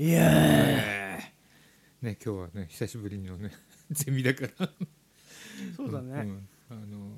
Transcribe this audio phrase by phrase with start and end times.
[0.00, 1.20] いやーね
[2.00, 3.50] 今日はね久しぶりのね
[3.92, 4.70] ゼミだから。
[5.76, 7.10] そうだね、んあのー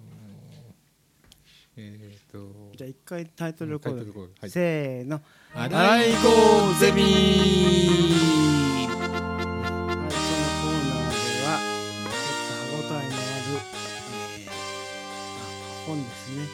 [1.77, 2.73] えっ、と。
[2.77, 3.99] じゃあ一回タイトルコール。
[3.99, 4.33] タイトルコール。
[4.41, 4.51] はい。
[4.51, 5.23] せーの。
[5.55, 7.03] 荒荒いい子子ゼゼミ。
[7.03, 11.63] ミはいこのコーナーでは
[12.03, 13.15] ちょっと歯応えのある、
[14.41, 14.53] えーあ
[15.87, 16.49] 本ですね。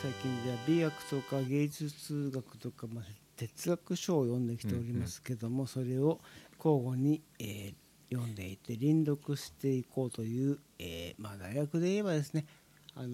[0.00, 3.04] 最近では美学とか芸術学とか、まあ、
[3.38, 6.20] 哲学書を読んできておりますけども、それを
[6.62, 7.74] 交互に、えー
[8.10, 12.46] 読んでいて輪読していこうという、えーまあ、大学で言えばですね
[12.94, 13.10] あのー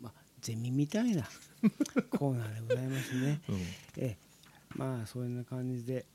[0.00, 1.28] まあ、ゼミみたいな
[2.08, 3.42] コーナーでございますね。
[3.50, 3.56] うん。
[3.56, 3.66] え
[3.98, 4.16] え
[4.74, 6.06] まあそんな感じで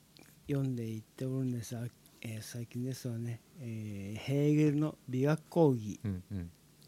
[0.49, 1.87] 読んでいっておるんですが、
[2.21, 5.99] えー最近ですわね、えーヘーゲルの美学講義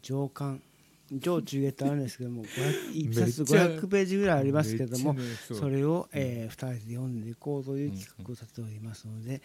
[0.02, 0.64] 上巻
[1.14, 9.42] 上中下とあるんですけども 500一めっ冊ちゃ500ページぐらいありますけどもそれを、え2人で読んでいこうという企画を立てておりますので、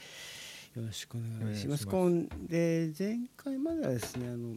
[0.75, 1.87] よろしくお願いします。
[1.89, 4.57] お願いし今で前回まではですねあの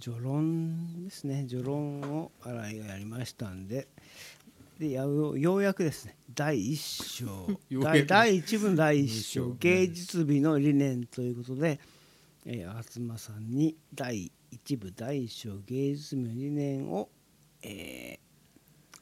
[0.00, 1.46] 序論ですね。
[1.48, 3.86] 序論を新井がやりましたんで
[4.78, 7.48] でやうようやくですね第一章。
[7.70, 9.48] 第第一部の第一章。
[9.52, 11.78] 一章芸術美の理念ということで、
[12.44, 17.08] えー、東さんに第一部第一章芸術美の理念を、
[17.62, 18.24] えー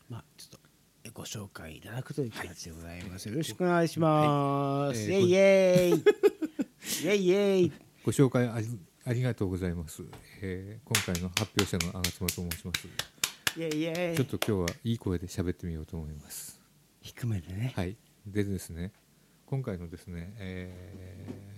[0.09, 0.59] まあちょっと
[1.05, 3.29] えご紹介いただくという形でございます。
[3.29, 4.99] よろしくお願いします。
[4.99, 5.09] はい。
[5.09, 7.67] イェイイェイイェイ。
[7.67, 7.73] イェイ
[8.03, 8.67] ご紹介あり
[9.05, 10.03] ありがとうございます、
[10.41, 12.89] えー今回の発表者の吾妻と申します。
[13.59, 14.17] イェイイェイ。
[14.17, 16.59] ちょっと今日はいい声で喋ってみようと思います。
[17.03, 17.75] 低めでね。
[17.77, 17.99] はい。
[18.27, 18.91] でですね
[19.45, 21.53] 今回のですね、えー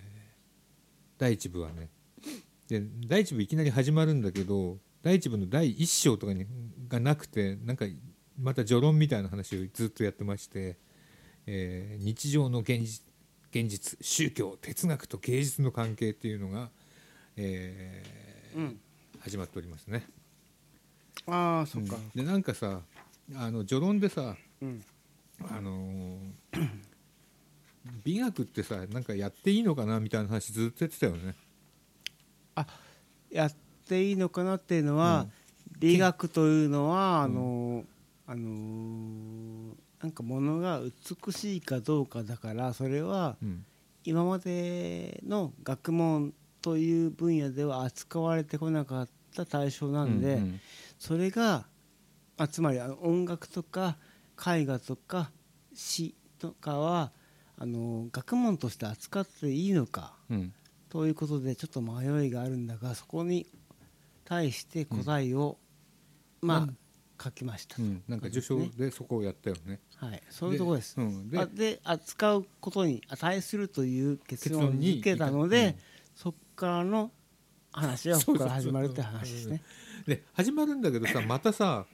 [1.17, 1.91] 第一部はね
[2.69, 6.47] で第一部いきなり始まるんだけど第一部の第一章とかに
[6.89, 7.84] がなくてなんか
[8.39, 10.77] また序論みたいな話をずっとやってまして、
[11.47, 13.03] えー日常の現実
[13.51, 16.70] 現実宗教哲学と芸術の関係っていうのが、
[17.36, 18.81] えーうん。
[19.20, 20.05] 始まっておりますね。
[21.27, 21.96] ああ、そっか。
[22.14, 22.81] でなんかさ
[23.36, 24.85] あの序論でさうん。
[25.48, 26.69] あのー
[28.02, 31.36] 美学ってさなんかやっていいのかなみたいな話ずっとやってたよね。
[33.31, 33.53] やっ
[33.89, 35.27] ていいのかなっていうのは、
[35.79, 37.35] 美学というのは、あうん。
[37.35, 37.85] の
[38.27, 43.64] あのなんかものが美しいかどうかだからそれはうん。
[44.07, 50.61] 今までの学問という分野では扱われてこなかった対象なんで、うん。
[50.98, 51.67] それが、
[52.37, 53.97] あ、つまりあの音楽とか
[54.39, 55.31] 絵画とか
[55.75, 57.13] 詩とかは
[57.59, 60.14] あの学問として扱っていいのか。
[60.31, 60.53] うん
[60.95, 63.49] ということでちょっと迷いがあるんだがそこに
[64.25, 65.59] 対して答えを、
[66.41, 66.77] まあ、うん。
[67.21, 67.77] 書きました。
[67.77, 68.03] と、うん。
[68.07, 69.81] なんか受賞でそこをやったよね。
[69.97, 70.95] はい、そういうところです。
[70.97, 71.31] うん。
[71.31, 75.75] であで扱うことに値するという結論を結論に付けたので、うん
[76.15, 77.11] そこからの
[77.73, 79.63] 話はここから始まるって話ですね。
[80.07, 81.87] で始まるんだけどさ またさ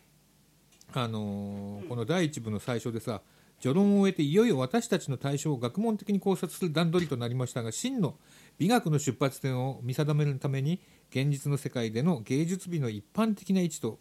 [0.93, 3.23] あのーこの第一部の最初でさ
[3.61, 8.19] 序論を終えていよいよ私たちの対象を学問的に考察する段取りとなりましたが真の
[8.61, 13.99] 美学の出発点を見定めるために現実の世界での芸術美の一般的な位置と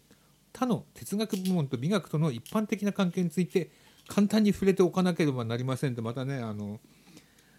[0.51, 3.71] 他の哲学部門と美学との一般的な関係について
[4.09, 6.81] 簡単に触れておかなければなりませんってまたねあの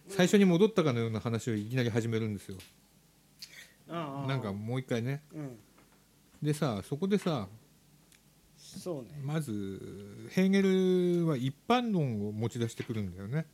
[0.09, 2.59] 最初に戻ったかのような話をいきなり始めるんですよ。
[3.89, 5.59] ああなんかもう一回ねうん、
[6.43, 7.49] でさそこでさ
[8.59, 9.19] そうね。
[9.23, 13.47] まずヘーゲルは一般論を持ち出してくるんだよね。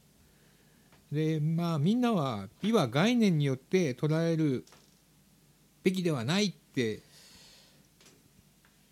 [1.12, 4.64] でまあみんなは美は概念によって捉える
[5.82, 7.00] べきではないって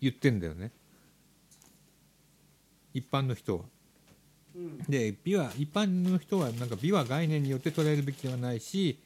[0.01, 0.71] 言ってんだよね。
[2.93, 3.63] 一般の人は。
[4.55, 4.77] うん。
[4.87, 8.99] で美は一般の人はなんか美は概念によって捉えるべきではないし、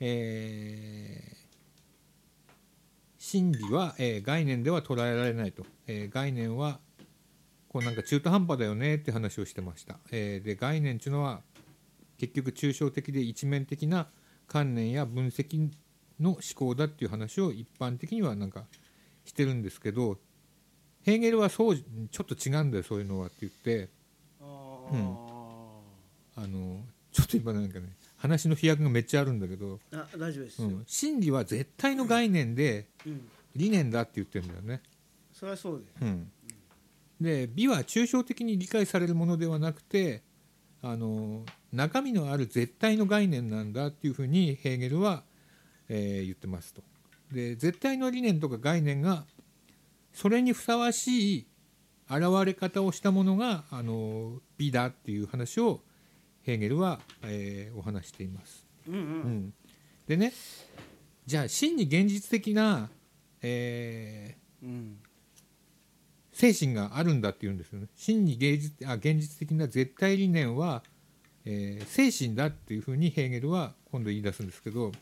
[0.00, 1.36] えー
[3.18, 6.78] 真理は、えー概念では捉えられないと、えー概念は
[7.68, 11.42] こうなんか中途半端だよねって話をしてました、えーで概念っていうのは
[12.18, 14.08] 結局抽象的で一面的な
[14.46, 15.70] 観念や分析
[16.20, 18.64] の思考だっていう話を一般的にはなんか
[19.24, 20.18] してるんですけど
[21.02, 23.88] ヘーゲルはそうちょっと違うんだよそういうのはって言って。
[24.40, 24.44] あ
[26.38, 33.28] あのちょっと今なんかね話の飛躍がめっちゃあるんだけど、あ大丈夫ですよ、うん、真理は絶対の概念でうん。
[33.56, 34.82] 理念だって言ってるんだよね。
[35.32, 35.90] それはそうです。
[36.02, 36.30] うん、
[37.20, 40.22] で美は抽象的に理解されるものではなくて
[40.82, 41.44] あの
[41.76, 45.22] 中身のある絶対の概念なんだっていうふうにヘーゲルは、
[45.88, 46.82] えー言ってますと。
[47.32, 49.24] で絶対の理念とか概念が
[50.12, 51.46] それにふさわしい
[52.08, 55.80] 現れ方をしたものがあの美だっていう話を
[56.42, 58.66] ヘーゲルは、えーお話しています。
[58.88, 59.02] うんううん
[59.48, 59.54] ん、
[60.06, 60.32] でね
[61.26, 62.88] じゃあ真に現実的な、
[63.42, 64.98] えーうん
[66.32, 70.82] 精神があるんだっていうんですよね真に芸術あ現実的な絶対理念は、
[71.46, 74.92] えー精神だっていうふうにヘーゲルは今度言い出すんですけど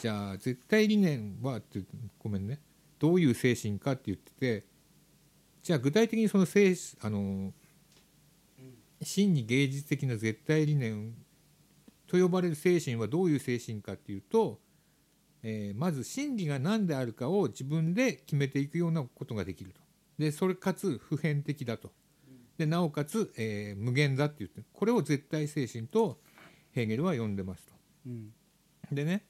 [0.00, 1.80] じゃあ絶対理念はって
[2.18, 2.60] ごめんね。
[2.98, 4.64] どういう精神かって言ってて
[5.62, 7.52] じゃあ具体的にその精あの
[9.02, 11.14] 真に芸術的な絶対理念
[12.06, 14.60] と呼ばれる精神はどういう精神かっていうと、
[15.42, 19.80] えーまず真理が何であるかを自分で決めていくようなことができると。
[20.18, 21.92] でそれかつ普遍的だと。
[22.58, 26.20] でなおかつ、えー無限だって言ってこれを絶対精神と
[26.72, 27.72] ヘーゲルは呼んでますと。
[28.06, 28.32] うん
[28.92, 29.24] でね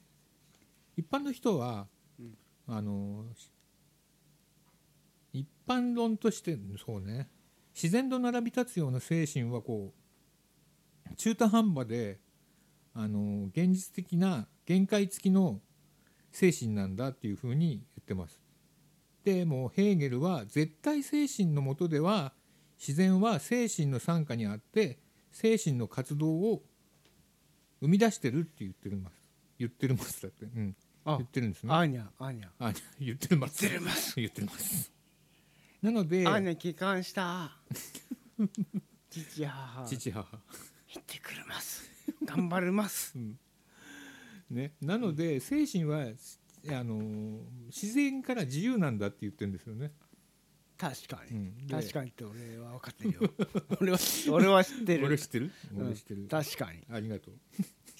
[0.97, 1.87] 一般の人は、
[2.19, 2.37] うん
[2.67, 3.25] あの
[5.33, 7.27] 一般論としてそうね
[7.73, 9.93] 自然と並び立つような精神はこ
[11.11, 12.19] う中途半端で
[12.93, 15.59] あの現実的な限界付きの
[16.31, 18.39] 精神なんだっていうふうに言ってます。
[19.23, 22.33] でもヘーゲルは絶対精神のもとでは
[22.85, 24.99] 自然は精神の傘下にあって
[25.31, 26.61] 精神の活動を
[27.79, 29.15] 生み出してるって言ってるます。
[29.57, 30.75] 言ってるますだって、うん、
[31.05, 31.73] あ言ってるんですね。
[31.73, 32.47] アーニャアーニャ。
[32.59, 33.61] あ言ってるます。
[33.61, 34.15] 言ってるます。
[34.17, 34.91] 言ってるます。
[35.81, 37.57] なのでアーニャ帰還した。
[39.09, 39.85] 父母。
[39.85, 40.27] 父母。
[40.89, 41.89] 行ってくれます。
[42.25, 43.17] 頑張ります。
[44.51, 44.73] ね。
[44.81, 46.07] なので精神は
[46.67, 49.93] あの自然から自由なんだって言ってるんですよね、
[50.77, 51.67] 確かに、うん。
[51.67, 53.19] で確かにって俺は分かってるよ。
[53.79, 53.97] 俺は
[54.31, 55.05] 俺は知ってる。
[55.05, 55.51] 俺知ってる？
[55.75, 55.85] うん。
[55.87, 56.79] 俺知ってる、確かに。
[56.89, 57.35] ありがとう。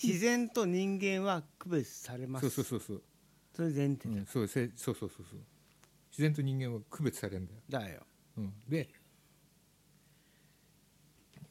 [0.02, 2.50] 自然と人間は区別されます。
[2.50, 3.04] そうそうそうそう。
[3.56, 5.40] それ前提だ,、うん、そうせそうそうそうそう。
[6.12, 8.06] 自然と人間は区別されるんだよ、だよ。
[8.38, 8.90] うん、で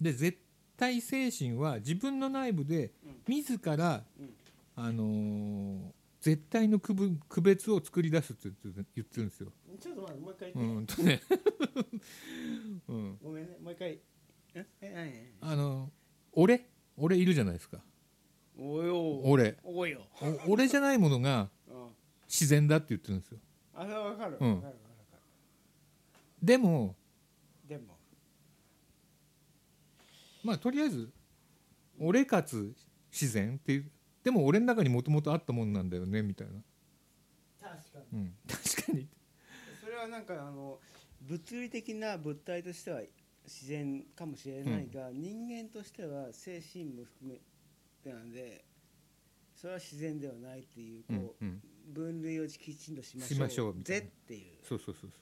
[0.01, 0.39] で絶
[0.77, 2.93] 対精神は自分の内部で
[3.29, 4.35] 自ら、うん。
[4.75, 5.93] あのー
[6.23, 8.49] 絶対の区分区別を作り出すって
[8.95, 9.53] 言ってるんですよ。
[9.81, 11.21] ちょっと待ってもう一回う言って、んとね、
[12.89, 14.01] うん、ごめんねもう一回。
[14.55, 14.67] え？
[14.81, 15.35] え？
[15.41, 15.91] あの
[16.31, 16.69] 俺？
[16.97, 17.83] 俺いるじゃないですか。
[18.57, 19.21] 何およ。
[19.23, 19.59] 俺。
[19.65, 20.07] およ、
[20.47, 21.89] お俺じゃないものが うん、
[22.29, 23.41] 自然だって言ってるんですよ。
[23.75, 24.55] あれは分かる、うん。
[24.61, 24.81] 分かる分
[25.11, 25.23] かる。
[26.41, 26.97] でも
[27.65, 27.99] るでも。
[30.45, 31.11] まあとりあえず
[31.99, 32.73] 俺かつ
[33.11, 33.91] 自然っていう
[34.23, 36.55] でも俺の中にもともとあったもんなんだよねみたいな、
[37.61, 38.19] 確かに。
[38.19, 39.09] うん、 確かに。
[39.81, 40.81] それはなんかあの
[41.23, 43.03] 物理的な物体としては
[43.45, 47.41] 自然かもしれないが、人間としては精神も含
[48.05, 48.65] めなんで
[49.57, 53.35] それは自然ではないっていううんこう、うん分類をきちんとしましょう。
[53.35, 54.05] しましょうみたいな。
[54.05, 54.65] ぜっていう。
[54.65, 55.17] そうそうそうそ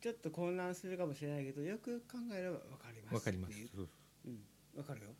[0.00, 3.14] ちょっと混乱するかもしれないけどよく考えれば分かりますう。
[3.16, 3.62] わかります。
[3.62, 3.88] うそう
[4.24, 4.30] う。
[4.30, 4.44] ん、
[4.74, 5.14] 分かるよ。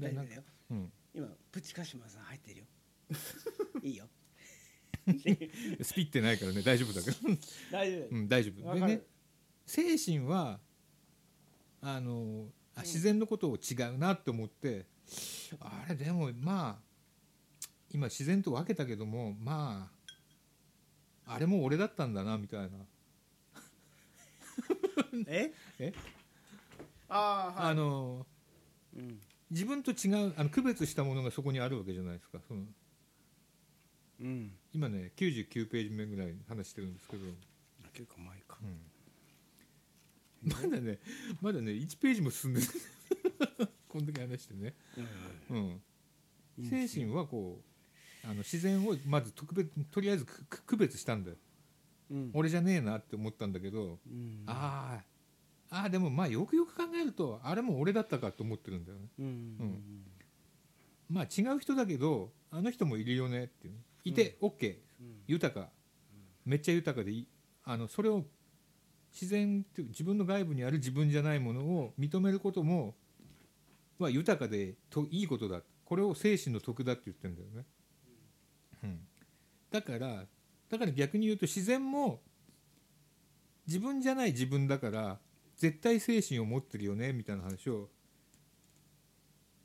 [0.00, 0.42] 大丈夫だよ。
[0.70, 2.66] うん今プチカシマさん入ってるよ。
[3.82, 4.08] いいよ。
[5.82, 6.62] スピってないからね。
[6.62, 7.16] 大丈夫だけど、
[7.70, 8.08] 大丈夫。
[8.10, 8.74] うん、大丈夫。
[8.74, 9.02] でね
[9.66, 10.60] 精神は
[11.80, 14.86] あのあ自然のことを違うなって思って、
[15.60, 16.82] あれでもまあ
[17.90, 19.90] 今自然と分けたけどもま
[21.26, 22.78] ああれも俺だったんだなみたいな。
[25.28, 25.52] え？
[25.78, 25.92] え？
[27.08, 27.70] ああはい。
[27.72, 28.26] あの
[28.96, 29.20] うん
[29.54, 32.40] 自分と違うあの区別したものがそこにあるわけじゃないですか。
[32.48, 32.62] その
[34.20, 34.50] うん。
[34.72, 37.22] 今ね99ページ目ぐらい話してるんですけど、
[37.92, 38.58] 結構前か。
[40.42, 40.70] うん。
[40.70, 40.98] まだね
[41.40, 42.68] まだね1ページも進んでない。
[43.88, 44.74] こんだけ話してね、
[45.50, 45.80] うん、
[46.68, 47.62] 精神はこ
[48.24, 51.36] うあの自然をまず特別とりあえず区別したんだよ。
[52.10, 52.30] うん。
[52.34, 54.42] 俺じゃねえなって思ったんだけど、うん。
[54.46, 55.13] ああ
[55.74, 59.08] ああでもまあよくよく考えるとあれも俺だったかと思ってるんだよね。
[59.18, 59.26] うん。
[59.26, 59.82] うん。
[61.10, 65.22] まあ違う人だけどあの人もいるよねっていういて OK うん。
[65.26, 65.68] 豊か。
[66.44, 67.28] めっちゃ豊かでいい。
[67.64, 68.24] あのそれを
[69.12, 72.94] 自然っていう自分の外部にある自分じゃないものを認めることも
[73.98, 75.62] は豊かでといいことだ。
[75.84, 77.64] これを精神の徳だって言ってるんだよね、
[78.84, 79.00] うん、
[79.70, 80.24] だから
[80.70, 82.20] だから逆に言うと自然も
[83.66, 85.18] 自分じゃない自分だから
[85.56, 87.88] 絶対精神を持ってるよねみたいな話を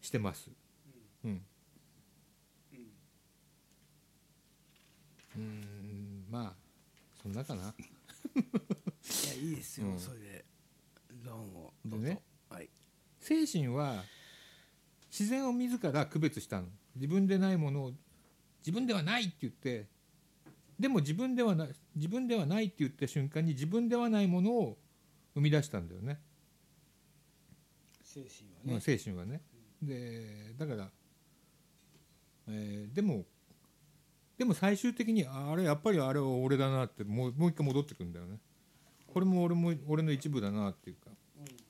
[0.02, 0.50] してます。
[1.26, 1.42] うん。
[5.36, 6.26] うん。
[6.30, 6.54] まあ
[7.22, 7.62] そんなかな。
[7.64, 10.00] いやいいですよ、うん。
[10.00, 10.20] それ。
[10.20, 10.46] で
[11.26, 12.70] 論をでねはい。
[13.20, 14.04] 精神は
[15.12, 16.68] 自然を自ら区別したの。
[16.96, 17.94] 自分でないものを
[18.60, 19.88] 自分ではないって言って
[20.80, 24.78] でも自分ではない自分ではないって言った瞬間に自分ではないものを
[25.40, 26.20] 生み出したんだよね。
[28.04, 29.42] 精神はうんね、精神はね。
[29.82, 30.92] でだから、
[32.50, 33.26] えーでも
[34.38, 38.40] でも最終的にああれやっぱりあれは俺だなってもうもう一回戻ってくるんだよね。
[39.08, 41.10] これも俺も俺の一部だなっていうか。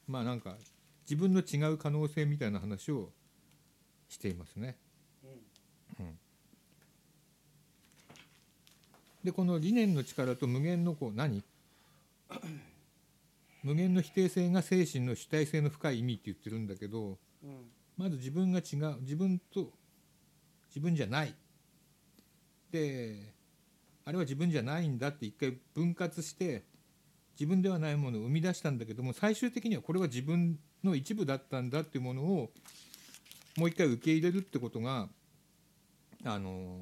[0.07, 0.55] まあなんか
[1.09, 3.11] 自分の違う可能性みたいな話を
[4.07, 4.77] していますね。
[5.99, 6.19] うん。
[9.23, 11.43] でこの理念の力と無限のこう何？
[13.63, 19.73] 無限の否定性が精神の主体性の深い意味って言ってるんだけどうんまず自分が違う自分と
[20.69, 21.35] 自分じゃない
[22.71, 23.33] で
[24.05, 26.63] あれは自分じゃないんだって一回分割して
[27.37, 32.49] 自分ではないものを生み出したんだけども最終的にはこれは自分の一部だったんだっていうものを
[33.57, 35.09] もう一回受け入れるってことが
[36.23, 36.79] あの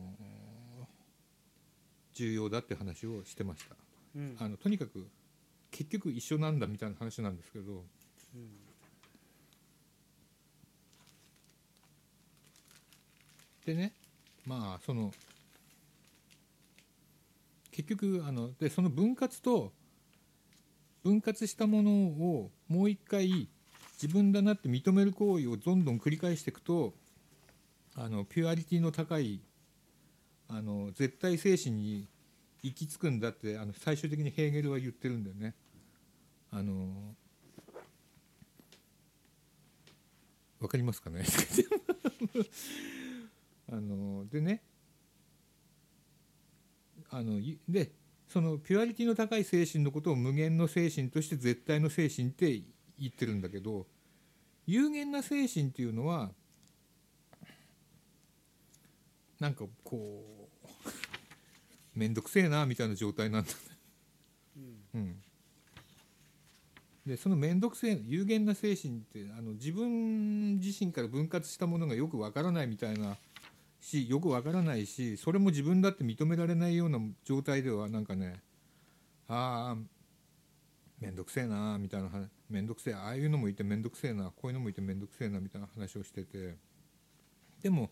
[2.13, 3.75] 重要だって話をしてました。
[4.15, 5.07] うんあのとにかく
[5.71, 7.83] 結局一緒なんだみたいな話なんですけど
[13.65, 13.93] でね
[14.45, 15.11] まあその
[17.71, 19.71] 結局あのでその分割と
[21.03, 23.47] 分割したものをもう一回
[24.01, 26.93] 自分だなって認める行為をどんどん繰り返していくと
[27.95, 29.41] あのピュアリティの高い
[30.49, 32.07] あの絶対精神に
[32.63, 35.55] 行き着くんだってあの最終的にヘーゲルは言ってるんだよね。
[36.51, 37.15] あの
[40.59, 41.23] わかりますかね？
[43.69, 44.63] あのでね
[47.09, 47.91] あので
[48.27, 52.61] そのピュアリティの高い精神のことを無限の精神として絶対の精神って
[52.99, 53.87] 言ってるんだけど
[54.65, 56.31] 有限な精神っていうのは
[59.39, 60.36] なんかこう
[61.97, 63.49] 面倒くせえなみたいな状態なんだ。
[63.49, 63.55] ね。
[64.93, 65.15] うん、
[67.05, 73.17] でその面倒くせえ有限な精神ってあの自分自身から分割したものがよくわからないみたいな
[73.79, 78.39] しよくわからないしそれも自分だって認められないような状態ではなんかね
[79.27, 79.77] ああ
[80.99, 86.55] 面倒くせえなみたいな話面倒くせえああいうのもいて面倒くせえなこういうのもいて面倒くせえなみたいな話をしてて。
[87.61, 87.89] でも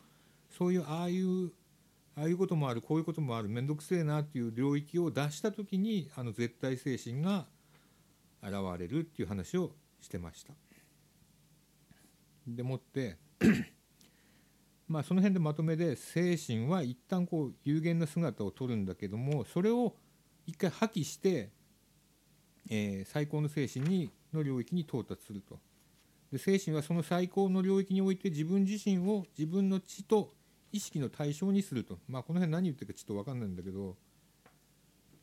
[0.57, 1.51] そういうああいう
[2.17, 7.45] ああいうこともあるこういうこともある面倒くせえなっていう領域を出した時にあの絶対精神が
[8.41, 10.53] 現れるっていう話をしてました。
[12.47, 13.17] でもって
[14.87, 19.95] まあその辺でまとめで精神は一旦こう有限な姿を取るんだけどもそれを
[20.45, 21.49] 一回破棄して、
[22.69, 25.59] えー最高の精神にの領域に到達すると。
[26.31, 30.33] で精神はその最高の領域において自分自身を自分の知と
[30.75, 31.99] 意識の対象にすると。
[32.09, 33.95] まあこの辺何言ってるかちょっと分かんないんだけど。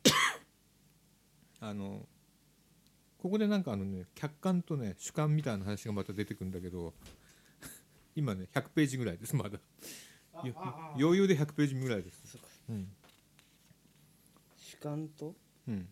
[1.61, 2.09] あの
[3.19, 6.95] ここでなんかあのね客観とね主観みたいな話がまた出てくるんだけど。
[8.17, 9.61] 今ね100ページぐらいですまだ。
[10.43, 10.55] よ
[10.99, 12.39] 余裕で100ページぐらいです、そ
[12.71, 12.91] うん。
[14.57, 15.37] 主観と？
[15.69, 15.89] うん、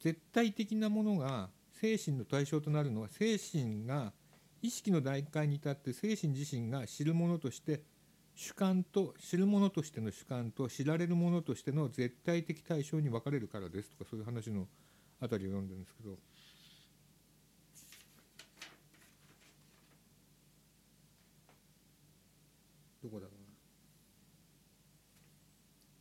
[0.00, 1.48] 絶対的なものが
[1.80, 4.12] 精神の対象となるのは精神が
[4.60, 7.82] 意識の段階に立って精神自身が知るものとして
[8.34, 14.66] 主観と知るものとしての主観と知られるものとしての絶対的対象に分かれるからですとかそういう話の
[15.20, 16.18] あたりを読んでるんですけど。
[23.04, 23.32] どこだろ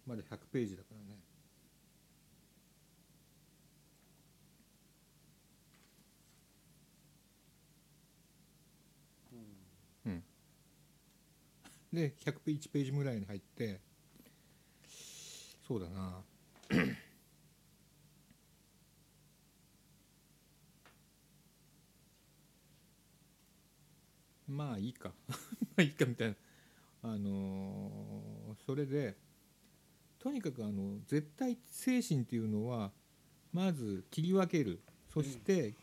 [0.08, 0.16] うな。
[0.16, 1.20] まだ100ページだからね。
[11.94, 13.80] で100ページ1ページぐらいに入って
[15.68, 16.22] そうだな。
[24.48, 25.14] まあいいか。
[25.30, 25.36] ま
[25.78, 26.36] あいいかみたいな。
[27.04, 29.18] あのーそれで
[30.20, 32.94] とにかくあの絶対精神っていうのは
[33.52, 34.82] まず切り分ける。
[35.10, 35.76] そして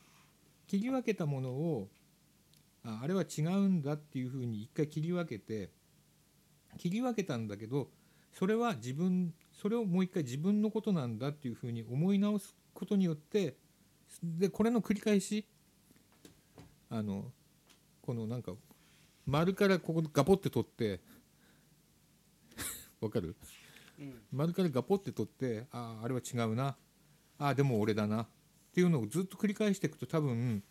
[0.67, 1.89] 切り分けたものを
[2.83, 5.71] ああれは違うんだっていうふうに一回切り分けて
[6.79, 7.91] 切り分けたんだけど
[8.33, 13.57] それは自分それをもう一回自分のことなんだっていうふうに思い直すことによって
[14.23, 15.47] でこれの繰り返し
[16.89, 17.31] あの
[18.03, 18.53] このなんか
[19.27, 21.01] 丸からここガポって取って
[23.01, 23.37] わかる？
[23.99, 24.23] うん。
[24.33, 26.77] 丸からガポって取ってあああれは違うな。
[27.39, 28.23] ああでも俺だな。
[28.25, 28.29] っ
[28.73, 30.63] ていうのをずっと繰り返していくと多分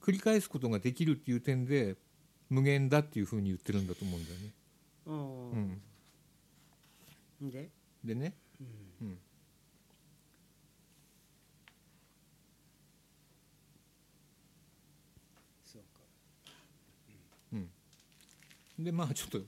[0.00, 1.96] 繰り返すことができるっていう点で
[2.50, 4.52] 無限だっていうふうに言ってるんだと思うんだよね。
[5.06, 5.80] うん。
[7.42, 7.68] うん、で？
[8.04, 9.08] でね、うん。
[9.08, 9.18] うん、
[15.64, 16.00] そうか。
[17.52, 19.40] うん、でまあちょっと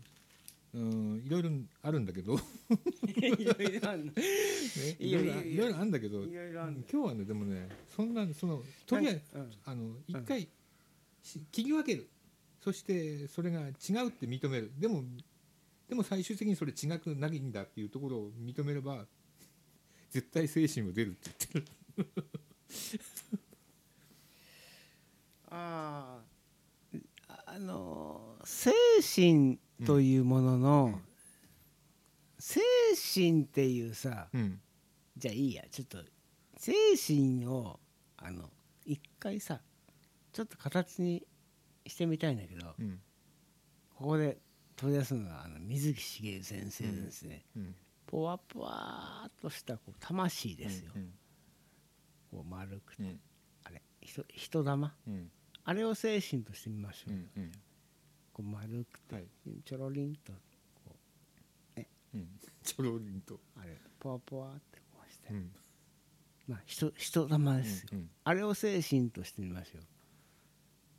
[0.74, 1.50] うんいろいろ
[1.82, 2.40] あるんだけど、ね、
[3.18, 6.22] いろいろあるんだけど。
[6.22, 9.50] 今日はねでもねそんなそのとりあえずうん。
[9.64, 10.48] あの一回
[11.22, 12.08] し切り分ける。
[12.62, 13.64] そしてそれが違
[14.04, 14.72] うって認める。
[14.78, 15.04] でも
[15.88, 19.06] でも最終的にそれ違くないんだっていうところを認めれば
[20.10, 21.70] 絶対精神は出るって言って
[22.20, 22.26] る。
[25.48, 26.18] あ
[27.28, 31.00] ああの精神というものの、
[32.38, 32.60] 精
[33.14, 34.60] 神っていうさうん。
[35.16, 35.98] じゃあいいやちょっと
[36.58, 37.80] 精神を
[38.18, 38.50] あの
[38.84, 39.60] 一回さ
[40.32, 41.26] ちょっと形に
[41.86, 43.00] してみたいんだけどうん。
[43.94, 44.38] ここで
[44.76, 47.74] 取り出すのがあの水木しげる先生ですね、うん
[48.06, 51.12] ぽわぽわっとしたこう魂ですよ、うん
[52.30, 53.20] こう丸くて、うん。
[53.64, 54.94] あれ人人玉？
[55.08, 55.30] うん。
[55.64, 57.14] あれを精神としてみましょう、
[58.32, 59.24] こう丸くて、はい。
[59.64, 60.32] ちょろりんと
[60.84, 60.94] こ
[62.14, 62.28] うん。
[62.62, 63.34] ちょろりんと。
[63.34, 65.50] うあれぽわぽわってこうして、うん。
[66.46, 69.82] まあ人人玉ですよ、うんあれを精神としてみましょう。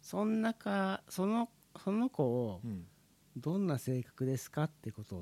[0.01, 1.49] そんなかその
[1.81, 2.85] その子をうん
[3.37, 5.21] どんな性格ですかってことを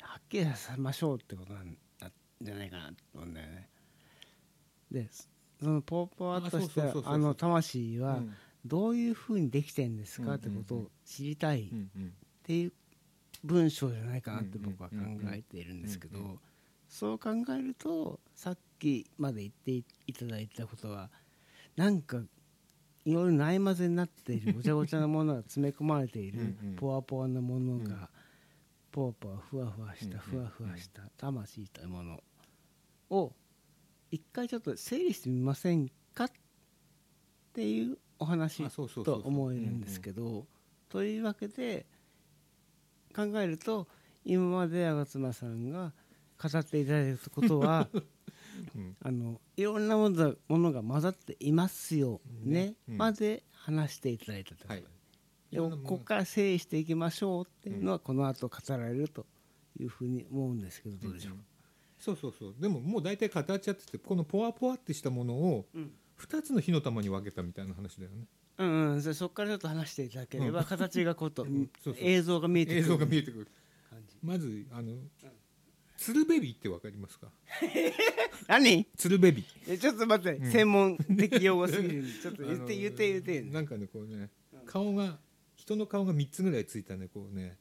[0.00, 3.68] はっきりさせましょうってことなんだじゃないかなと思うんだよね。
[4.90, 5.08] で
[5.60, 7.02] そのポーポワッとしあそうそうそうそう。
[7.02, 8.34] たあの魂はうん
[8.66, 11.68] どういうふうにできてんですかってことを知りたいっ
[12.42, 12.72] ていう
[13.44, 14.96] 文章じゃないかなって僕は考
[15.32, 16.40] えているんですけど
[16.88, 19.70] そう考えるとさっきまで言って
[20.08, 21.10] いただいたことは
[21.76, 22.22] なんか
[23.06, 27.84] いろいろないまぜになっているごちゃごちゃなものが詰め込まれているポワポワなものうん。
[27.84, 28.10] が
[28.90, 32.20] ポワポワふわふわしたふわふわした魂というもの
[33.10, 33.32] を
[34.10, 36.30] 一回ちょっと整理してみませんかっ
[37.52, 38.64] ていうお話
[39.04, 40.46] と思えるんですけど
[40.88, 41.86] というわけで
[43.14, 43.86] 考えると
[44.24, 45.92] 今まで吾妻さんが
[46.42, 48.06] 語っていただいたことはうん
[49.02, 52.20] あのいろんなものがものが混ざっていますよ。
[52.44, 54.56] ね、まで話していただいたと。
[54.56, 54.84] ころはい。
[55.50, 59.26] でもここから整理していきましょうっていうのはこの後語られると
[59.78, 61.34] いうふうに思うんですけどどうでしょう？
[61.34, 61.38] か、
[61.98, 62.54] そうそうそう。
[62.58, 65.92] でももう大体語っちゃっててこのポワポワってしたものをうん。
[66.18, 68.24] 2つの火の玉に分けたみたいな話だよね。
[68.58, 71.70] うんうん、そそこからちょっと話していただければ、形がこうと、 ん。
[71.82, 72.04] そうそう。
[72.04, 73.48] 映像が見えてくる映像が見えてくる。
[73.90, 74.16] 感じ。
[74.22, 74.96] まずあの
[75.96, 77.28] 鶴ベビーって分かりますか？
[78.48, 78.86] 何？
[78.96, 79.74] 鶴ベビー。
[79.74, 81.94] えちょっと待って、専門的用語すぎる。
[82.02, 84.30] ん でちょっと言って言って言ってなんかねこうね
[84.66, 85.18] 顔が
[85.54, 87.58] 人の顔が3つぐらいついたねこうね。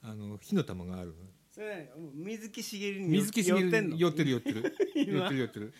[0.00, 1.14] あの火の玉があるの。
[1.50, 2.02] それ何？
[2.02, 3.96] もう水木しげるに水木しげる寄ってんの？
[3.96, 4.74] 寄ってる 寄ってる。
[4.94, 5.72] 寄今ってる寄ってる。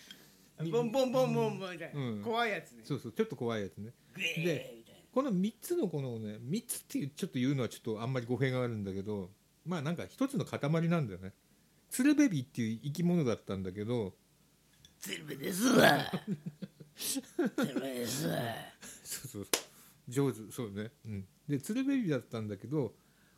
[0.71, 2.21] ボンボンボンボンボンみたいな、うん。
[2.21, 2.81] 怖いやつね。
[2.83, 3.93] そうそうちょっと怖いやつね。
[4.13, 4.99] グエーでみたいな。
[5.11, 9.31] この3つのこのね3つっていうちょっと言うのはちょっとあんまり語弊があるんだけど
[9.65, 11.33] まあなんか一つの塊なんだよね
[11.89, 14.13] 鶴ベビーっていう生き物だったんだけど
[14.99, 16.11] 鶴瓶ですわ。
[16.95, 17.23] 鶴
[17.57, 18.37] 瓶ですわ。
[19.03, 19.63] そうそうそう。
[20.07, 20.51] 上手。
[20.51, 22.93] そうね、うん、で鶴ベビーだったんだけど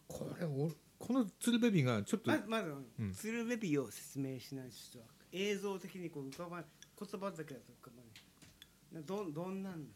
[0.07, 3.13] これおこの鶴ベビーがちょっとまずまず、うん。
[3.13, 6.65] 鶴瓶ビを説明しないとちょっと映像的にこう浮かばない
[6.99, 9.01] 言葉だけだと浮かばない。
[9.01, 9.89] などんどんなんだ？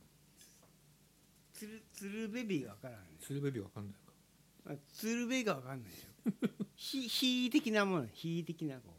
[1.54, 4.00] 鶴鶴ベビーがわからないね鶴ベビーわかんないか。
[4.68, 6.15] あ鶴瓶がわかんないでしょ
[6.76, 8.08] ひ非的なもの。
[8.12, 8.94] 非的なこ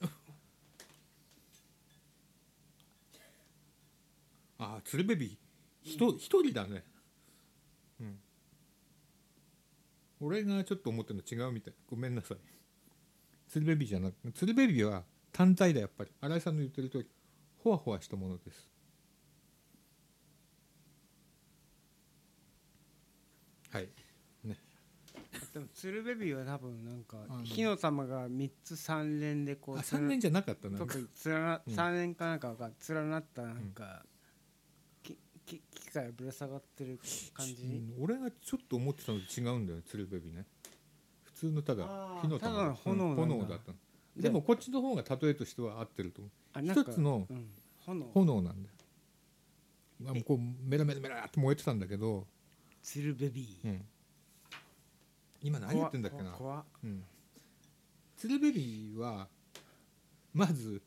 [4.58, 5.36] ああ鶴ベビー
[5.82, 6.84] ひと一人だね。
[8.00, 8.18] うん。
[10.20, 11.74] 俺がちょっと思ってるの違うみたい。
[11.88, 12.38] ごめんなさい。
[13.48, 16.10] 鶴ベビーじゃなく鶴ベビーは単体だやっぱり。
[16.20, 17.08] 新井さんの言ってる通り。
[17.58, 18.68] ほわほわしたものです。
[23.70, 24.05] はい
[25.56, 30.76] でも鶴瓶ビは多分なんか火の玉が3つ3連でこうあ三年じゃなかったな。
[30.76, 31.74] とか連なうん。
[31.74, 34.04] 3連かなんかが連なったなんか、
[35.02, 35.16] き
[35.46, 37.00] き機械ぶら下がってる
[37.32, 37.54] 感じ？
[37.64, 40.44] うん俺がちょっと思ってたのと違うんだよ鶴ベビーね。
[41.22, 41.84] 普通のただ
[42.20, 43.78] 火の玉ただの炎炎だったの。
[44.14, 46.82] でもこっちの方が例えとしては合ってると思う。
[46.82, 47.48] 一つのうん、
[47.86, 48.10] 炎。
[48.12, 48.74] 炎なんだよ。
[50.02, 50.38] まあこう
[50.68, 52.26] メラメラメラって燃えてたんだけど、
[52.82, 53.84] 鶴ベビーうん、
[55.46, 57.04] 今何言ってんだっけな、怖っうん、
[58.16, 59.28] 鶴ベビーは
[60.34, 60.82] まず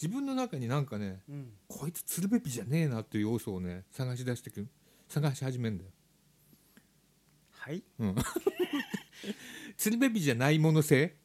[0.00, 1.52] 自分の中になんかねうん。
[1.66, 4.66] こいつ鶴ベビーじゃねえなっていう要素をね探し出してく
[5.08, 5.90] 探し始めんだよ、
[7.52, 7.82] はい？
[7.98, 8.14] うん、
[9.76, 11.16] 鶴ベビーじゃないもの性、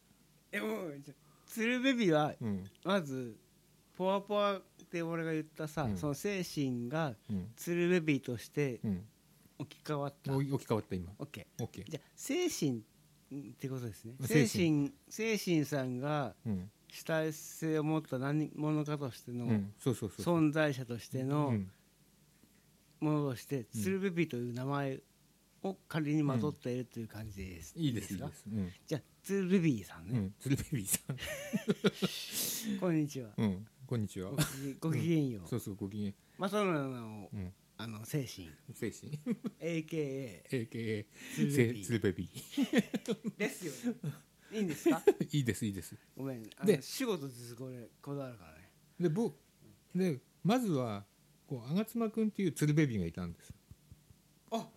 [0.51, 1.03] えもう
[1.47, 2.63] 鶴ベビーはうん。
[2.83, 3.37] まず
[3.97, 5.97] ポワポワって俺が言ったさ、うん。
[5.97, 7.51] その精神がうん。
[7.55, 9.05] 鶴ベビーとしてうん
[9.57, 10.33] 置き換わった。
[10.33, 11.11] お置き換わった今。
[11.19, 12.81] OK OK じゃあ精神
[13.33, 14.13] ってことですね。
[14.21, 19.47] 精精神精神さんがうん、主体性を持った何者かとしての、
[19.79, 21.71] 存在者としてのうん。
[22.99, 24.99] ものとして、鶴瓶ビという名前
[25.63, 32.79] を仮にまとっているという感じです、いいですいいかですうん、じゃあ鶴瓶さんね、うん、鶴瓶ベビーさん。
[32.79, 33.31] こんにちは。
[33.37, 33.67] うん。
[33.85, 34.31] こんにちは。
[34.79, 36.13] ごきげんよう、 そうそうご機嫌。
[36.37, 38.49] まあそののうんあの精神。
[38.73, 39.19] 精神。
[39.59, 42.29] AKA AKA 鶴瓶せ鶴瓶ビ
[43.37, 44.11] ですよね。
[44.51, 45.03] いいんですか？
[45.31, 45.95] いいですいいです。
[46.15, 46.43] ごめん。
[46.65, 48.69] で仕事ですこれこだわるからね。
[48.99, 49.33] でぼ
[49.93, 51.05] でまずは
[51.47, 53.53] こう吾妻君っていう鶴瓶ビがいたんです。
[54.51, 54.69] あ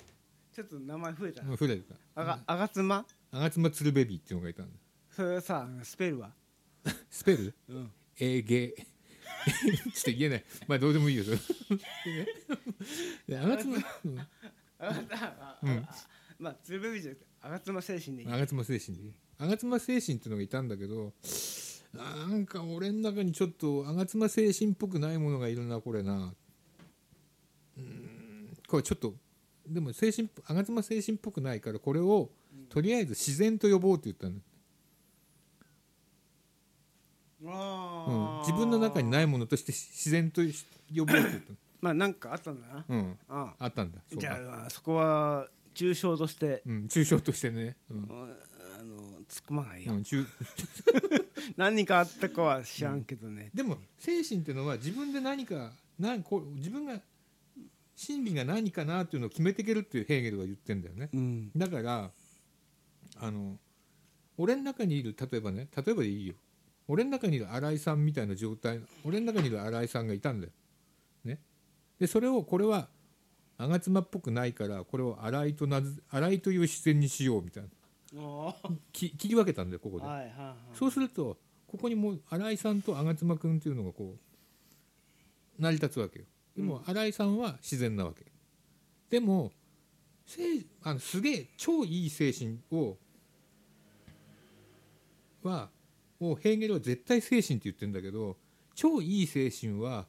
[0.53, 1.43] ちょっと名前増えた。
[1.43, 1.95] うん触れた。
[2.17, 5.17] あがあがつま吾妻鶴瓶ビっていうのがいたんです。
[5.17, 6.35] それさスペルは？
[7.11, 7.55] スペル？
[7.69, 7.93] うん。
[8.21, 8.75] A ゲ
[9.95, 10.45] ちょっと言えない。
[10.67, 11.25] まあどうでもいいよ。
[11.25, 11.37] そ れ
[13.29, 13.77] で吾妻。
[14.05, 14.19] うん。
[14.19, 14.27] あ
[14.79, 15.71] がたあうん。
[15.79, 15.97] あ
[16.39, 18.29] まあ鶴瓶じゃなくてあがつま精神でいい。
[18.29, 21.13] 吾妻精神で吾妻精神っていうのがいたんだけど
[21.95, 26.35] なんか俺の中にちょっと吾妻精神っぽくないものがいるなこれな。
[27.77, 28.49] うん。
[28.67, 29.15] これちょっと
[29.67, 32.31] でも精神吾妻精神っぽくないからこれを
[32.69, 34.41] とりあえず自然と呼ぼうって言ったの、
[37.41, 40.43] うん、自分の中にないものとして自然と
[40.95, 42.75] 呼ぼうってたまあなんかあったんだな。
[42.75, 43.67] の、うん、ああ。
[43.67, 43.99] ったんだ。
[44.13, 46.63] じゃあそこは抽象として。
[46.67, 48.09] うん、抽象としてね、うん。
[48.79, 48.97] あの
[49.29, 50.27] 突っ込まないよ、うん、抽
[51.57, 57.01] 何かあったかは知らんけどね、でも精神っていうのは自分で何かなんこう自分が
[57.95, 61.11] 真理が何かなっていうのを決めていけるっていうヘーゲルは言ってんだよね。
[61.13, 61.51] うん。
[61.57, 62.13] だから
[63.17, 63.59] あの
[64.37, 66.35] 俺の中にいる例えばね例えばでいいよ
[66.89, 70.53] 俺の中にいる新井さんみたいな状態俺の中にいる新井さんがいたんだよ、
[71.25, 71.39] ね、
[72.01, 72.89] でそれをこれは
[73.59, 77.69] 吾妻っぽくないからこれを新井と名付新井という自然にしようみたいな。
[78.93, 80.77] 切り分けたんだよここで、はいはいはい。
[80.77, 84.15] そうするとここにもう新井さんと吾妻君っていうのがこ
[85.59, 86.25] う成り立つわけよ。
[86.57, 88.25] でも新井さんは自然なわけ。
[89.11, 89.53] でも
[90.25, 92.97] せいあのすげえ超いい精神を
[95.43, 95.69] は
[96.21, 98.37] をヘーゲルは絶対精神って言ってるんだけど
[98.75, 100.07] 超いい精神は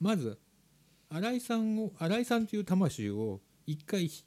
[0.00, 0.38] まず
[1.10, 4.24] 新井さんを新井さんという魂を一回ひ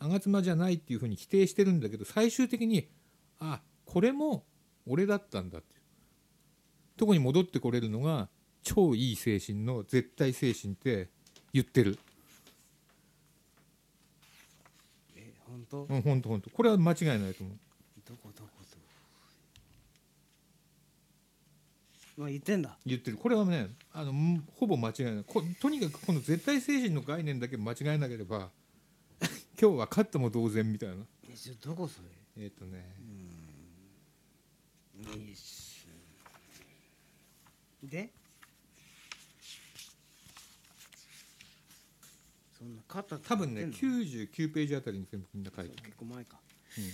[0.00, 2.88] 吾妻じゃないっていうふうに否定してるんだけど最終的に
[3.38, 4.44] あこれも
[4.86, 5.76] 俺だったんだって
[6.96, 8.28] とこに戻ってこれるのが
[8.62, 11.08] 超いい精神の絶対精神って
[11.52, 11.98] 言ってる。
[15.16, 17.56] え本当、うんほんとほんとこれは間違いないと思う
[18.08, 18.52] どこどこどこ
[22.22, 22.78] まあ言ってんだ。
[22.86, 23.16] 言ってる。
[23.16, 25.24] これはねあのんほぼ間違いない。
[25.26, 28.50] ことにかくこの絶対精神の概念だけ間違えなければ
[29.60, 31.04] 今日は勝ったも同然みたいな。
[31.28, 32.00] えちょどこそ
[32.36, 32.44] れ？
[32.44, 32.96] えっ、とね。
[37.82, 38.10] で
[42.56, 45.82] そんな肩多分ねやってんの？99ページあたりに全部みんな書いてる。
[45.82, 46.38] 結構前か、
[46.76, 46.84] じゃ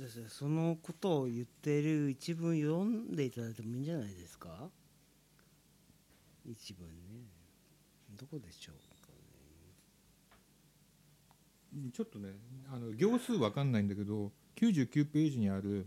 [0.00, 4.70] あじゃあそのことを言っている一文読んでいただいてもいいんじゃないですか？
[6.46, 7.26] 一文ね。
[8.16, 9.08] どこでしょうか
[11.74, 12.30] うんちょっとね
[12.72, 15.86] あの行数わかんないんだけど99ページにある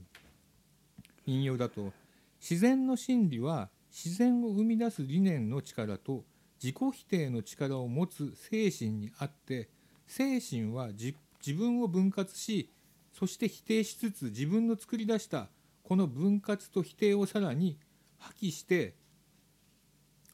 [1.25, 1.91] 引用だと
[2.39, 6.23] 「自然の真理は自然を生み出す理念の力と
[6.61, 9.67] 自己否定の力を持つ精神にあって
[10.07, 12.69] 精神は自自分を分割し
[13.11, 15.49] そして否定しつつ自分の作り出した
[15.83, 17.77] この分割と否定をさらに
[18.17, 18.95] 破棄して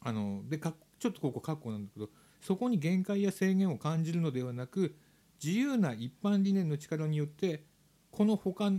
[0.02, 2.10] あのでかちょっとここ括弧なんだけど
[2.42, 4.96] そこに限界や制限を感じるのではなく
[5.44, 7.63] 自由な一般理念の力によって
[8.12, 8.72] この他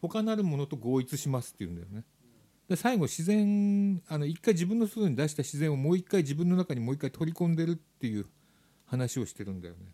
[0.00, 2.04] 他なるものと合一しますっていうんだよね。
[2.68, 8.26] で最後自然あの一回自分の外に出した自然をもう一回自分の中にもう一回取り込んでるっていう
[8.84, 9.92] 話をしてるんだよね。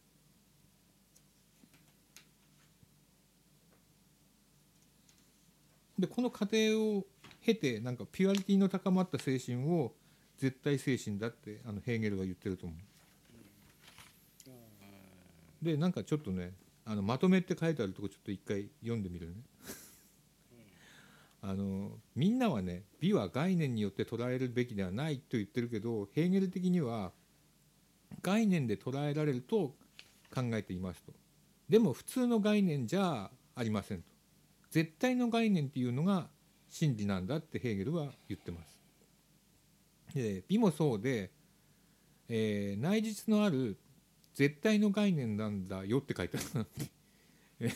[5.98, 7.04] でこの過程を
[7.44, 9.92] 経てなんかピュアリティの高まった精神を
[10.38, 12.78] 絶対精神だってあのヘーゲルが言ってると思う。
[15.64, 16.52] でなんかちょっとね
[16.84, 19.34] あのまとめって書いてあるとこちょっと一回読んでみるね。
[21.46, 27.12] あのみんなはね美は概念によって捉えるべきではないと言ってるけどヘーゲル的には
[28.22, 29.74] 概念で捉えられると
[30.34, 31.12] 考えていますと
[31.68, 34.13] でも普通の概念じゃありませんと
[34.74, 36.26] 絶対の概念っていうのが
[36.68, 38.76] 真理なんだってヘーゲルは言ってます。
[40.12, 41.30] で美もそうで
[42.28, 43.78] えー内実のある
[44.34, 46.58] 絶対の概念なんだよって書いてあ
[47.60, 47.70] る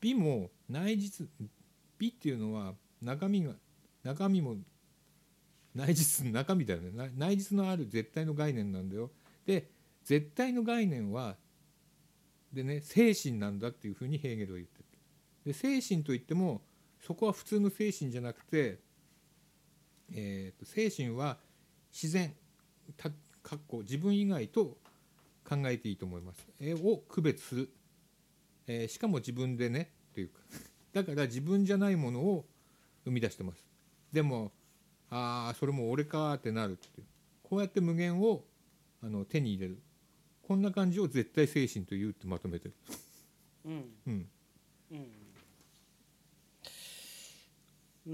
[0.00, 1.28] 美も内実
[1.98, 3.52] 美っていうのは中身が
[4.02, 4.56] 中身も
[5.74, 7.10] 内実の中身だよね。
[7.18, 9.10] 内実のある絶対の概念なんだよ。
[9.44, 9.68] で
[10.04, 11.36] 絶対の概念は
[12.50, 14.87] でね精神なんだっていうふうにヘーゲルは言ってる。
[15.48, 16.60] で精神といっても
[17.00, 18.78] そこは普通の精神じゃなくて、
[20.12, 21.38] えーと精神は
[21.90, 22.34] 自然
[22.98, 23.08] た
[23.42, 24.76] かっこ自分以外と
[25.48, 27.70] 考えていいと思います、えーを区別する、
[28.66, 30.40] えーしかも自分でねっていうか。
[30.92, 32.46] だから自分じゃないものを
[33.04, 33.64] 生み出してます。
[34.12, 34.52] でも
[35.08, 36.72] ああそれも俺かーってなる。
[36.72, 37.06] っていう
[37.42, 38.44] こうやって無限を
[39.02, 39.78] あの手に入れる。
[40.42, 42.74] こんな感じを絶対精神というってまとめてる。
[43.64, 43.72] うん。
[44.06, 44.28] うん。
[44.90, 44.98] うん。
[44.98, 45.17] な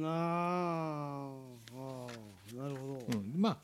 [0.02, 1.30] あ
[1.72, 3.58] あーなるほど、うん、まあ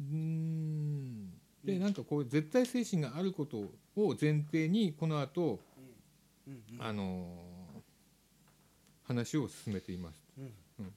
[0.00, 1.30] うーん。
[1.64, 3.56] でなんかこう絶対精神があること
[3.96, 5.60] を前提にこの後、
[6.46, 7.54] うんうんあのー
[9.06, 10.24] 話を進めています。
[10.38, 10.92] うんうん。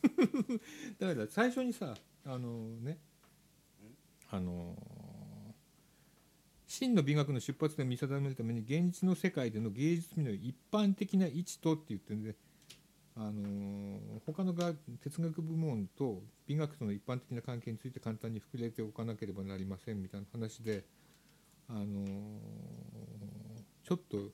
[0.98, 1.94] だから最初にさ
[2.26, 2.98] あのね
[4.30, 4.76] あの
[6.70, 12.36] 真の美学の出発点を見定めるために現実の世界での芸術美の一般的な位置とって言ってるんで、
[13.16, 20.84] あの他のが哲学部門と美学との一般的な関係について簡単に触れておかなければなりませんみたいな話で、
[21.68, 22.06] あの
[23.82, 24.30] ちょっとう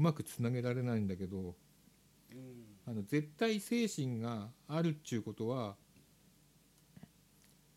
[0.00, 1.54] まくつなげられないんだけどうん。
[2.88, 5.76] あの絶対精神があるっちゅうことは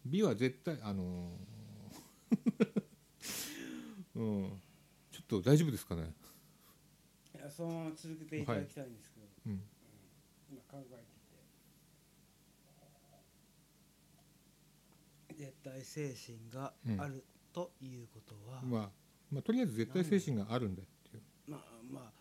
[0.07, 1.33] 美は絶対あの
[4.21, 4.61] うん。
[5.11, 6.13] ちょっと大丈夫ですかね？
[7.35, 9.63] いやそのまま続けていただきたいんですけど、うん。
[10.51, 10.95] 今考え
[15.29, 18.91] てて絶対精神があるということは、まあ、
[19.31, 21.23] まあとりあえず絶対精神があるんだよっていう。
[21.47, 22.11] まあま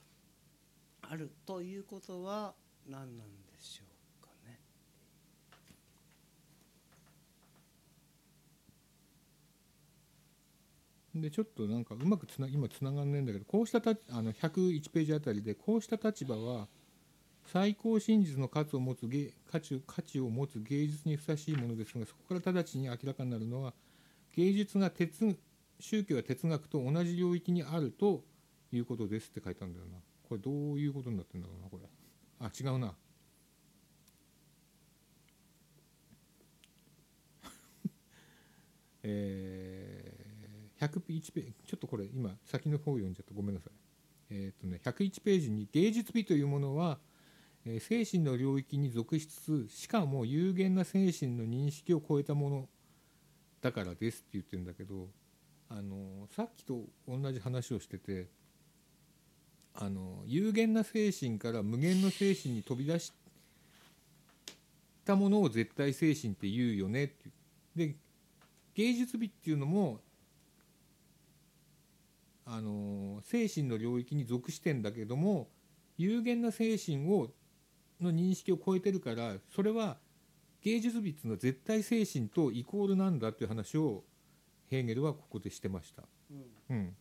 [1.01, 2.55] ああるということは
[2.89, 4.61] 何なんでしょうかね
[11.15, 16.69] でちょっとなんかうまくつな今つながんねえんだけどこうしたたあの101ページあたりでこうした立場は
[17.47, 23.75] 最高真実の価値を持つ芸価値価値を持つ芸術にふさしいものですがそこから直ちに明らかになるのは
[24.37, 25.37] 芸術が哲
[25.81, 28.23] 宗教や哲学と同じ領域にあると
[28.73, 29.99] いうことですって書いたんだよな。
[30.29, 31.89] これどういうことになってんだろうなこれ。
[32.39, 32.95] あ違うな。
[39.03, 39.90] えー、
[40.81, 43.35] 101ページちょっとこれ今先の方読んじゃった。
[43.35, 43.73] ごめんなさい。
[44.31, 46.99] えっ、とね101ページに芸術美というものは、
[47.67, 52.69] え精神の領域に属しつつしかも有限な精神の認識を超えたもの
[53.61, 55.09] だからですって言ってるんだけど
[55.69, 58.29] あのさっきと同じ話をしてて
[59.75, 63.13] あの有限な精神から無限の精神に飛び出し
[65.05, 67.31] たものを絶対精神って言うよねって
[67.77, 67.97] で
[68.75, 70.01] 芸術美っていうのも
[72.53, 75.49] あの精神の領域に属してんだけども
[75.97, 77.31] 有限な精神を
[78.01, 79.99] の認識を超えてるからそれは
[80.63, 84.03] 芸術美っていうのは絶対精神とイコールなんだっていう話を
[84.69, 86.03] ヘーゲルはここでしてました。
[86.31, 86.97] うんうん、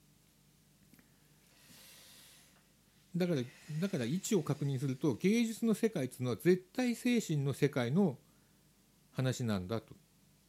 [3.15, 3.41] だから
[3.81, 8.17] だから位置を確認すると芸術の世界っていうのは絶対精神の世界の
[9.11, 9.95] 話なんだと。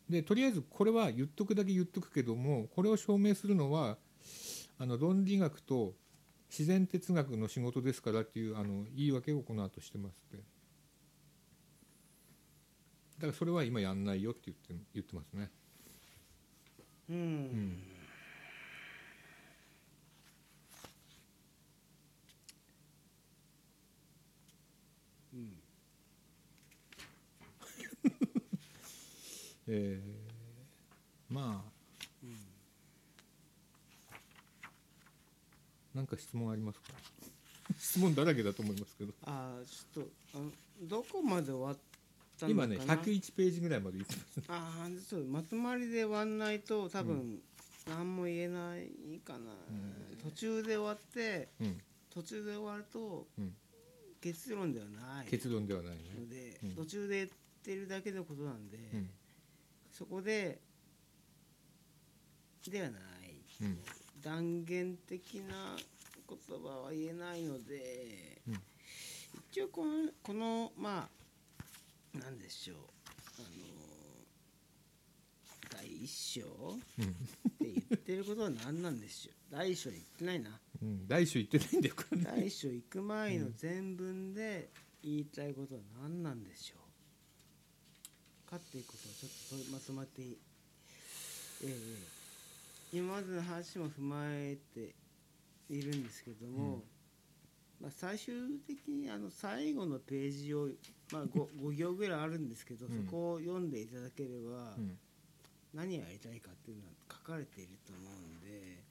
[0.09, 3.97] でとりあえずこれは言っとくだけ言っとくけどもこれを証明するのは
[4.81, 5.95] あの論理学と
[6.51, 10.45] 自然哲学の仕事ですからっていうあの言い訳をこの後してますって。
[13.19, 15.51] だからそれは今やんないよって言って言ってますね。
[17.09, 17.83] うん、うん。
[25.33, 25.61] うん。
[29.69, 30.31] えー
[31.33, 31.70] まあ
[36.01, 36.93] なんか質問ありますか？
[37.79, 39.13] 質問だらけだと思いますけど。
[39.25, 40.53] ああちょっとあの
[40.89, 41.79] どこまで終わっ
[42.39, 42.75] たのかな？
[42.75, 44.43] 今ね101ページぐらいまで言ってます。
[44.49, 47.43] ああそうまとまりで終わんないと多分
[47.87, 48.89] 何も言えない
[49.25, 49.53] かな、
[50.23, 51.81] 途中で終わってうん。
[52.09, 53.55] 途中で終わるとうん。
[54.23, 55.27] 結論ではない。
[55.29, 56.03] 結論ではないね。
[56.19, 56.75] ので、うん。
[56.77, 57.31] 途中で言っ
[57.63, 59.11] てるだけのことなんで、うん。
[59.93, 60.61] そこで
[62.67, 63.35] ではない。
[63.63, 63.79] うん
[64.23, 65.77] 断言的な
[66.29, 68.61] 言葉は言えないので、うん
[69.53, 71.09] 一一応このこのま
[72.15, 72.79] あなんでしょう。
[73.39, 73.81] あの
[75.73, 76.45] 第一章っ
[77.59, 79.57] て言ってることは何なんでしょう。
[79.57, 80.51] 第一章言ってないな。
[80.83, 82.25] うん、大書言ってないんだよこれね。
[82.25, 84.71] 第一章行く前の全文で
[85.03, 86.77] 言いたいことは何なんでしょ
[88.47, 88.51] う。
[88.51, 90.39] かっていうことをちょっととまとまってい
[91.63, 92.20] ええええ
[92.93, 94.95] 今までの話も踏まえて
[95.69, 96.83] いるんですけども、うん。
[97.81, 98.35] まあ、最終
[98.67, 100.69] 的にあの最後のページを、
[101.13, 103.07] まあ、5, 5 行ぐらいあるんですけど、うん。
[103.07, 104.99] そこを読んでいただければ、うん。
[105.75, 108.83] 何をやりたいかっていうのは書かれていると思うんで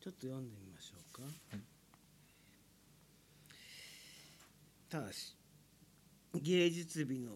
[0.00, 1.60] ちょっと読んでみましょうか、はい。
[4.88, 5.36] ただし
[6.34, 7.32] 芸術美の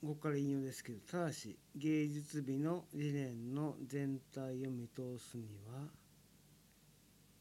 [0.00, 5.88] ここから引用ですけどただし芸術美の理念の全体を見通すには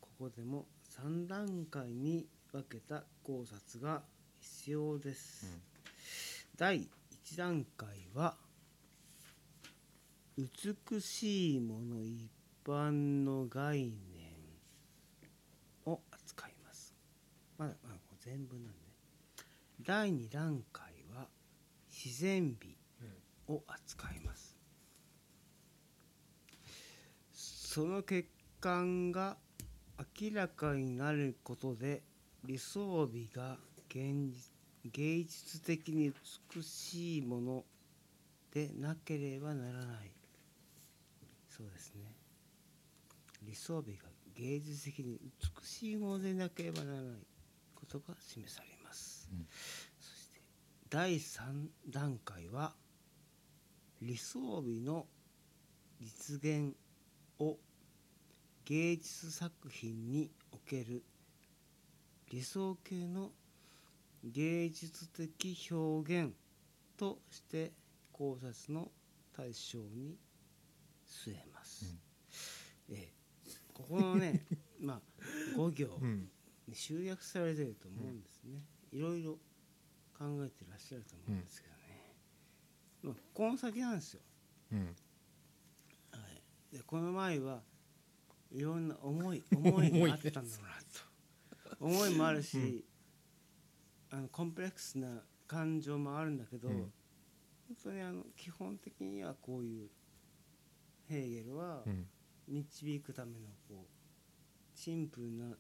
[0.02, 0.66] ここでも
[1.02, 4.02] 3段階に分けた考察が
[4.42, 5.46] 必要です、
[6.58, 8.36] 第1段階は
[10.38, 12.30] 美しいもの一
[12.66, 14.32] 般の概念
[15.86, 16.94] を扱います。
[17.58, 18.72] まだまだこれ全部なんで、
[19.86, 20.89] 第2段階は
[22.02, 22.78] 自然美
[23.50, 24.56] を扱います。
[27.34, 28.26] その欠
[28.62, 29.36] 陥が
[30.22, 32.02] 明らかになることで
[32.46, 33.58] 理想美が
[33.90, 34.50] 現実
[34.86, 36.14] 芸術的に
[36.56, 37.66] 美しいもの
[38.54, 40.12] でなければならない。
[41.50, 42.16] そうですね。
[43.44, 44.04] 理想美が
[44.38, 45.20] 芸術的に
[45.60, 47.18] 美しいものでなければならない
[47.76, 49.46] ことが示されます、うん
[50.92, 52.74] 第3段階は
[54.02, 55.06] 理想美の
[56.02, 56.74] 実現
[57.38, 57.58] を
[58.66, 61.04] 芸術作品における
[62.32, 63.30] 理想系の
[64.24, 66.34] 芸術的表現
[66.98, 67.72] として
[68.12, 68.90] 考察の
[69.38, 70.18] 対象に
[71.08, 71.86] 据えます、
[72.90, 73.14] ええ。
[73.76, 74.44] ここのね
[74.82, 75.02] まあ
[75.56, 76.32] 5行うん
[76.68, 79.38] に集約されてると思うんですね、いろいろ
[80.20, 81.80] 考えてらっしゃると思うんですけどね、
[83.04, 84.22] まあ、この先なんですよ、
[84.74, 84.80] うん。
[86.12, 86.20] は
[86.74, 87.62] い、でこの前は
[88.52, 91.80] いろんな思い 思いがあったんだろうなと。
[91.80, 92.86] 思いもあるし、
[94.10, 96.76] あのコンプレックスな感情もあるんだけど、うん。
[96.76, 99.90] 本当にあの基本的にはこういう
[101.06, 102.10] ヘーゲルはうん。
[102.50, 105.56] 導くためのこうシンプルな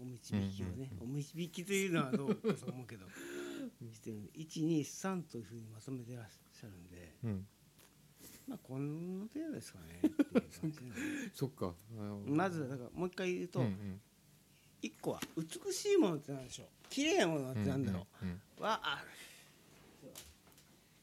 [0.00, 3.06] お導きをね、うんお導きというのはどうかと思うけど
[3.92, 7.14] してるんで123というふうにまとめてらっしゃるんで。
[7.24, 7.46] うん。
[8.48, 10.00] まあこの程度ですかね
[11.32, 11.74] そっか。
[12.26, 14.00] まずだからもう一回言うと、うんうん。
[14.82, 16.66] 一個は美しいものって何でしょう？
[16.90, 18.24] 綺麗なものって何だろう？
[18.24, 19.04] んうんう、わあ。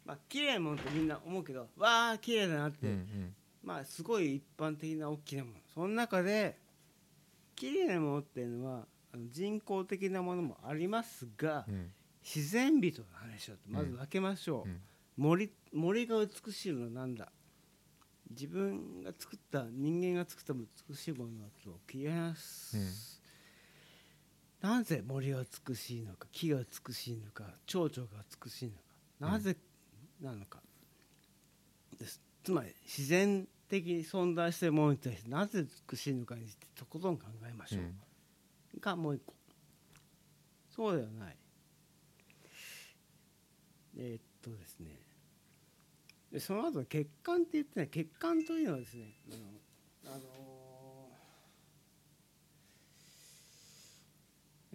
[0.05, 3.36] まあ綺麗なものってみんな思うけどわあ綺麗だなって、うんうん。
[3.63, 5.58] まあすごい一般的な大きなもの。
[5.73, 6.58] その中で
[7.60, 8.88] 綺麗なものっていうのは
[9.32, 11.91] 人工的なものもありますが、うん。
[12.24, 14.82] 自然美と何でしょうってまず分けましょう、うん。
[15.17, 17.32] 森森が美しいのは何だ？
[18.30, 23.22] 自分が作った人間が作った美しいものだと切り離す、
[24.62, 29.58] なぜ森が美しいのか木が美しいのか蝶々が美しいのかなぜ
[30.22, 30.60] なのか
[32.00, 32.22] です。
[32.43, 39.34] つまり自然的に存在しているものに対してなぜ美しいのかについてとことん考えましょう、がもう一個。
[40.75, 41.38] そうではない。
[43.97, 44.88] えーっとですね。
[46.32, 49.05] でその後血管って言ってない血管というのはですね
[50.05, 50.23] あの、あの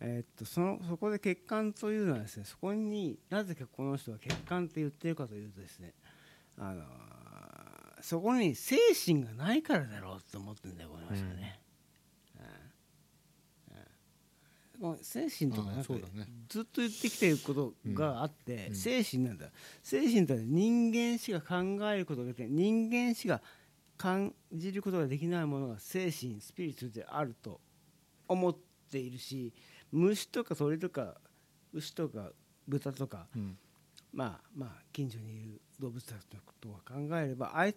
[0.01, 5.95] ーえーっとそのそこで血管というのはですねそこになぜかこの人は血管って言ってるかというとですね
[6.59, 6.85] あのー
[8.05, 8.77] そこに精
[9.07, 11.59] 神がないからだろうと思ってるんだよこの人はね。
[14.83, 14.91] うん。
[14.91, 14.99] うん。
[15.01, 16.01] 精神とかなんかね
[16.51, 18.75] ずっと言ってきてることがあって、うん。
[18.75, 19.47] 精神なんだ。
[19.83, 22.51] 精神とは人間しか考えることができない。
[22.51, 23.41] 人間しか
[23.97, 27.59] 感じることができないものが精神スピリッツであると
[28.29, 28.55] 思っ
[28.93, 29.55] ているし
[29.91, 31.15] 虫とか鳥とか
[31.73, 32.33] 牛とか
[32.69, 33.57] 豚とかうん。
[34.13, 37.75] まあまあ近所にいる動物たちのことを考えればあい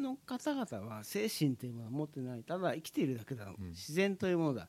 [0.00, 2.42] の方々は精神というものは持ってない。
[2.42, 3.56] ただ生きているだけだ、ん。
[3.70, 4.68] 自然というものだ、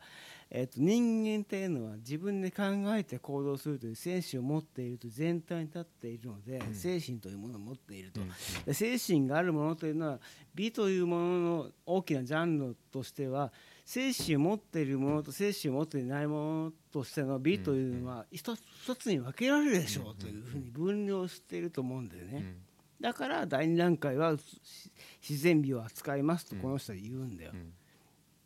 [0.49, 2.63] えっと人間というのは自分で考
[2.95, 8.29] えて行動するという精神を持っているという全体に立っているので、精神というものを持っていると、うん。
[8.65, 10.19] で精神があるものというのは
[10.53, 13.51] 美というものの大きなジャンルとしては
[13.85, 22.55] 精子を持っているものと精子を持っていないものとしての美というのは一つ一つに分けられるでしょうというふうに分量していると思うんだよね。
[23.01, 24.91] うんだから第二段階はし
[25.27, 27.51] 自然美を扱いますとこの人は言うんだよ。
[27.53, 27.73] うん。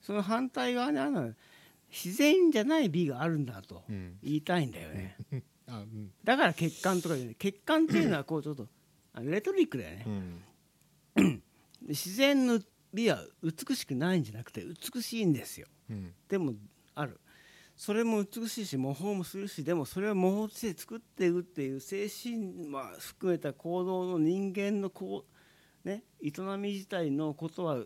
[0.02, 1.36] その反対側にある
[1.92, 4.18] 自然じゃない美があるんだとうん。
[4.24, 5.18] 言いたいんだよね。
[5.68, 6.12] あうん。
[6.24, 8.68] だから血管とかで、ね、血管っていうのはこうちょっと
[9.14, 10.42] あレトリックだよね。
[11.88, 12.60] 自然の
[12.94, 15.68] 美は美しくないんじゃなくて美しいんですよ。
[15.90, 16.14] うん。
[16.30, 16.54] でも
[16.94, 17.20] ある
[17.78, 25.26] それも美しいし模倣もするしでもそれを模倣して作っていくっていう精神まあ含めた行動の人間のこ
[25.84, 27.80] うね営み自体のことは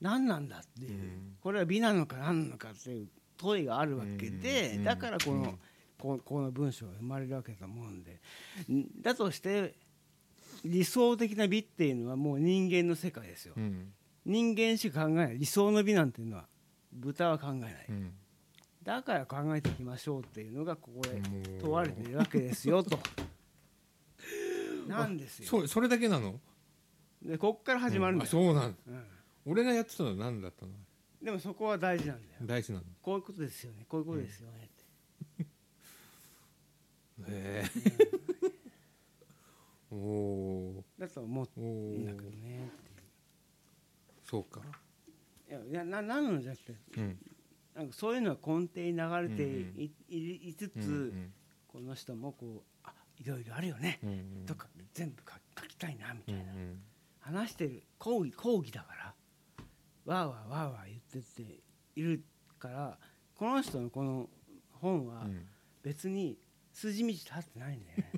[0.00, 1.36] 何なんだっていう、うん。
[1.40, 5.58] これは美なのか何なのかっていう問いがあるわけで、うんだからこの、うん
[5.98, 7.86] ここの文章が生まれるわけだと思う。
[7.86, 8.20] んで
[8.70, 9.74] んだとして
[10.62, 13.54] 理想的な美っていうのはもう人間の世界ですよ。
[13.56, 13.92] うん。
[14.26, 15.38] 人間しか考えない。
[15.38, 16.44] 理想の美なんていうのは
[16.92, 18.12] 豚は考えない、うん
[18.86, 21.20] だから考えていきましょうっていうのがここで
[21.60, 22.96] 問われているわけですよと。
[24.86, 25.46] なんですよ。
[25.48, 26.40] そそれだけなの？
[27.20, 29.04] でこっから始まるんだよ、あそうなんうん。
[29.44, 30.72] 俺がやってたのは何だったの？
[31.20, 32.40] でもそこは大事なんだよ。
[32.42, 32.84] 大事なの？
[33.02, 33.84] こういうことですよね。
[33.88, 34.70] こういうことですよね
[35.42, 35.46] っ
[37.26, 37.64] て、へえ。
[39.90, 42.40] おおだと思うんだけどー。
[42.40, 42.70] ね
[44.22, 44.60] そうか。
[45.48, 47.18] いやいやななんのじゃなくてうん
[47.76, 49.42] なんかそういうのは根底に流れて
[49.78, 51.32] い,、いいつつ、うんうん。
[51.68, 54.46] この人もこうあいろいろあるよね、うんうん。
[54.46, 56.52] とか全部書書きたいなみたうんいな、
[57.20, 59.14] 話してる講義講義だから
[60.06, 61.60] わーわーわーわー言ってて
[61.94, 62.24] いる
[62.58, 62.98] から
[63.34, 64.30] この人のこの
[64.72, 65.46] 本はうん。
[65.82, 66.36] 別に
[66.72, 68.10] 筋道立ってないんだよね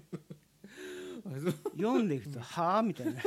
[1.77, 3.21] 読んでいくと「はあ?」みたいな。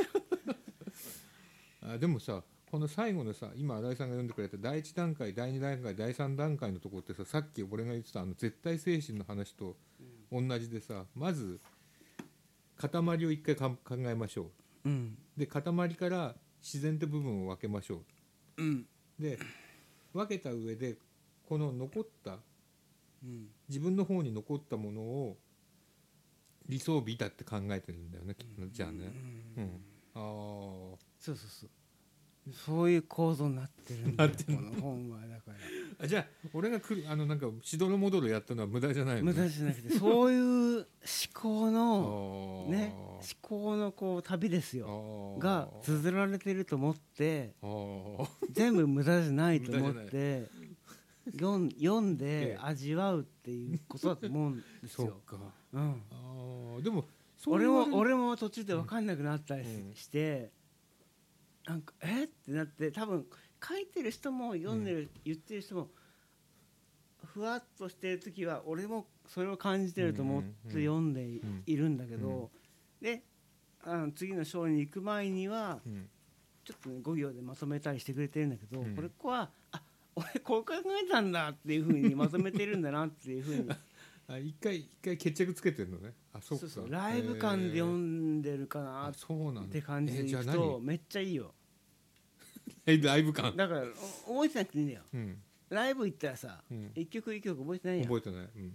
[1.94, 2.42] あでもさ
[2.72, 9.76] この最後のさ今新井さんが読んでくれた第1段階第2段階第3段階のところってささっき俺が言ってたあの絶対精神の話と
[10.32, 11.60] 同じでさまず
[12.78, 12.90] 塊
[13.26, 14.50] を一回か考えましょ
[14.86, 14.88] う。
[14.88, 15.18] うん。
[15.36, 18.00] で塊から自然って部分を分けましょ
[18.56, 18.64] う。
[18.64, 18.86] ん。
[19.20, 19.38] うで
[20.14, 20.96] 分けた上で
[21.46, 22.38] この残った
[23.22, 23.48] うん。
[23.68, 25.36] 自分の方に残ったものを
[26.70, 29.12] 理想美だって考えてるんだよねきっとじゃあね。
[29.58, 29.64] うん。
[30.14, 31.70] ああそうそうそう
[32.50, 35.54] そういう構造になってるんだよなってんこの本はだから。
[36.04, 39.24] あじゃあ俺が来るあのなんかしどろもどろやったのは無駄じゃないの？
[39.24, 40.86] 無駄じゃなくてそういう思
[41.32, 45.36] 考のね思考のこう旅ですよ。
[45.38, 47.54] が綴られてると思って
[48.50, 50.48] 全部無駄じゃないと思って
[51.32, 55.20] 読ん読んえでえ味わうっていうことだと思うんですよ。
[55.26, 55.38] そうか。
[55.72, 55.78] う
[56.80, 57.04] ん、でも
[57.46, 59.94] 俺も俺も途中で分かんなくなったりうん。
[59.94, 60.50] して、
[61.66, 62.24] なんかえ？
[62.24, 63.26] ってなって多分
[63.66, 65.88] 書いてる人も読んでる、言ってる人も
[67.24, 71.26] ふわっとしてる時は俺もそれを感じてると思って読んで
[71.66, 72.50] いるんだけど、
[73.00, 73.22] で
[73.84, 76.08] あの次の章に行く前にはうん。
[76.64, 78.94] ちょっとね5行でまとめたりしてくれてるんだけど、うん。
[78.94, 79.82] これはあ
[80.14, 83.68] 俺こう考えたんだっていうふうにまとめてるんだなっていうふうに
[84.32, 86.14] あ一回一回決着つけてるのね。
[86.32, 86.60] あそうか。
[86.60, 86.90] そうそう。
[86.90, 89.72] ライブ感で読んでるかなっあそうなんだ。
[89.72, 90.80] て感じでいくと何？
[90.80, 91.54] めっちゃいいよ。
[92.86, 93.56] えライブ感？
[93.56, 93.82] だから
[94.26, 95.02] お覚えてなくていいんだよ。
[95.12, 95.42] うん。
[95.68, 96.90] ライブ行ったらさ、うん。
[96.94, 98.06] 一曲一曲覚えてないやん。
[98.06, 98.48] 覚えてない。
[98.56, 98.74] うん。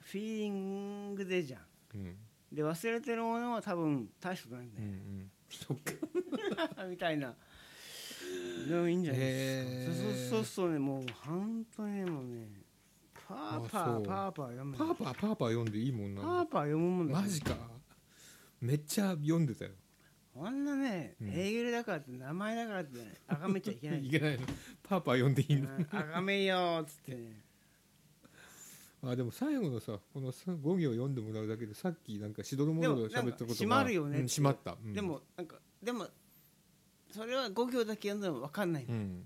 [0.00, 1.60] フィーリングでじゃん。
[1.94, 2.16] うん。
[2.52, 5.30] で忘れてるものは多分大したことないんだよ、うんうん。
[5.50, 5.76] そっ
[6.76, 6.84] か。
[6.88, 7.34] みたいな。
[8.68, 9.88] でもいいんじゃないですへー。
[9.88, 10.78] かそうそうそうそうね。
[10.78, 12.48] もう本当にもうね
[13.28, 17.56] パーパーパーパー読むパーパーパーパー読んでいいもんなパーパー読むもんだマジか。
[18.60, 19.70] めっちゃ読んでたよ。
[20.34, 21.30] こんなね、うん。
[21.30, 24.04] ヘーゲルだからって名前だからってね崇めちゃいけない。
[24.06, 24.46] いけないの。
[24.82, 25.74] パーパー読んでいいの。
[25.74, 27.44] うん崇めよーっつってね。
[29.04, 34.22] あでも最後のさこのさ5行読んでもらうだけでさっきなんかしどろもでどろ喋ったことが閉まるよねう。
[34.22, 34.92] ん閉まった、うん。
[34.92, 36.08] でもなんかでも
[37.10, 39.24] それは5行だけ読んでも分かんない、うん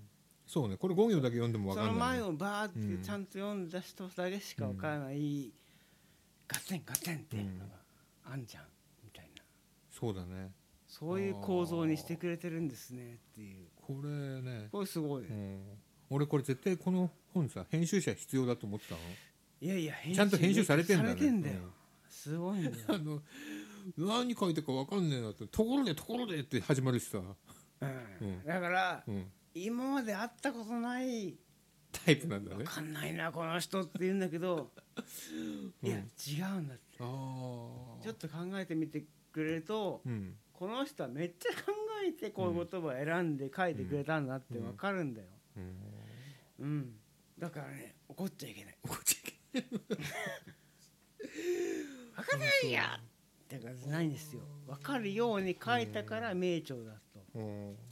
[0.49, 0.77] そうね。
[0.77, 5.51] これ5行だけ読んでも分そのかんないね、前をバーうんってちゃんと読んだ人だけしか分からない、
[6.47, 7.75] ガッテンガッテンっていうのが
[8.25, 8.63] あんじゃん。
[9.03, 9.43] みたいな。
[9.91, 10.51] そうだね。
[10.87, 13.67] そういう構造にしてくれてるんですねっていう。
[13.75, 15.61] これね、これすごい、うん、
[16.09, 19.01] 俺これ絶対この本さ編集者必要だと思ってたの？
[19.61, 21.29] いやいや編ちゃんと編集されてんだね。
[21.29, 21.71] んだよ、うん。
[22.09, 22.75] すごいんだよ。
[22.89, 23.21] あの
[23.97, 25.45] 何書いてるか分かんねえなって。
[25.45, 27.89] ところでところでって始まるしさ、うん。
[28.21, 28.43] うん。
[28.43, 31.35] だから、うん、今まで会ったことない
[31.91, 32.57] タイプなんだね。
[32.57, 34.71] 分かんないなこの人って言うんだけど、
[35.81, 36.97] いや違うんだって。
[36.97, 40.37] ちょっと考えてみてくれると、うん。
[40.53, 41.71] この人はめっちゃ考
[42.05, 45.27] えてこういう言葉を選んで書いてくれたんだって分かるんだよ。
[45.55, 45.75] うん。
[46.59, 46.99] うん。
[47.37, 48.77] だからね怒っちゃいけない。
[48.83, 49.79] 怒っちゃいけ分
[52.23, 52.99] かんないや
[53.47, 54.41] だからないんですよ。
[54.67, 57.39] 分かるように書いたから名著だと。
[57.39, 57.88] ないうん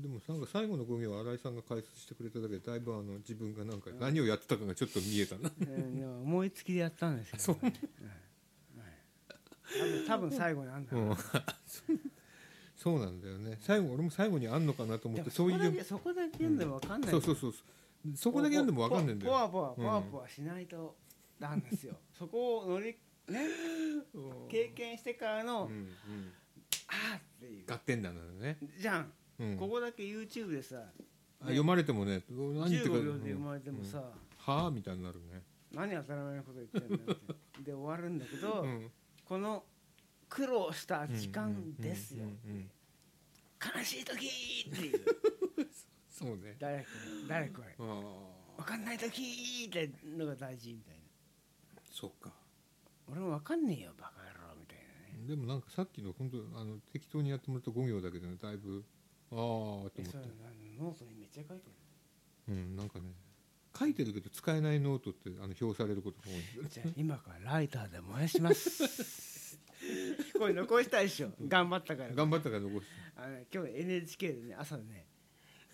[0.00, 5.50] でもなんか最後の5行新井さんが解説してくれただけでだいぶあの自分がなんか何をやってたかがちょっと見えたな。
[5.58, 7.72] うんでも思いつきでやったんですけど、ね、はい。
[9.82, 10.06] はい。
[10.06, 10.92] 多分多分最後にあんだ。
[10.92, 11.16] ろううん。
[12.76, 13.58] そうなんだよね。
[13.62, 17.62] 最後俺も最後にあんのかなと思ってそういうそこだけそこだけ読んでも分かんない、そうそうそうそう。
[18.14, 20.96] そこだけ読んでも分かんないんだよポワポワポワポワしないと
[21.40, 22.96] なんですよ、そこを乗り
[23.28, 23.40] ね
[24.48, 25.88] 経験してからの、うんうん
[26.88, 29.56] あーっていう合点なんだよね、じゃん、うん。
[29.56, 30.76] ここだけ YouTube でさ
[31.40, 34.02] あ読まれてもね何言って15るか秒で読まれてもさ、
[34.38, 35.42] はあみたいになるね。
[35.72, 37.34] 何当たり前のこと言ってんだって。
[37.62, 38.90] で終わるんだけど、うん。
[39.24, 39.64] この
[40.28, 42.70] 苦労した時間ですよ、うんうんうんうん。
[43.78, 44.26] 悲しい時
[44.70, 45.04] っていう。
[46.08, 46.56] そうね。
[46.58, 46.90] 誰か
[47.22, 51.00] に誰かにあ分かんない時ってのが大事みたいな。
[51.76, 52.32] あそっか。
[53.08, 55.26] 俺も分かんねえよバカ野郎みたいなね。
[55.26, 58.84] でもなんかさっきの本当あの適当にやってもらった5行だけでねだいぶ
[59.30, 60.02] ああと思って。
[60.02, 60.24] えそれ
[60.78, 61.64] ノートにめっちゃ書いて
[62.48, 63.06] うんなんかね
[63.78, 66.68] 書いてるけど使えないノートってあの表されることが多い。
[66.68, 69.58] じゃあ今からライターで燃やします。
[70.38, 71.30] これ残したいでしょ？
[71.46, 72.14] 頑張ったから。
[72.14, 75.06] 頑張ったから残してあの今日 NHK でね朝ね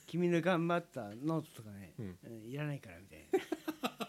[0.07, 2.19] 君の頑張ったノートとかね、うん。
[2.25, 4.09] うんいらないからみたいな。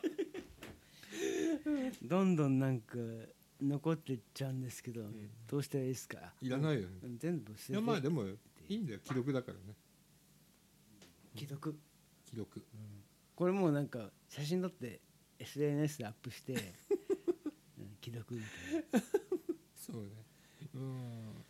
[2.04, 2.98] どんどんなんか
[3.62, 5.04] 残ってっちゃうんですけど、
[5.48, 6.34] どうしたらいいですか？
[6.42, 6.98] いらないよね。
[7.04, 7.72] うん全部捨てて。
[7.74, 8.26] いやまあでも
[8.70, 9.76] いいんだよ記録だからね。
[11.36, 11.76] 既読。
[12.26, 12.64] 記録
[13.36, 15.02] これもうなんか写真撮って
[15.40, 16.54] SNS でアップして、
[17.78, 18.42] うん既読み
[18.92, 19.08] たいな。
[19.76, 20.10] そうね。
[20.74, 21.46] うん。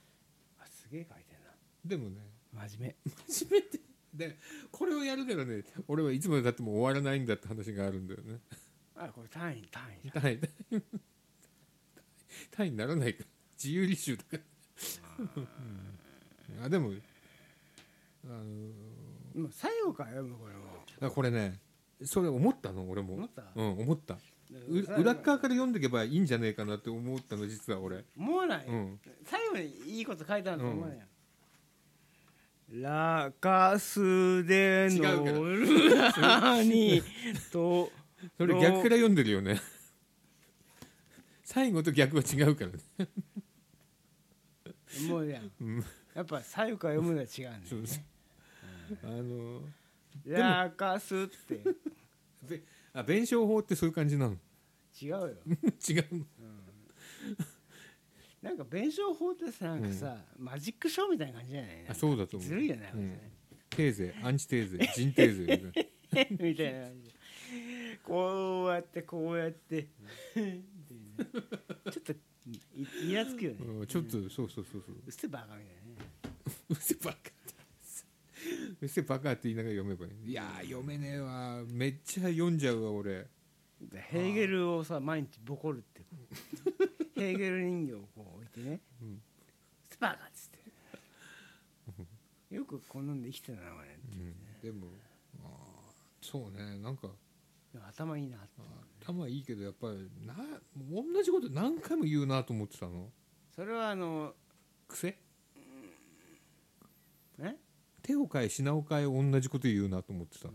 [0.59, 1.55] あすげえ書いてんな。
[1.85, 2.21] でもね。
[2.51, 2.95] 真面
[3.25, 3.79] 初めて。
[4.13, 4.37] で
[4.71, 8.39] これをやるからね俺はいつまでたっても終わらないんだって話があるんだよね。
[8.95, 10.83] 目あこれ単位単位単位単位。
[12.51, 13.29] 単位にならないから。
[13.57, 14.39] 自由履修だから。
[15.19, 15.99] うん
[16.61, 16.91] あでも
[18.25, 20.61] あのもう最後から読むこれも。
[21.01, 21.59] あこれね。
[22.03, 22.89] それ思ったの？
[22.89, 23.13] 俺も。
[23.15, 23.43] 思った？
[23.55, 24.17] うん思った。
[24.99, 28.05] 裏っ側から読んでいけばいいんじゃねえかなって思ったの実は俺。
[28.17, 28.99] 思わない、うん。
[29.25, 30.97] 最後にいいこと書いてあると思わない？
[30.97, 31.03] よ、
[32.81, 37.01] ラカスでのルラに
[37.51, 37.91] と。
[38.37, 39.59] それ逆から読んでるよね。
[41.43, 43.09] 最後と逆は違うからね。
[45.09, 45.51] もうやん。
[45.59, 45.85] うん
[46.15, 49.61] やっぱ最後から読むのは違うんだよそうそうあの
[50.25, 51.61] ラカスって。
[52.47, 52.61] べ
[52.93, 54.35] あ弁証法ってそういう感じなの？
[55.01, 55.29] 違うよ。
[55.89, 56.25] 違うの？
[58.41, 61.71] なんか弁証法ってさなんかさ、マジックショーみたいな感じじゃない？
[61.89, 62.49] あそうだと思う。
[62.49, 63.17] ずるいよね、うん。
[63.69, 65.83] テーゼアンチテーゼ人テーゼみたい
[66.43, 66.43] な。
[66.45, 67.09] みたいな感じ。
[67.09, 67.15] で
[68.03, 69.87] こうやってこうやって。
[70.35, 72.17] ちょっとい
[73.09, 73.57] イラつくよね。
[73.65, 74.81] うんちょっとそうそうそうそう。
[75.05, 75.81] うっせバカみたいな
[76.47, 77.17] ね うせバカ
[78.81, 80.31] うせバカって言いながら読めばいい。
[80.31, 81.63] いやー読めねえわ。
[81.67, 83.27] めっちゃ読んじゃうわ俺。
[83.81, 86.01] でヘーゲルをさ毎日ボコるって。
[87.15, 88.81] ヘーゲル人形をこう置いてね。
[89.01, 89.21] うん
[89.89, 90.49] 「スパーカ」っつっ
[92.49, 92.55] て。
[92.55, 94.61] よくこんなんで生きてたなお前ってうん。
[94.61, 94.87] でも
[95.43, 96.77] あーそうね。
[96.79, 97.09] なんか
[97.87, 98.47] 頭いいなって。
[99.01, 100.35] 頭いいけどやっぱりな
[100.75, 103.11] 同じこと何回も言うなと思ってたの。
[103.55, 104.35] それはあの
[104.87, 105.17] 癖？
[107.39, 107.55] え
[108.01, 110.53] 手を変え品を変え同じこと言うなと思ってたの。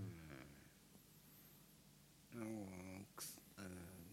[2.34, 3.68] あのくすあの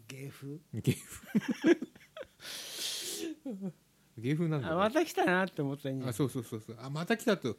[0.07, 0.59] 芸風？
[0.73, 1.79] 芸風。
[4.17, 4.73] 芸風なんだね。
[4.73, 6.77] あまた来たなって思ったんじゃないあそうそうそうそう。
[6.79, 7.57] あまた来たと。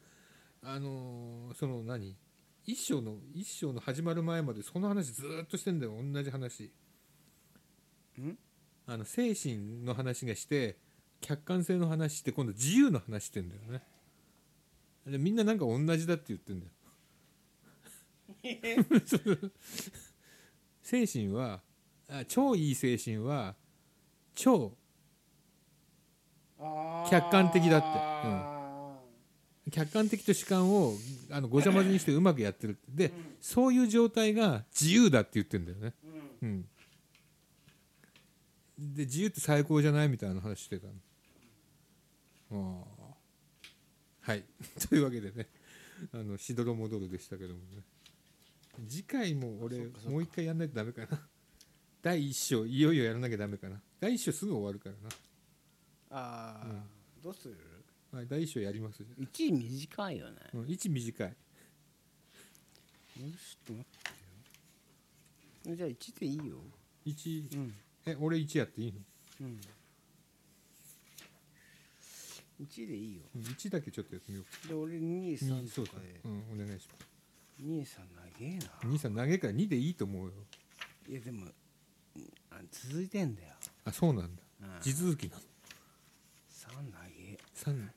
[0.63, 2.15] あのーその何？
[2.65, 5.93] 一章の一章の始まる前までその話ずーっとしてんだよ。
[6.01, 6.71] 同じ話。
[8.19, 8.37] ん？
[8.87, 10.77] あの精神の話がして
[11.21, 13.81] 客観性の話して今度自由の話してんだよね
[15.09, 16.71] でみんななんか同じだって言ってんだよ。
[20.81, 21.61] 精神は
[22.09, 23.55] あ超いい精神は
[24.35, 24.77] 超
[27.09, 27.87] 客観的だって。
[27.87, 28.57] あ
[29.69, 30.93] 客観的と主観を
[31.29, 32.77] あのごちゃ混ぜにしてうまくやってる。
[32.87, 36.65] で、そういう状態が自由だって言ってんだよね、ーうん。
[38.79, 40.09] うん、で自由って最高じゃない？
[40.09, 40.93] みたいな話してたの。
[42.49, 42.96] ああ
[44.27, 44.43] はい。
[44.89, 45.47] というわけでね。
[46.11, 47.81] あのしどろもどろでしたけどもね。
[48.87, 51.29] 次回も俺もう一回やんないとダメかな。
[52.03, 53.81] 第一章いよいよやらなきゃダメかな。
[54.01, 54.95] 第一章すぐ終わるから
[56.09, 57.55] あー、どうする？
[58.11, 59.01] な、はい、第一章やります。
[59.03, 60.37] じゃ1位短いよね。
[60.41, 61.27] あ、うん、1短い。
[61.29, 61.33] よ
[63.37, 64.03] しちょっと待っ
[65.63, 65.75] てよ。
[65.77, 66.61] じゃあ1でいいよ。
[67.05, 67.73] 一うん。
[68.05, 68.99] え俺1やっていいの？
[69.41, 69.61] うん
[72.61, 73.23] 1でいいよ。
[73.35, 76.27] うん1だけちょっとやってみようで俺2、二3そうかとかでう。
[76.29, 77.07] んお願いします。
[77.61, 77.85] 2、3
[78.15, 78.89] 長えな。
[78.89, 80.33] 兄さん投げから2でいいと思うよ。
[81.09, 81.45] いやでも
[82.15, 83.53] うんあ続いてんだよ。
[83.85, 84.41] あそうなんだ。
[84.61, 84.81] うん。
[84.81, 85.41] 地続きなの。
[85.41, 87.87] 3長え3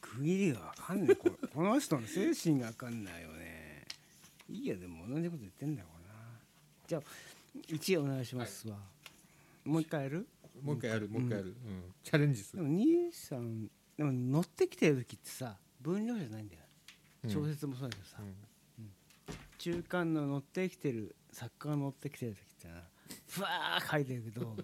[0.00, 1.16] 区切りがわかんない。
[1.16, 3.86] これ この人の精神がわかんないよね。
[4.50, 6.40] いいやでも同じこと言ってんだよな。
[6.86, 7.02] じゃあ
[7.68, 8.78] 1お願いしますわ、
[9.64, 10.26] もう一回やる？
[10.62, 11.82] もう一回やるもう一回やる、うん。
[12.02, 12.62] チャレンジする。
[12.62, 16.62] でも兄さんでも乗ってきてる時ってさ分量じゃないんだよ。
[17.24, 17.30] うん。
[17.30, 18.22] 小説もそうだけどさ、う
[18.82, 18.88] ん。
[19.58, 22.74] 中間の乗ってきてる作家が乗ってきてる時ってな
[23.28, 24.56] ふわー書いてるけど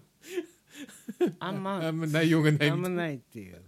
[1.39, 3.61] あんまあんま内容がないあんまないっていう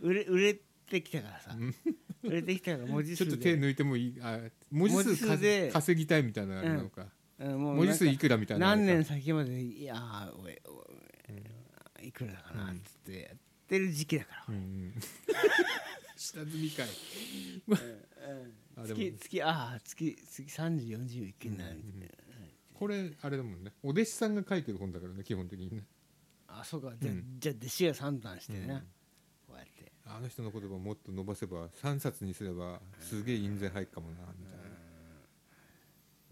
[0.00, 0.54] 売れ売れ
[0.88, 1.56] てきたからさ。
[2.22, 4.18] 売れてきたから文字ちょっと手抜いてもいい。
[4.20, 4.38] あ
[4.70, 5.66] 文字文字数数で。
[5.68, 7.06] か稼ぎたいみたいなのあるのか、
[7.38, 7.60] うん。
[7.60, 10.48] もう文字数いくらみたいな何年先までいやーお
[12.02, 13.36] いくらだかなっつってやっ
[13.66, 14.54] てる時期だから、
[16.16, 16.88] 下積みかい
[18.76, 19.00] あでも。
[19.00, 22.14] 月月ああ月月3040いけないみたいな、
[22.74, 23.72] これあれだもんね。
[23.82, 25.84] お弟子さんが書いてる本だからね基本的にね。
[26.48, 26.92] あそうか。
[27.00, 27.36] じゃあ,、うん。
[27.38, 28.66] じゃあ弟子が三段してね、うん。
[29.46, 29.92] こうやって。
[30.04, 34.58] あの人の言葉をもっと伸ばせば3冊にすればすげえ印税入るかもなみたい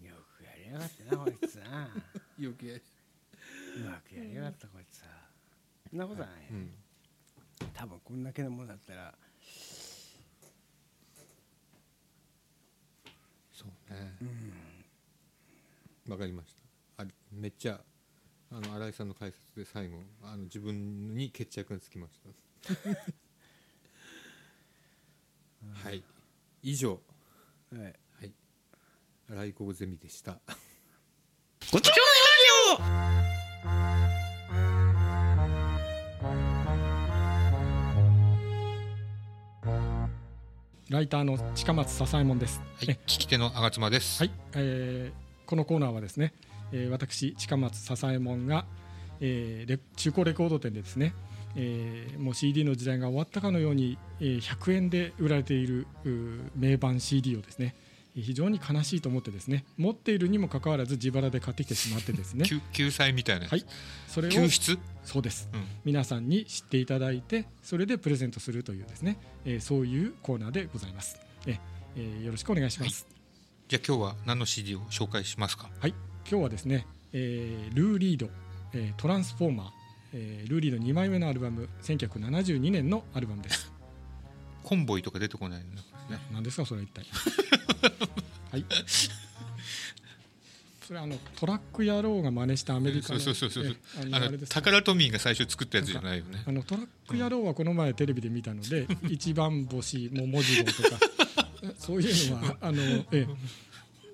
[0.03, 0.11] な。
[0.15, 1.89] よくやりやがってなこいつな。
[2.39, 2.83] 余計
[3.77, 5.07] うまくやりやがったこいつさ
[5.91, 6.71] そんなことはない、うん。
[7.75, 9.13] 多分こんだけのものだったら。
[13.53, 14.17] そうね。
[14.23, 16.13] うん。
[16.13, 16.55] わかりまし
[16.97, 17.03] た。
[17.03, 17.81] あめっちゃ
[18.53, 22.21] あの新井さんの解説で最後あの自分に決着がつきまし
[22.63, 22.71] た。
[25.89, 26.05] はい。
[26.63, 27.01] 以上。
[27.73, 27.83] はい。
[27.83, 28.33] はい。
[29.29, 30.41] 新井郷ゼミでした。
[31.73, 31.93] ごちそ
[32.77, 34.00] う
[40.91, 42.61] ライターの近松笹右衛門です。
[42.75, 42.87] はい。
[43.07, 44.19] 聞き手の吾妻です。
[44.19, 46.35] はい、えーこのコーナーはですね、
[46.73, 48.65] えー私近松笹右衛門が、
[49.21, 51.15] えーレ中古レコード店でですね、
[51.55, 55.87] えーもう CD の時代が終わったかのように、えー100円で売られている
[56.57, 57.77] 名盤 CD をですね
[58.23, 62.45] 非常に悲しいと思ってですね持っているにもかかわらず自腹で買ってきてしまってですね。
[62.49, 63.65] 救救済みたいなはい。
[64.09, 65.49] それを救出、そうです。
[65.53, 71.17] うん、皆さんに知っていただいてそれでプレゼントするというですね、えーそういうコーナーでございます、
[71.47, 71.59] え
[71.97, 73.07] えーよろしくお願いします、
[73.69, 75.71] じゃあ今日は何の CD を紹介しますか？
[75.81, 75.95] はい、
[76.29, 78.31] 今日はですね、えールー・リード、
[78.73, 79.71] えートランスフォーマー、
[80.13, 83.73] えールー・リード2枚目のアルバム1972年のアルバムです。
[84.63, 85.83] コンボイとか出てこないのね。
[86.33, 87.07] 何ですかそれは一体
[88.51, 88.65] はい。
[90.91, 93.77] それはあのトラック野郎が真似したアメリカのそうそうそうそう。
[93.97, 96.43] えーあのあれですタカラトミーが最初作ったやつじゃないよね。
[96.45, 100.99] あのトラック野郎はこの前テレビで見たので、 一番星もう文字号とか。
[101.79, 103.29] そういうのはあのええ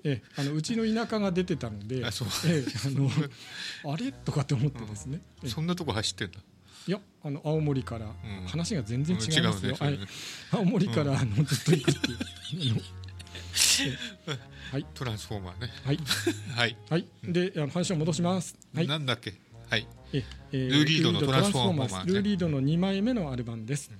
[0.03, 2.27] えあのうちの田舎が出てたのであそう。
[2.45, 3.09] ええあの
[3.93, 4.11] あれ？
[4.11, 6.39] とかって思ってですね、え えそんなとこ走ってんだ
[6.87, 8.15] いやあの青森から、ん。
[8.47, 10.07] 話が全然違いますよ、はいうんね。
[10.51, 12.81] 青森から、あのずっと行くっていう
[14.71, 14.85] はい。
[14.93, 15.69] トランスフォーマーね。
[15.85, 15.99] はい。
[16.55, 17.05] はい、はい。
[17.23, 18.55] であの話を戻します。
[18.73, 18.87] はい。
[18.87, 19.33] なんだっけ？
[19.69, 19.87] はい。
[20.13, 23.91] ええールーリードのトランスフォーマールーリードの2枚目のアルバムです、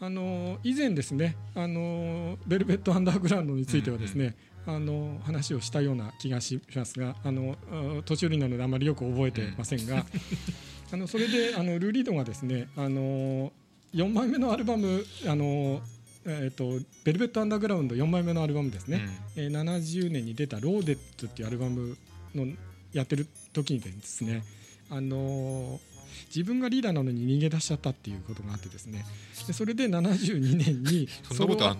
[0.00, 4.36] あのー以前ですね、あのーベルベット・アンダーグラウンドについてはですね、
[4.66, 10.04] あのー話をしたような気がしますがあのあ年寄りなのであまりよく覚えてませんが、
[10.92, 13.50] あのそれであのルーリードがですね、あの
[13.94, 15.80] 4枚目のアルバム、あの
[16.26, 19.00] えー、とベルベット・アンダーグラウンド4枚目のアルバムですね、
[19.36, 21.96] えー70年に出た「ローデッド」っていうアルバム
[22.34, 22.46] の
[22.92, 24.42] やってる時にですね、
[24.90, 25.94] あのー
[26.28, 29.04] 自分がリーダーなのに逃げ出しちゃったっていうことがあってですね。
[29.46, 31.72] でそれで72年に そんなことあ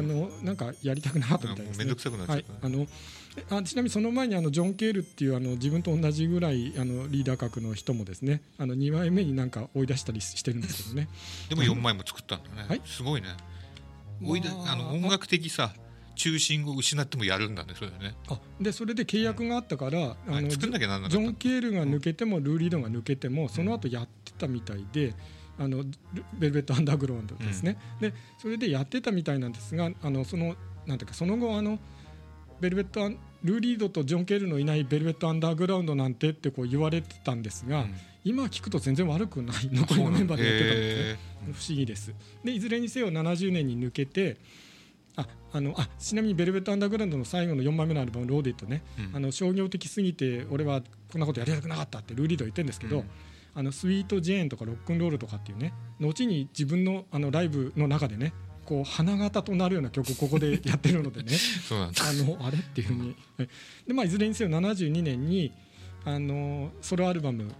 [0.00, 0.30] んの？
[0.42, 1.84] なんかやりたくなかったみたいですね。
[1.84, 2.52] あもうめんどくさくなっちゃった。
[2.52, 2.86] はい、あの
[3.36, 8.40] えあちなみにその前にあのジョン・ケールっていうあの自分と同じぐらいあのリーダー格の人もですね。
[8.58, 11.08] あの2枚目になんか追い出したりしてるんですけどね。
[11.48, 12.80] でも4枚も作ったんだね、はい。
[12.86, 13.28] すごいね
[14.22, 15.72] 追いだまああの音楽的さ
[16.16, 18.14] 中心を失ってもやるんだねそれね。
[18.28, 25.14] あでそれで契約があったから、あの作んなきゃなんなかジョン・ケールが抜けても、ルーリードが抜けてもその後やってたみたいで、
[25.58, 30.56] あのルベルベット・アンダーグラウンドですね、でそれでやってたみたいなんですがあのその
[30.86, 31.78] なんていうかその後あの
[32.60, 37.94] ベルベットアンルーリードとジョン・ケールのいないベルベット・アンダーグラウンドなんてってこう言われてたんですが、うん
[38.26, 41.10] 今聞くと全然悪くない残りのメンバーでやってたんですね。
[41.10, 41.16] へ
[41.52, 42.12] 不思議です。
[42.42, 44.36] でいずれにせよ70年に抜けて
[45.14, 49.16] ああのあちなみにベルベット・アンダーグラウンドの最後の4枚目のアルバム「ローデッドね」うん。
[49.16, 53.04] あの商業的すぎて俺はこんなことやりたくなかったってルーリードは言ってるんですけど、うん。
[53.54, 58.32] あのスイート・ジェーンとかロックンロールとかっていうね後に自分のあのライブの中でね
[58.64, 61.32] こう花形となるような曲をここでやってるのでね。
[61.70, 63.14] あのあれっていうふうに。
[63.86, 65.52] で、まあ、いずれにせよ72年に
[66.04, 67.52] あのソロアルバム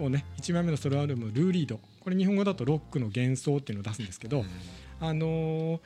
[0.00, 4.44] をね1枚目のソロアルバム「ルーリード」これ日本語だとロックの幻想っていうのを出すんですけど、
[5.00, 5.80] あの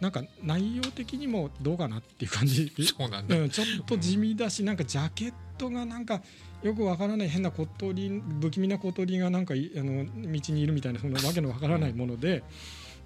[0.00, 2.72] なんか内容的にもどうかなっていう感じ。
[2.84, 3.36] そうなんだ。
[3.36, 6.22] うん、ちょっと地味だしなんかジャケットがなんか
[6.62, 12.44] よくわからない変な小鳥不気味な小鳥がなんかいあの道にいるみたいなそのわけのわからないもので。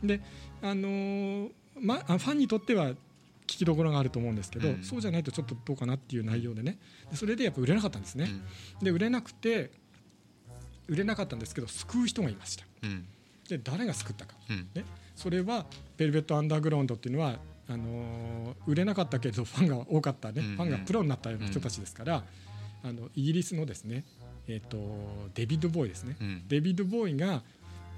[0.03, 0.21] で
[0.63, 2.97] あのーまあファンにとっては聞
[3.59, 4.83] きどころがあると思うんですけど、うん。
[4.83, 6.79] そうじゃないとちょっとどうかなっていう内容でね。
[7.11, 8.29] でそれでやっぱ売れなかったんですね、
[8.83, 9.71] で売れなくて
[10.91, 12.65] 売れなかったんですけど救う人がいました。
[12.83, 13.07] うん。
[13.49, 14.35] で誰が救ったか。
[14.51, 14.69] うん。
[14.75, 14.85] ね、
[15.15, 15.65] それは
[15.97, 17.39] ベルベット・アンダーグラウンドっていうのは
[17.69, 20.57] あのー売れなかったけどファンが多かったね、うん。
[20.57, 22.25] ファンがプロになったような人たちですから、
[22.83, 24.05] あのイギリスのですね、
[24.49, 26.49] えー、とデビッド・ボーイですね、うん。
[26.49, 27.43] デビッド・ボーイが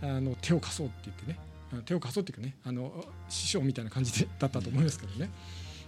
[0.03, 1.39] あの手を貸そうって言ってね。
[1.87, 5.31] 手を貸そうっていうかねあの師匠みたいな感じでだったと思いますけどね。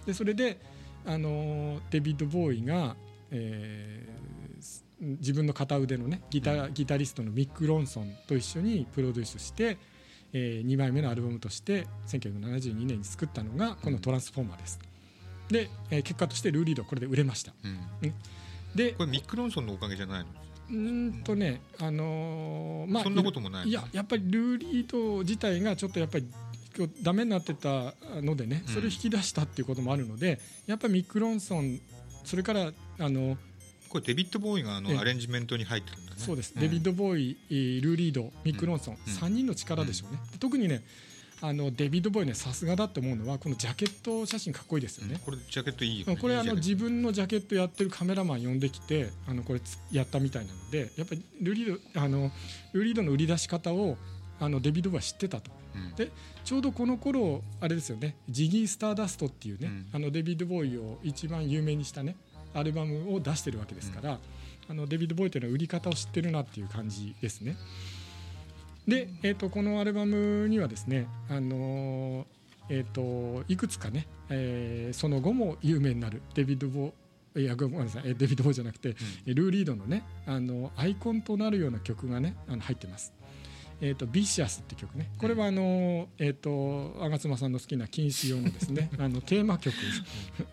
[0.07, 0.59] でそれで
[1.05, 2.95] あのデビッド・ボーイが、
[3.29, 9.77] えー自分の片腕のねギタギタリストのミック・ロンソンと一緒にプロデュースして、
[10.33, 14.79] え2枚目のアルバムとして1972年に作ったのがこの「トランスフォーマー」です。
[15.49, 17.53] で、えー結果としてルーリードはこれで売れました。
[17.63, 18.13] うん。
[18.75, 20.25] でこれミック・ロンソンのおかげじゃないの？
[20.69, 26.25] うーんとねあのーまあそんなこともないのいややっぱりルーリード自体がちょっとやっぱり
[26.75, 28.73] こうダメになってたのでねうん。
[28.73, 31.79] それを引き出したっていうこともあるので、やっぱりミック・ロンソン
[32.23, 33.37] それからあの
[33.89, 34.93] これデビッド・ボーイがあええ。
[34.93, 36.17] のアレンジメントに入ってるんだね。
[36.17, 36.59] そうです、ん。
[36.59, 39.13] デビッド・ボーイえールーリードミック・ロンソン、うん。
[39.13, 40.83] 3人の力でしょうね、で特にね
[41.41, 46.17] あのデビッド・ボーイねさすがだって思うのはこのジャケット写真かっこいいですよね、これジャケットいいよね。
[46.17, 52.31] これあの自分のジャケットやってるカメラマン呼んできてあのこれつやったみたいなのでやっぱりルリードあの
[52.73, 53.97] ルリードの売り出し方を
[54.39, 55.51] あのデビッド・ボーイは知ってたと。
[55.97, 56.09] で
[56.45, 58.15] ちょうどこの頃あれですよね。
[58.29, 59.87] ジギー・スターダストっていうね、うん。
[59.91, 62.15] あのデビッド・ボーイを一番有名にしたね
[62.55, 64.19] アルバムを出してるわけですから、
[64.67, 67.57] あのデビッド・ボーイというのは売り方を知ってるなっていう感じですね。
[68.87, 72.25] で、えー、とこのアルバムにはですね、あのー
[72.69, 78.95] えー、といくつかね、えーその後も有名になるデビッド・ボーいやごめんなさいえーデビッド・ボーイじゃなくて、
[79.25, 83.13] えルー・リードのねあのアイコンとなるような曲がねあの入ってます。
[83.81, 85.09] えー、とビシアスって曲ね。
[85.17, 86.49] これはあの、えー、と
[86.99, 89.75] 吾妻さんの好きな禁止用のですねあのテーマ曲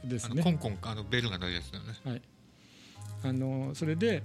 [0.04, 0.42] ですね。
[0.42, 0.50] コ。
[0.50, 1.92] ンコンあのベルが鳴るやつだよね。
[2.04, 2.22] はい、
[3.24, 4.22] あのそれで、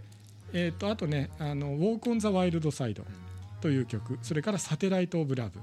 [0.54, 3.06] えー、とあとね「あのウォーク・オン・ザ・ワイルド・サイド」
[3.62, 4.18] という曲。
[4.22, 5.60] それから「サテライト・オブ・ラブ」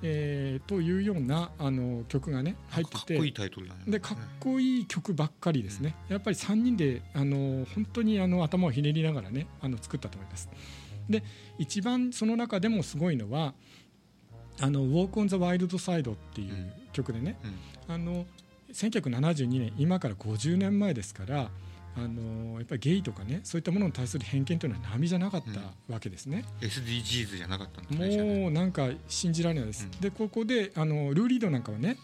[0.00, 3.80] えーというようなあの曲がね入ってかってこいいタイトルだね。
[3.88, 10.48] でかっこいい曲ばっかりですね、やっぱり3人であの本当にあの頭をひねりながらねあの作ったと思います。
[11.08, 11.22] で
[11.58, 13.54] 一番その中でもすごいのは
[14.60, 17.38] 「あの Walk on the Wild Side」っていう曲でね、
[17.88, 17.94] うん。
[17.94, 18.26] あの
[18.72, 21.50] 1972年今から50年前ですから
[21.96, 26.44] あのやっぱりゲイとかねそういったものに対する偏見というのは波じゃなかったわけですね。
[26.60, 29.88] SDGs じゃなかったんだ最初ねもうなんか信じられないです。
[29.90, 30.00] うん。
[30.00, 31.96] でここであのルーリードなんかはね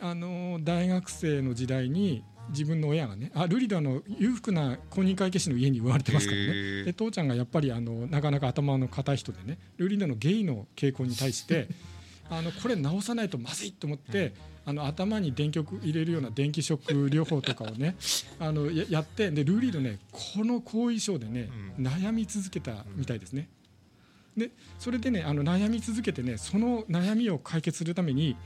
[0.00, 6.84] あの大学生の時代に自分の親がねあルーリードはあの裕福な公認会計士の家に生まれてますからね。
[6.84, 11.68] で父ちゃんがやっぱりあのなかなか頭の固い人でねルーリードのゲイの傾向に対して
[12.30, 14.34] あのこれ直さないとまずいと思って、
[14.66, 17.96] あの頭に電極入れるような電気ショック療法とかをね
[18.38, 23.48] あのややってでルーリードねこの後遺症でね、うん悩み続けたみたいですね。
[24.36, 28.36] でそれでねあの悩み続けてねその悩みを解決するために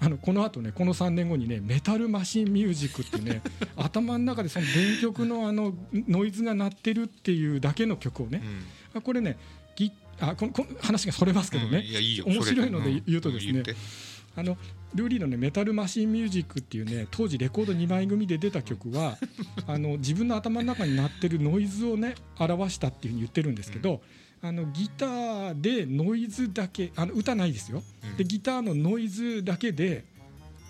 [0.00, 3.42] あのこのあとねこの3年後にねメタルマシンミュージックってね
[3.76, 8.42] 頭の中でその電極のあのノイズが鳴ってるっていうだけの曲をね、
[8.94, 9.36] あこれね
[9.76, 12.24] ギあこのこの話がそれますけどね、うんいやいいよ。
[12.26, 13.76] 面白いので言うとですねん言って。
[14.36, 14.56] あの
[14.94, 19.18] ルーリーのねメタルマシンミュージックっていうね当時レコード2枚組で出た曲は
[19.66, 24.00] あの自分の頭の中に鳴ってるノイズをね表したっていうふうに言ってるんですけど、
[24.40, 28.16] あのギターでノイズだけあの歌ないですよ、うん。
[28.16, 30.04] でギターのノイズだけで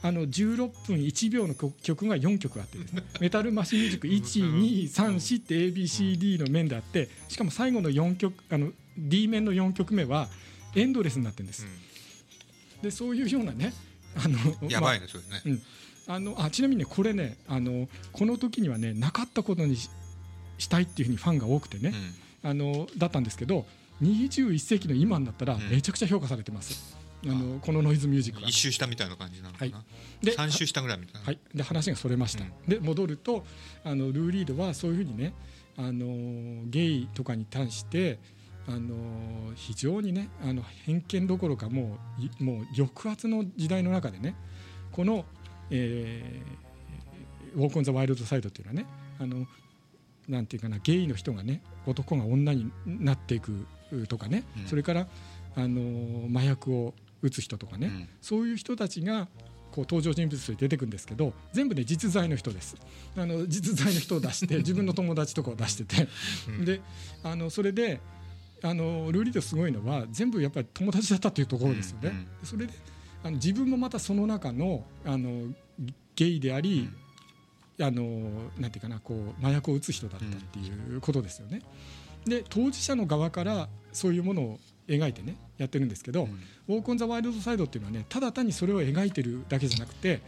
[0.00, 3.02] あの16分1秒の曲曲が4曲あってですね。
[3.20, 10.28] メタルマシンミュージック1234って ABCD の面であってしかも最後の4曲あの D 面の4曲目は
[10.74, 11.66] エンドレスになってるんです。
[12.82, 13.74] でそういうようなね
[14.14, 15.42] あのうんやばいねそれね。
[15.44, 15.62] うん。
[16.06, 19.90] あのあちなみにねこれねあのこの時にはねなかったことにし
[20.58, 21.92] したいっていうふうにファンが多くてね、
[22.42, 23.66] あのだったんですけど
[24.02, 25.60] 21世紀の今になったらん。
[25.70, 26.96] めちゃくちゃ評価されてます。
[27.24, 27.28] あ。
[27.28, 28.48] のこのノイズミュージックは。
[28.48, 29.82] 一周したみたいな感じなのかな、は
[30.22, 30.24] い。
[30.24, 32.52] で三周したぐらいみたいな、はい、で話がそれました、うん。
[32.68, 33.44] で戻ると
[33.84, 35.34] あのルー・リードはそういうふうにね
[35.76, 38.18] あのゲイとかに対して
[38.68, 44.36] あの非常にねあの偏見どころかもういもう抑圧の時代の中でね
[44.92, 45.24] この、
[45.70, 46.68] えー
[47.54, 48.86] ウォーク・オン・ザ・ワイルド・サイドっていうのはね
[49.18, 49.46] あの
[50.28, 53.66] なんていうかなゲイの人がね男が女になっていく
[54.08, 54.66] とかね、うん。
[54.66, 55.06] それから
[55.56, 58.08] あの麻薬を打つ人とかね、うん。
[58.20, 59.28] そういう人たちが
[59.72, 62.76] こう登場人物として出てくるんですけど全部ね実在の人です。
[63.16, 66.08] あの実在の人を出して 自分の友達とかを出してて、
[66.48, 66.64] うん。
[66.64, 66.80] で
[67.22, 68.00] あのそれで
[68.62, 72.08] あのルーリードすごいのは全部やっぱり友達だったというところですよね。
[72.10, 72.72] うんそれで
[73.22, 75.52] あの自分もまたその中のあの
[76.14, 76.88] ゲイであり、
[77.80, 81.62] あのなんていうかなこう麻薬を打つ人だったっていうことですよね。
[82.26, 84.58] で当事者の側からそういうものを
[84.88, 90.20] 描いてねやってるんですけど、うんウォーク・オン・ザ・ワイルド・サイドっていうのはねただ単にそれを描いてるだけじゃなくて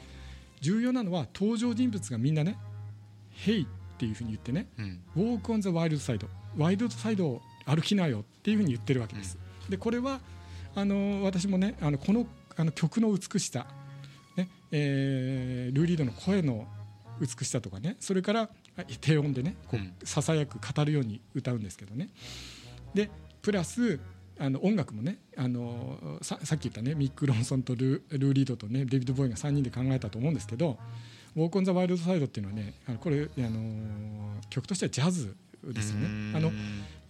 [0.62, 2.56] 重要なのは登場人物がみんなね
[3.30, 3.66] 「ヘイ」っ
[3.98, 9.36] ていうふうに言ってねうん「ウォーク・オン・ザ・ワイルド・サイド」ワイルドサイドを歩きなよっていうふうに言ってるわけです。
[9.68, 10.20] でこれは
[10.74, 12.26] あの私もねあのこの
[12.56, 13.66] あの曲の美しさ、
[14.36, 16.66] ねえールー・リードの声の
[17.20, 22.08] 美しさとかねそれからあ低音でねこうささやく語るように歌うんですけどね。
[22.94, 23.10] で
[23.42, 24.00] プラス
[24.38, 30.78] あの音楽もねあのささっき言ったねミック・ロンソンとルールー・リードとねデビッド・ボーイが3人で考えたと思うんですけど
[31.36, 36.06] 「ウォーク・オン・ザ・ワイルド・サイド」っていうのはねあのこれあの曲としてはジャズですよね。
[36.34, 36.50] あの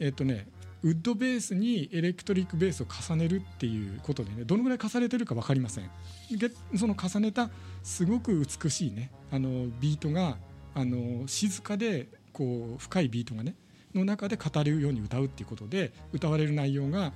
[0.00, 0.48] えっとね
[0.83, 5.91] ウッドベースにエレクトリックベースを重ねるっていうことでねどのぐらい重ねてるか分かりません。
[6.31, 7.51] でその重ねた
[7.83, 10.39] すごく美しいねあのビートが
[10.74, 13.55] あの静かでこう深いビートがね
[13.95, 17.12] の中で語るように歌うっていうことで歌われる内容が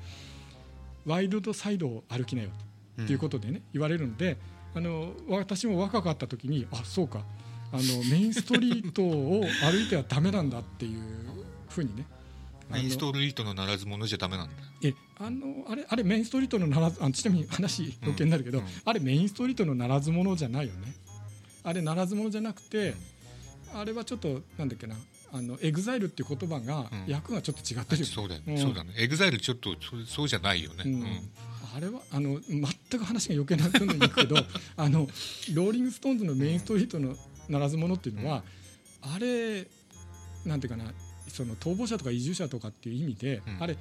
[1.06, 2.50] 「ワイルドサイドを歩きなよ」
[3.02, 4.36] っていうことでね、言われるので
[4.74, 7.24] あの私も若かった時にあそうか
[7.72, 11.00] あのメインストリートを歩いてはダメなんだっていう
[11.68, 12.06] ふうにね
[12.70, 14.52] メインストリートのならず者じゃダメなんだ
[14.82, 18.64] えあのあれあれメインストリートのならずあちなみに話余計になるけど、うん。
[18.64, 18.70] うん。
[18.84, 20.94] あれメインストリートのならず者じゃないよね。
[21.62, 22.94] あれならず者じゃなくて、
[23.74, 24.96] あれはちょっとなんだっけな
[25.32, 27.10] あの exile っていう言葉が、うん。
[27.10, 28.12] 訳がちょっと違ってるよね。
[28.12, 28.58] そうだよね、うん。
[28.58, 28.92] そうだね。
[28.96, 31.04] エグザイルちょっとそそうじゃないよね、うん。
[31.76, 32.64] あれはあの全
[32.98, 34.36] く話が余計なところに行くけど
[34.76, 35.08] あの
[35.52, 37.16] ローリング・ストーンズのメインストリートの
[37.48, 38.42] ならず者っていうのは、
[39.02, 39.66] あれ
[40.44, 40.92] なんていうかな
[41.34, 43.62] その逃亡者とか移住者とかっていう意味で、うん。
[43.62, 43.76] あれ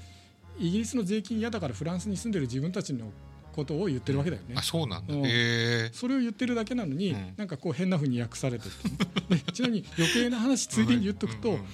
[0.60, 3.12] イギリスの税金嫌だからフランスに住んでる自分たちの
[3.54, 4.56] ことを言ってるわけだよね。
[4.58, 5.90] あそうなんだ、え。
[5.94, 7.34] それを言ってるだけなのに、うん。
[7.38, 8.72] なんかこう変な風に訳されてる
[9.46, 11.66] でちなみに余計な話ついでに言っとくと、うんうん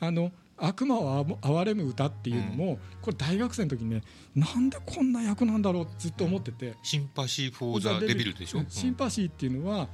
[0.00, 4.02] あの悪魔をあわれむ歌っていうのも、これ大学生の時にね
[4.36, 8.66] なんでこんな訳なんだろうってずっと思ってて、 Sym pathy for the Devil でしょ、うん。
[8.68, 9.88] Sym pathy っていうのは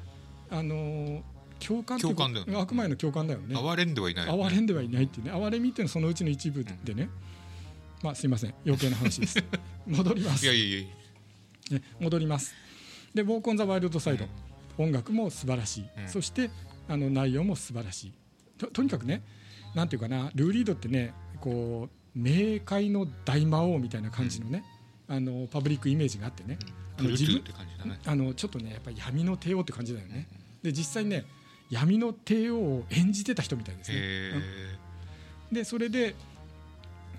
[0.50, 1.22] あのー
[1.66, 2.56] 共感共感だよね。
[2.56, 3.56] 悪魔への共感だよね。
[3.56, 5.30] 哀れんではいないよね、哀れんではいないっていうね。
[5.32, 7.08] 哀れみっていうのはそのうちの一部でね、
[8.02, 8.54] まあすいません。
[8.64, 9.42] 余計な話です。
[9.86, 10.44] 戻ります。
[10.44, 11.78] いやいやいや。
[11.78, 12.54] ね、戻ります。
[13.14, 14.26] で「ウォーク・オン・ザ・ワイルド・サイド」
[14.78, 16.08] 音楽も素晴らしい、うん。
[16.08, 16.50] そして
[16.88, 18.12] あの内容も素晴らしい。
[18.58, 19.22] ととにかくね
[19.74, 24.64] なんていうかなルー・リードってねこう冥界の大魔王みたいな感じのね、
[25.08, 26.58] あのパブリックイメージがあってね、
[26.96, 28.00] あトの自分ゥルトゥって感じだね。
[28.04, 30.28] あのちょっとねやっぱり闇の帝王って感じだよね、
[30.62, 31.24] で実際ね
[31.70, 34.32] 闇の帝王を演じてた人みたいですね、へ
[35.52, 36.14] でそれで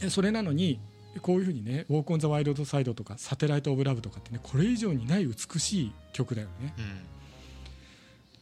[0.02, 0.80] えそれなのに
[1.22, 6.74] こういうふうにね「ウォーク・オン・ザ・ワイルド・サイド」とか「サテライト・オブ・ラブ」とかってねこれ以上にない美しい曲だよね。
[6.78, 7.12] えうん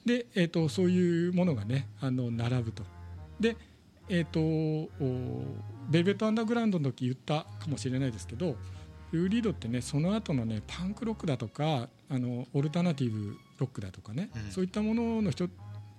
[0.05, 2.83] で、えー、とそういうものがねあの並ぶと。
[3.39, 3.55] で
[4.11, 4.89] えー、とお
[5.87, 8.55] ベルベット・アンダーグラウンドの時言ったかもしれないですけど
[9.11, 15.47] ルー・リードってねその後のねパンクロックだとかあのオルタナティブロックだとかね、うんそういったものの人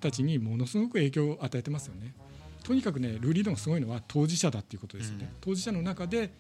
[0.01, 2.15] たちにものすごく影響を与えてますよね。
[2.63, 5.25] とにかくねルー・リードがすごいのは当事者だっていうことですよね。
[5.25, 6.31] うん当事者の中で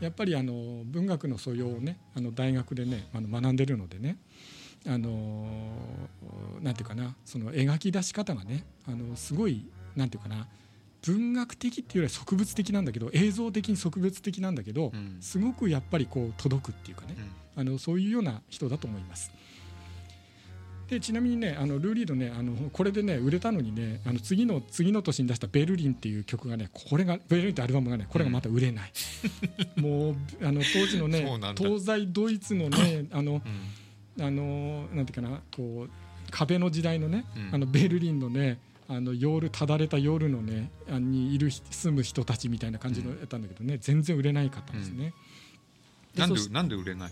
[0.00, 4.18] やっぱりあの文学の素養をねあの大学でねあの学んでるのでね
[4.86, 5.48] あの
[6.60, 10.46] なんていうかなその描き出し方がねあのすごいなんていうかな
[11.02, 17.16] 文学的っていうよりは植物的なんだけど映像的に植物的なんだけど、うんすごくやっぱりこう届くっていうかね、
[17.56, 19.32] あのそういうような人だと思います。
[20.88, 28.92] でちなみにねあのルー・リードねあのこれでね売れたのにねあの次の次の年に出した「ベルリン」っていう曲がねこれがベルリンってアルバムがねこれがまた売れない、
[29.76, 33.42] もうあの当時のね東西ドイツのねあのうん。
[34.20, 35.90] あのなんていうかなこう
[36.30, 37.54] 壁の時代のね、うん。
[37.54, 38.58] あのベルリンのね
[38.88, 45.12] あの夜ただれた夜のねあにいる人住む人たちみたいな感じのやったんだけどね、全然売れないかったんですね。
[46.16, 47.10] なんでなんで売れない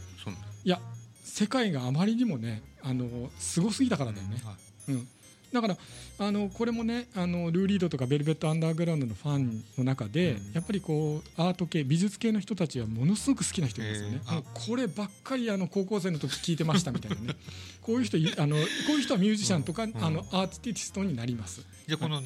[0.65, 0.81] いや
[1.23, 4.53] 世界があまりにもねあのすごすぎたからだよね、は
[4.89, 4.93] い。
[4.93, 5.09] うん、
[5.53, 5.77] だから
[6.19, 10.53] あのこれもねあのルー・リードとかベルベット・アンダーグラウンドのファンの中で、うん。
[10.53, 17.37] やっぱりこうアート系美術系の人たちはものすごく好きな人ですよね、えーこればっかりあの高校生の時聞いてましたみたいなね。
[17.83, 19.97] こういう人いあのこういう人はミュージシャンとか、うん。
[19.97, 21.63] あのアーティストになります。
[21.87, 22.23] じゃあこの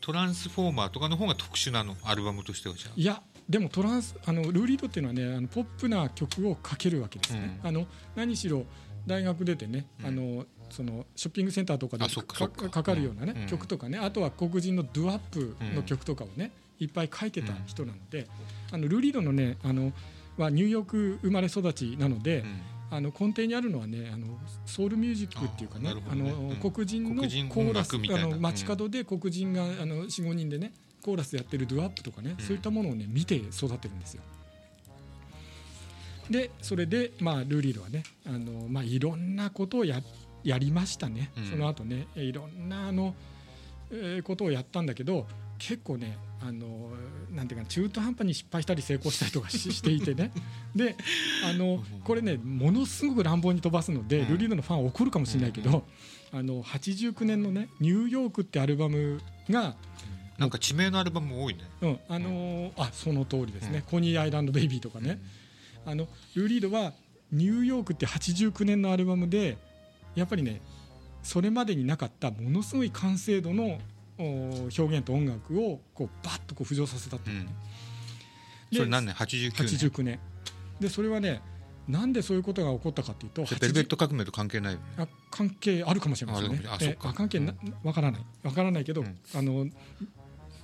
[0.00, 2.92] トランスフォーマーとかの方が特殊なのアルバムとしてはじゃあ。
[2.96, 7.68] いやでもトランスあのルー・リードっていうのはねあのポップな曲をかけるわけですね、うん。
[7.68, 8.64] あの何しろ
[9.06, 10.06] 大学出てね、うん。
[10.06, 12.94] あのそのショッピングセンターとかでかか。
[12.94, 13.46] るようなね、うん。
[13.46, 18.26] 曲とかねあとは黒人のドゥアップの曲とかをね、いっぱい書いてた人なので、
[18.70, 19.92] あのルー・リードのねあの
[20.38, 22.60] はニューヨーク生まれ育ちなので、うん。
[22.92, 24.26] あの根底にあるのはねあの
[24.66, 34.22] ソウルミュージックっていうかねあの黒人のコーラスあの街角で黒人があの45人でねコーラスやってるドゥアップとかね、そういったものをね見て育ってるんですよ。
[36.32, 40.00] でそれで、まあ、ルーリードはねあの、まあ、いろんなことをや
[40.42, 41.44] やりましたね、うん。
[41.44, 43.14] その後ねいろんなあの、
[43.92, 45.26] えーことをやったんだけど
[45.58, 46.90] 結構ねあの
[47.30, 50.32] なんていうか中途半端に失敗したり成功したりとかし していてね。
[50.74, 50.96] で
[51.44, 54.28] あのこれねものすごく乱暴に飛ばすので、うん。
[54.30, 55.86] ルーリードのファンは怒るかもしれないけど、
[56.32, 59.20] あの89年のね「ニューヨーク」ってアルバム
[59.50, 59.76] が
[60.38, 61.60] なんか地名のアルバム多いね。
[61.82, 65.20] うんあのーあその通りですね、コニーアイランド・ベイビーとかね、
[65.84, 66.92] あのルー・リードは
[67.30, 69.56] ニューヨークって89年のアルバムで
[70.14, 70.60] やっぱりね
[71.22, 73.78] それまでになかったものすごい完成度の
[74.18, 77.46] お表現と音楽をこうバッとこう浮上させたっていうね、
[78.70, 79.90] でそれ何年？89年。
[79.90, 80.20] 89年。
[80.80, 81.40] でそれはね
[81.88, 84.78] なんでそういうことが起こったかというとベルベッ80ト革命と関係ない？
[84.98, 86.60] あ関係あるかもしれませんね。
[86.68, 87.10] あそっか。
[87.10, 88.26] え関係なわからない。
[88.42, 89.18] わからないけど、うん。
[89.34, 89.66] あの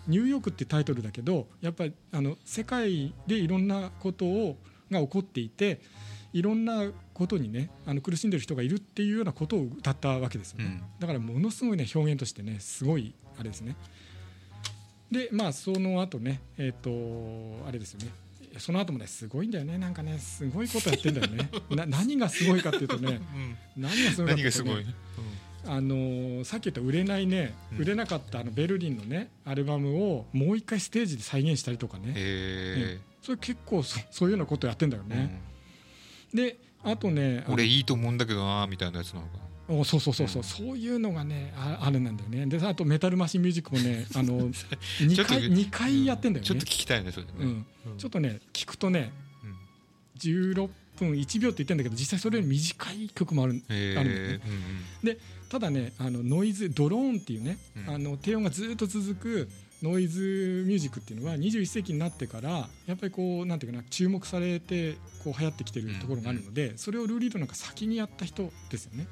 [0.06, 4.56] ニューヨークってタイトルだけどやっぱりあの世界でいろんなことを
[4.90, 5.80] が起こっていて
[6.32, 10.82] いろんなことにねあの苦しんでる人がいるっていうようなことを歌ったわけですよね、うん。
[11.00, 13.76] だからものすごいね表現としてねすごいあれですね。
[15.10, 16.90] でまあその後ねえっ、と
[17.66, 18.08] あれですよね。
[18.58, 19.78] その後もねすごいんだよね。
[19.78, 21.50] なんかねすごいことやってんだよね。
[21.70, 23.20] な何がすごいかっていうとね
[23.76, 23.82] うん。
[23.82, 24.86] 何がすごいかっていうと、ね、何がすごい？
[25.66, 27.78] あのーさっき言った売れないね、うん。
[27.78, 32.98] 売れなかったあのベルリンのねアルバムをもう一回ステージで再現したりとかね、へ
[33.28, 35.42] それ結構そそういうようなことやってんだよえね、
[36.32, 39.32] であとね俺いいと思うんだけどなみたいなやつなのか。
[39.68, 40.44] おそうそうそうそう、うん。
[40.44, 42.46] そういうのがねああるんだよね。
[42.46, 46.46] であとメタルマシンミュージックもね あの2ちょっと回二回やってんだよね。
[46.46, 47.32] ちょっと聞きたいねそれね。
[47.42, 47.66] うん、
[47.98, 49.12] ちょっとね聞くとね
[49.44, 49.56] うん。
[50.18, 54.40] 16分1秒って言ってんだけど実際それより短い曲もあるへあるんだよね。
[55.06, 55.18] え
[55.50, 57.94] ただねあのノイズドローンっていうね、うん。
[57.94, 59.48] あの低音がずっと続く
[59.82, 69.06] ノイズミュージックっていうのは21世紀になってからやっぱりこうなんていうかな注目されてこう流行ってきてるところがあるので、それをルーリードなんか先にやった人ですよね。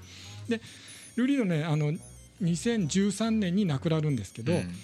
[0.48, 0.60] で
[1.16, 1.92] ルーリードねあの
[2.42, 4.74] 2013年に亡くなるんですけど、うん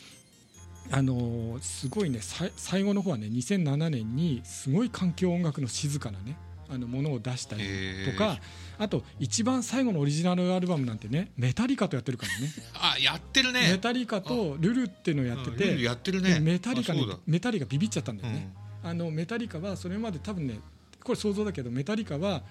[0.90, 6.36] あのーすごいねさい最後の方はね2007年にすごい環境音楽の静かなね
[6.72, 7.62] あのものを出したり
[8.10, 8.38] とか、
[8.78, 12.52] あと一番最後のオリジナルアルバムなんてねメタリカとやってるからね。
[12.74, 16.34] あやってるメねタリカとルルっていうのをやってうんて、ルルやってるね。
[16.34, 18.50] でメタリカにメタリカビビっちゃったんだよね、
[18.82, 18.90] うん。
[18.90, 20.60] あのメタリカはそれまで多分ね
[21.04, 22.42] これ想像だけどメタリカは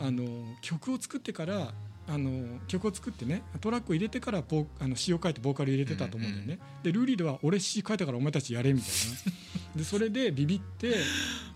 [0.00, 0.24] あの
[0.60, 1.72] 曲を作ってから
[2.08, 9.52] あの曲を作ってねトラックを入れてからボーあの詩を書いてボーカル入れてたと思うんだよね、でルーリードは俺詩書いたからお前たちやれみたいな。
[9.76, 10.96] でそれでビビって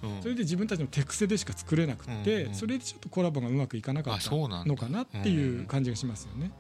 [0.03, 0.23] うん。
[0.23, 2.55] それで自分たちの手癖でしか作れなくって、うんうん。
[2.55, 6.51] それでちょっとコラボがうまくいかなかあったそうなんだのかなっていう感じがしますよね。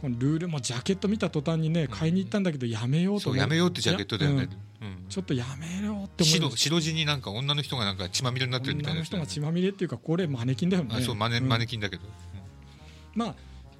[0.00, 4.48] このルールもジャケット見た途端にね買いに行ったんだけどやめようとうやめようってジャケットだよね。
[4.80, 4.88] うん。
[4.88, 5.04] うん。
[5.08, 10.94] ちょっとやめようって白白地になんか女の人がなんか血まみれになってるみたいな女の人が血まみれっていうかこれマネキンだよね。
[10.96, 11.48] あそうマネん。
[11.48, 12.02] マネキンだけど
[13.14, 13.34] まあ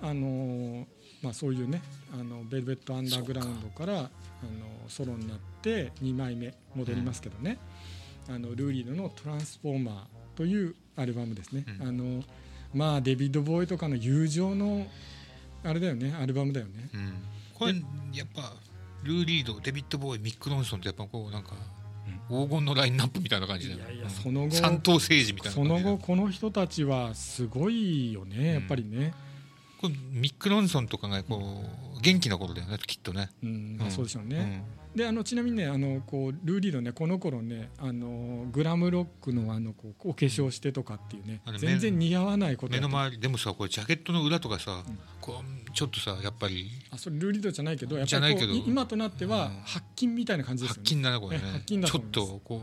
[0.08, 0.86] あのー
[1.22, 1.80] まあ、そういうね
[2.12, 3.86] あのベルベット・アンダーグラウンドか。
[3.86, 4.10] ら
[4.44, 7.58] あのソロになって2枚目戻りますけどね、
[8.28, 10.04] あのルーリードの「トランスフォーマー」
[10.36, 11.88] というアルバムですね、うん。
[11.88, 12.24] あの
[12.74, 14.86] まあデビッド・ボーイとかの友情の
[15.62, 16.90] あれだよねアルバムだよね。
[16.92, 17.14] うん。
[17.54, 17.74] これ
[18.12, 18.54] やっぱ
[19.02, 21.54] ルー・リードデビッド・ボーイミック・ロンソンってやっぱこうなんか
[22.28, 29.14] 黄金のラインナップみたいな感じだよいやいやうんその後三等政治みたいなその後この人たちはすごいよねやっぱりね、
[29.80, 31.64] これミック・ロンソンとかがこ
[31.98, 33.30] う元気な頃だよねきっとね。
[33.42, 44.98] うんまあ、そうでしょうね、うんであのちなみにねあのこうルーリードねこの頃ねあのグラムロックのあのこうお化粧してとかっていうね全然似合わないこと目の周りでもさこれジャケットの裏とかさ、うん。
[45.20, 49.62] こうちょっとさやっぱりあそれルーリードじゃないけどやっぱじゃないけどり今となってはうん。
[49.64, 51.02] 白金みたいな感じです発よね。
[51.02, 51.44] 金だなこれね。
[51.44, 52.62] え発金だちょっとこ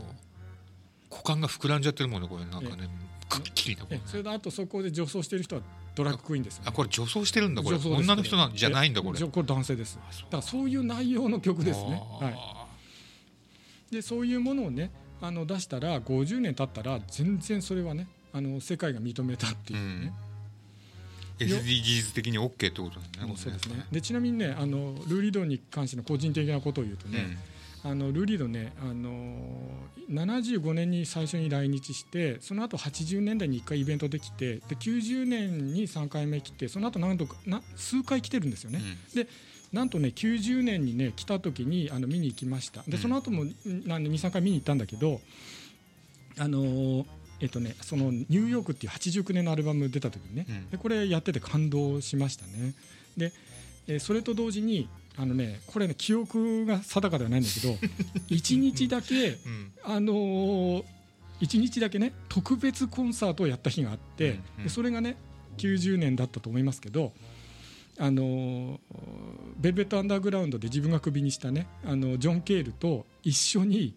[1.10, 2.46] 股間が膨らんじゃってるもんねこれ。
[2.46, 2.88] なんかね
[3.28, 4.04] くっきりだこれね。
[4.06, 5.62] えそれであとそこで女装してる人は
[5.96, 7.78] ドラッグクイーンですよ、ね、あこれ女装してるんだこれ。
[7.78, 9.20] 女の人なんじゃないんだこれ。
[9.22, 10.00] えこれ男性です。
[10.02, 12.30] あそうだからそういう内容の曲ですね、は
[13.92, 20.14] い、でそういうものをねあの出したら50年経ったら全然それはねあの世界が認めたっていうね、
[21.38, 23.28] SDGs 的に OK ってことだね。
[23.28, 23.86] もうそうですね。
[23.92, 27.14] でちなみにねあのルーリードに関しての個人的なことを言うとうん。
[27.14, 27.38] ね、
[27.84, 29.10] あのルーリードね、あの
[30.10, 38.82] 75年に最初に来日してその後80年代に1回イベントできてで90年に3回目来てその後何度かな数回来てるんですよね。
[39.16, 39.28] で
[39.74, 42.84] なんとね90年にね来た時にあの見に行きました。
[42.84, 42.98] でうん。
[43.00, 45.20] その後も23回見に行ったんだけど
[46.38, 47.06] あのー
[47.40, 50.70] えっとねその「ニューヨーク」っていう89年のアルバム出た時にね、うん。
[50.70, 52.76] でこれやってて感動しましたね。
[53.18, 53.34] で、
[53.88, 54.88] えーそれと同時に
[55.18, 57.74] あのねこれね記憶が定かではないんだけど
[58.30, 59.72] 1日だけうん。
[59.84, 60.84] あのー、
[61.42, 64.64] 1日だけね特別コンサートをやった日があって、うんうん。
[64.64, 65.18] でそれがね
[65.58, 67.14] 90年だったと思いますけど、
[67.98, 68.80] あのー
[69.58, 73.94] ベルベット・アンダーグラウンドで自分がクビにしたねあのジョン・ケールと一緒に、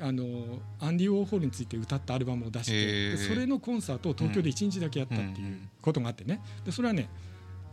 [0.00, 3.16] あのーアンディ・ウォーホールについて歌ったアルバムを出して、へー。
[3.16, 6.40] でそれのコンサートを東京で1日だけやったっていうことがあってね。
[6.64, 7.08] でそれはね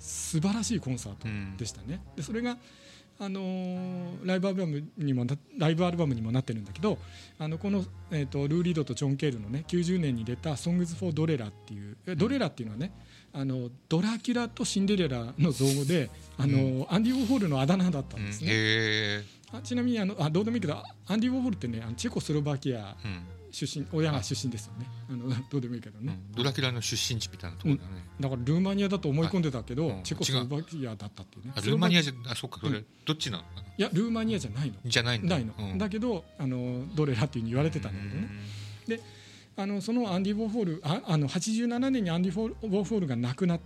[0.02, 2.02] 素晴らしいコンサートうんでしたね。
[2.16, 2.58] でそれが
[3.20, 6.98] あのーライブアルバムにもなライブアルバムにもなってるんだけど
[7.38, 12.92] あのこの、えー、とルー・リードとジョン・ケールのね90年に出た「Songs for Dorera」っていうえドレラっていうのはね
[13.32, 18.48] あのドラキュラとシンデレラの造語であの、アンディ・ウォーホールのあだ名だったんですね。
[18.52, 18.54] へ
[19.20, 19.24] え
[19.54, 24.88] あちなみにあのあどうでもいいけどあアンディ・ウォーホールってねあのチェコスロバキアうん出身親が出身ですよね。
[25.10, 26.36] あのどうでもいいけどね、うん。
[26.36, 27.90] ドラキュラの出身地みたいなところだね。
[28.20, 30.04] だからルーマニアだと思い込んでたけど、うん。
[30.04, 31.54] チェコスロバキアだったっていうね。
[31.56, 32.84] あルーマニアじゃあそうかそれ。
[33.06, 33.44] どっちなの
[33.78, 34.76] いやルーマニアじゃないの。
[34.86, 35.36] じゃないんだ。
[35.36, 35.78] ないの、うん。
[35.78, 39.04] だけどあのドレラっていうふうに言われてたんだけどね、
[39.58, 43.60] あのそのアンディ・ウォーホールああの87年にアンディ・ウォーホールが亡くなっ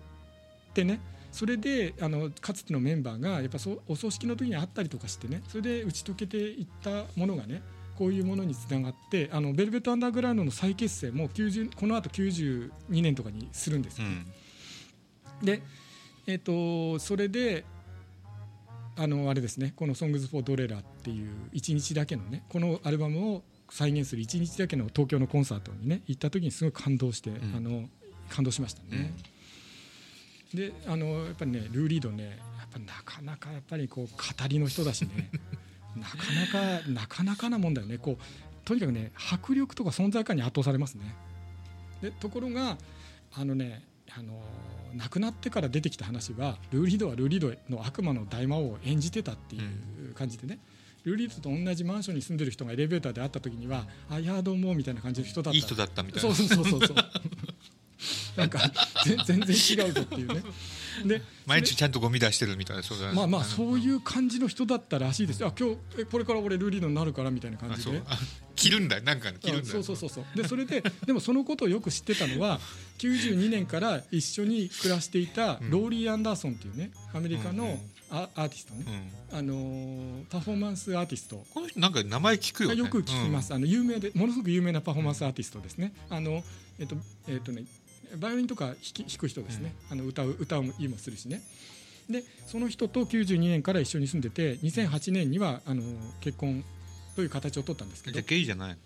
[0.74, 1.00] てね。
[1.32, 5.44] それであのかつてのメンバーがやっぱそうお葬式の時にあったりとかしてね。
[5.50, 7.62] それで打ち解けていったものがね
[7.98, 15.46] こういうものにつながってあのベルベット・アンダーグラウンドの再結成も90この後92年とかにするんですよ、うん。
[15.46, 15.62] で、
[16.28, 17.66] えっとそれで
[18.98, 27.56] あのあれですねこの「Songs for Dorera」っていう1日だけのねこのアルバムを再現する1日だけの東京のコンサートにね行った時にすごい感動して、ん。
[27.56, 27.90] あの
[28.30, 29.14] 感動しましたね。
[30.54, 35.30] であのやっぱりねルー・リードねやっぱなかなかやっぱりこう語りの人だしね
[35.96, 37.98] なかなかなかなかなもんだよね。
[37.98, 38.24] こう
[38.66, 41.16] とにかくね迫力とか存在感に圧倒されますね。
[42.02, 42.78] でところが
[43.34, 43.84] あのね
[44.18, 44.42] あの
[44.96, 50.60] 亡くなってから出てきた話はルーリードはルーリードの悪魔の大魔王を演じてたっていう感じでね、
[51.04, 55.56] ルーリードと同じマンションに住んでる人がエレベーターで会った時には「あいやどうも」みたいな感じの人だった。
[55.56, 56.34] いい人だったみたいな。
[56.36, 56.88] そうそうそうそう。
[56.88, 56.94] そ
[58.38, 58.60] うなんか
[59.06, 60.44] ぜ全然違うぞっていうね
[61.04, 65.42] で毎日ちゃんとゴミ出してるみたいなそうだねまあまあそういう感じの人だったらしいです。
[65.42, 68.02] よあ今日えこれから俺ルーリードになるからみたいな感じで。
[68.56, 69.66] 着るんだよなんか着るんだよ。
[69.66, 69.84] そう。
[69.84, 70.38] そうそうそう。
[70.38, 72.60] でそれで でもそのことをよく知ってたのは
[73.00, 77.80] 92年から一緒に暮らしていたローリー・アンダーソンっていうねアメリカの
[78.10, 78.86] アアーティストね、
[79.32, 79.38] うん。
[79.38, 81.46] あのーパフォーマンスアーティスト。
[81.54, 82.76] この人なんか名前聞くよね。
[82.76, 85.94] よく聞きます、あの有名でものすごく有名なパフォーマンスアーティストですね。
[86.10, 86.44] あの
[86.80, 86.96] えっと
[87.28, 87.66] えっとね
[88.18, 89.74] バイオリンとか弾き弾く人ですね。
[89.90, 91.42] あの歌う歌ういもするしね。
[92.10, 95.82] でその人と92年から一緒に住んでて2008年にはあの
[96.22, 96.64] 結婚
[97.16, 98.14] という形を取ったんですけど。
[98.14, 98.78] じゃあゲイじゃない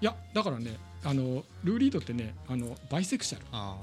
[0.00, 3.44] いやだからねあのルーリードってねあのバイセクシャル。
[3.52, 3.76] あ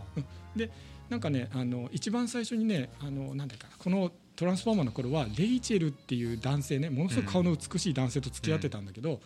[0.55, 0.69] で
[1.09, 9.21] なんかねあの一番最初にねあのなんだかなこのトランスフォーマーの頃はレイチェルっていう男性ねものすごく顔の美しい男性と付き合ってたんだけど、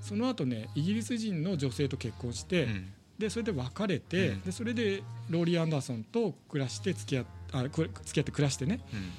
[0.00, 4.40] その後ねイギリス人の女性と結婚して、あうんでそれで別れて、うん。
[4.42, 8.80] でそれでローリー・アンダーソンと暮らして付き合っあく付き合って暮らしてね。
[8.92, 9.10] うん。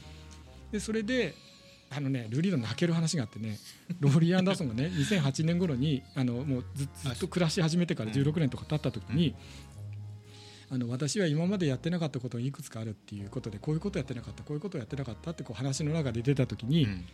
[0.72, 1.34] でそれで
[1.90, 3.58] あのねルーリード泣ける話があってね
[4.00, 9.36] ローリー・アンダーソンがね 2008年頃にあのもうずずっと暮らし始めてから16年とか経った時に、
[10.70, 17.06] あの私は今までやってなかったことがいくつかあるっていうことでこういうことやってなかったこういうことやってなかったってこう話の中で出た時に、うん。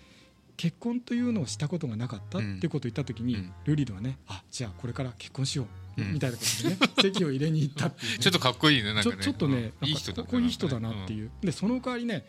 [0.55, 3.53] 結婚というのをしたことがなかったってことを言った時に、うん。
[3.65, 9.23] ルーリードはねあじゃあこれから結婚しよう、うんみたいなことでね籍を入れに行ったっていうね、ちょっとかっこいいねなんちょかね。
[9.23, 9.87] ちょっとね、うん。
[9.87, 12.25] いい人だこういう人だなっていう、でその代わりね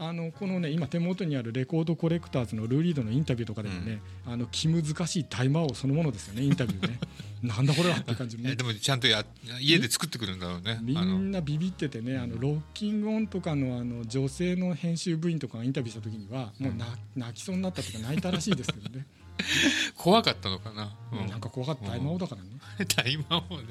[0.00, 6.98] あのこのね今手元にあるレコードコレクターズのルーリードのインタビューとかでもね、あの気難しい大魔王そのものですよねインタビューね。
[7.42, 8.52] なんだこれはっていう感じのね。
[8.52, 9.24] えでもちゃんとや
[9.60, 19.06] 家で作ってくるんだろうねみんなビビっててねあのロッキングオンとかのあの女性の編集部員とかがインタビューした時にはもうな泣きそうになったとか泣いたらしいですけどね
[19.96, 22.48] 怖かったのかな、うん、なんか怖かった大魔王だからね。
[22.96, 23.64] 大魔王ね、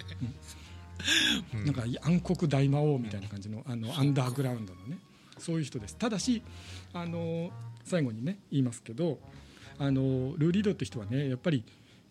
[1.53, 4.97] うん、なんか暗黒大魔王みたいな感じのあのアンダーグラウンドのね
[5.37, 5.95] そういう人です。
[5.95, 6.41] ただし
[6.93, 7.51] あの
[7.83, 9.19] 最後にね言いますけど
[9.77, 11.63] あのルー・リードって人はねやっぱり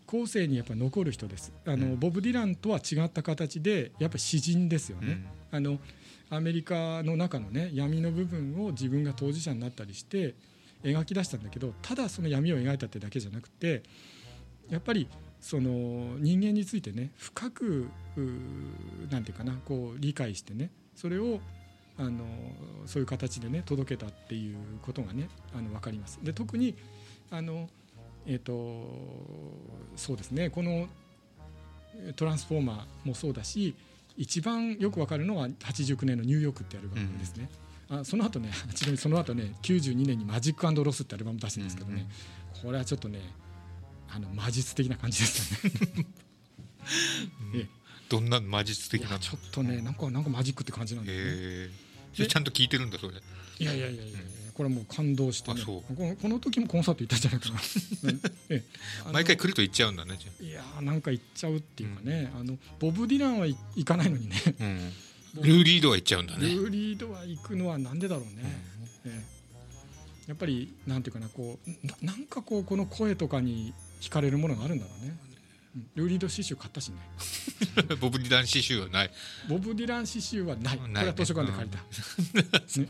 [0.07, 1.53] 後世にやっぱ残る人です。
[1.67, 5.23] あの、うん、ボブ・ディランとは違った形でやっぱり詩人ですよね、
[5.53, 5.79] うん、あの
[6.31, 10.35] アメリカの中のね闇の部分を自分が当事者になったりして
[10.83, 13.83] 描き出したんだけどただその闇を描いたってだけじゃなくて
[14.71, 15.09] やっぱり
[15.41, 17.89] その人間についてね深く
[19.11, 21.41] なんていうかなこう理解してねそれを
[21.97, 22.25] あの
[22.87, 26.21] そういう形でね届けたっていうことがねあの分かります。
[26.23, 26.77] で特に
[27.31, 27.69] あの
[28.31, 28.53] えーと、
[29.97, 30.87] そうですねこの
[32.17, 33.75] 「トランスフォーマー」もそうだし
[34.19, 42.07] 一番よくわかるのは89年の「ニューヨーク」ってアルバムですね、うん、あその後ね ちなみにその後ね92年に「マジックロス」ってアルバム出してるんですけどね、
[42.57, 43.21] うん、これはちょっとね
[44.11, 46.07] あの魔術的な感じですよね。
[47.53, 47.69] うん、
[48.09, 49.19] どんな魔術的な？
[49.19, 51.69] ちょっとねなんかなんかマジックって感じなんで、
[52.19, 53.15] ね、ちゃんと聞いてるんだそれ。
[53.61, 54.19] いやいやいやいや、
[54.55, 55.63] これもう感動してね。
[55.65, 57.61] このこの時もコンサート行ったんじゃないかな。
[58.51, 58.65] え
[59.13, 64.93] 毎回来ると行っちゃうんだねいやなんか行っちゃうっていうかね、うん、あのボブ・ディランは行かないのにね、うん、
[65.35, 66.49] ルー・リードは行っちゃうんだね。
[66.49, 68.63] ルー・リードは行くのはなんでだろうね、
[69.05, 69.25] うん、え
[70.27, 75.17] やっぱりなんていうかなこうななんかこうこの声とかに惹かれるものがあるんだろうね。
[75.95, 76.97] ルーリード詩集買ったしね。
[78.01, 79.11] ボブ・ディラン詩集はない。
[79.49, 82.89] ボブ・ディラン詩集はない、これは図書館で借りた、ね、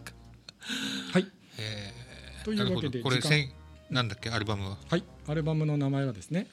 [1.12, 1.27] はい。
[1.59, 3.20] えー、というわけでこれ
[3.90, 4.78] なんだっけアルバムは？
[4.89, 5.05] はい。
[5.27, 6.47] アルバムの名前はですね、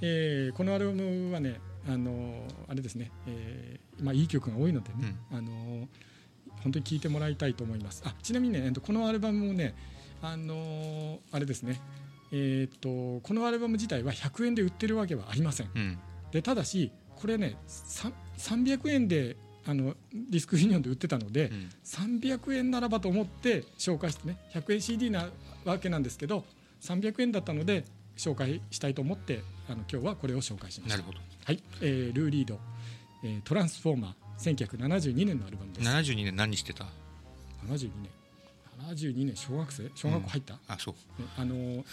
[0.00, 5.88] えー、このアルバムはねあのあれですね、えーまあ、いい曲が多いのでね、うん、あの
[6.62, 8.02] 本当に聴いてもらいたいと思います。
[8.04, 9.74] あちなみにねこのアルバムもね
[10.22, 11.80] あのあれですね。
[12.32, 15.98] えー、っとこのアルバム自体は100円で売ってるわけはありません、うん、
[16.32, 25.28] でただしこれね300円であのディスクユニオンで売ってたので、うん、300円ならばと思って紹介してね100円 CD な
[25.64, 26.44] わけなんですけど
[26.82, 27.84] 300円だったので
[28.16, 31.62] 紹介したいと思ってあの今日はこれを紹介しましたなるほど、はい。
[31.80, 32.58] えー、ルー・リード、
[33.24, 35.88] えー「トランスフォーマー」1972年のアルバムです。
[35.88, 36.84] 72年何してた
[37.66, 38.10] ？72年。
[38.94, 39.34] 72年。
[39.36, 39.90] 小学生？
[39.94, 41.84] 小学校入った、うん、あそう、ね、あの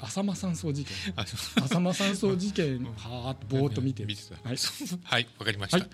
[0.00, 0.96] 浅間山荘事件。
[1.16, 4.04] 浅間山荘事件はーっとぼーっと見て。
[4.06, 4.34] 見てた。
[4.46, 4.56] はい。
[5.04, 5.90] はいわかりました、はい、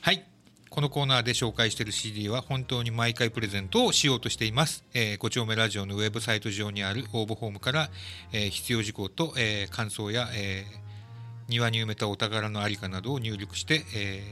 [0.00, 0.33] はい
[0.74, 4.82] このコーナーで紹介している CD は本当に毎回プレゼントをしようとしています。
[4.92, 7.90] えー、ご丁目ラジオのウェブサイト上にある応募フォームから、
[8.32, 14.24] えー、必要事項と、えー、感想や、えー、庭に埋めたお宝のありかなどを入力して、え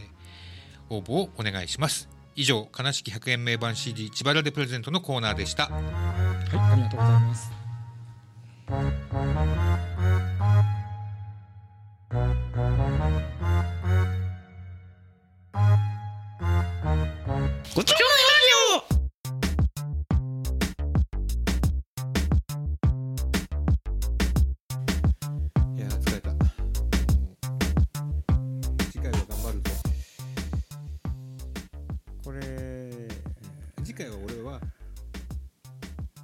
[0.91, 2.09] ー、応募をお願いします。
[2.35, 5.69] 以上、悲しき100円名盤 CD 自腹でプレゼントのコーナーでした。
[5.69, 5.85] はい、
[6.59, 7.53] ありがとうございます。
[17.75, 17.95] ごちい
[25.81, 26.31] や疲れた、
[28.91, 29.71] 次回は頑張るぞ。
[32.23, 33.09] これ
[33.83, 34.61] 次回は俺は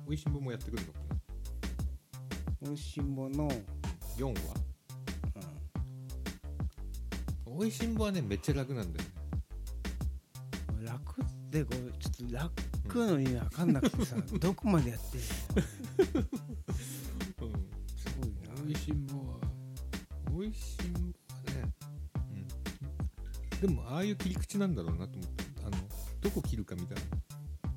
[0.07, 0.93] おいしんぼもやってくるの？
[0.93, 0.99] か
[2.61, 3.49] なおいしんぼの
[4.19, 4.35] 4話、
[7.47, 9.15] うん、おいしんぼはねめっちゃ楽なんだよね
[11.51, 16.23] でこうちょっと楽の意味分かんなくてさ、どこまでやってる
[17.41, 18.63] の、 うん、すごいな。
[18.63, 19.39] おいしんぼは
[20.31, 21.75] おいしんぼはね、
[23.63, 25.77] うん、でもああいう切り口なんだろうなと思ってあの
[26.21, 27.03] どこ切るかみたいな。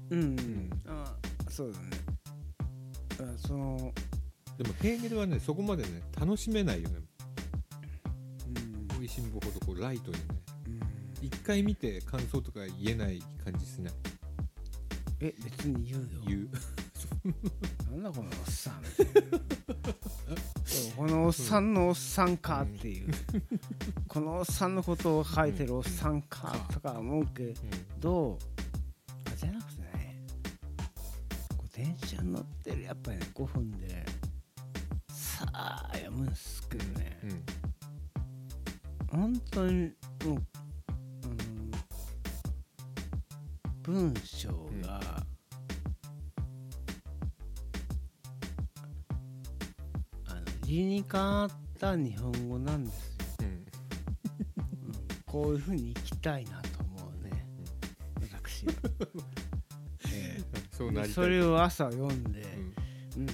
[0.09, 1.15] うん、うん、あ
[1.49, 1.87] そうだね。
[3.21, 3.93] あその
[4.57, 6.99] でもヘーゲルはねそこまでね楽しめないよね。
[8.99, 10.41] おいしんぼほどこうライトにね
[11.31, 13.93] 一回見て感想とか言えない感じしない
[15.21, 16.09] え別に言うよ。
[16.27, 16.49] 言う。
[17.91, 18.81] なんだこのおっさん
[20.95, 23.13] このおっさんのおっさんかっていう、うん、
[24.07, 27.53] このおっさんのことを書いてるおっさんかとか思うけ
[27.99, 28.39] ど、
[29.27, 30.25] うん、あじゃなくてね
[31.55, 34.05] こう電車に乗ってるやっぱりね5分で
[35.09, 37.19] さあ読むんすけどね、
[39.11, 39.91] うん、本当に
[40.25, 40.43] もう
[43.83, 44.49] 文章
[44.83, 44.99] が、
[50.27, 53.65] あの理にかった日本語なんですよ、うん、
[55.25, 57.45] こういうふうに生きたいなと思うね、
[58.21, 58.73] 私は、
[60.13, 62.41] えー、そうなりそれを朝読んで、
[63.17, 63.27] うん、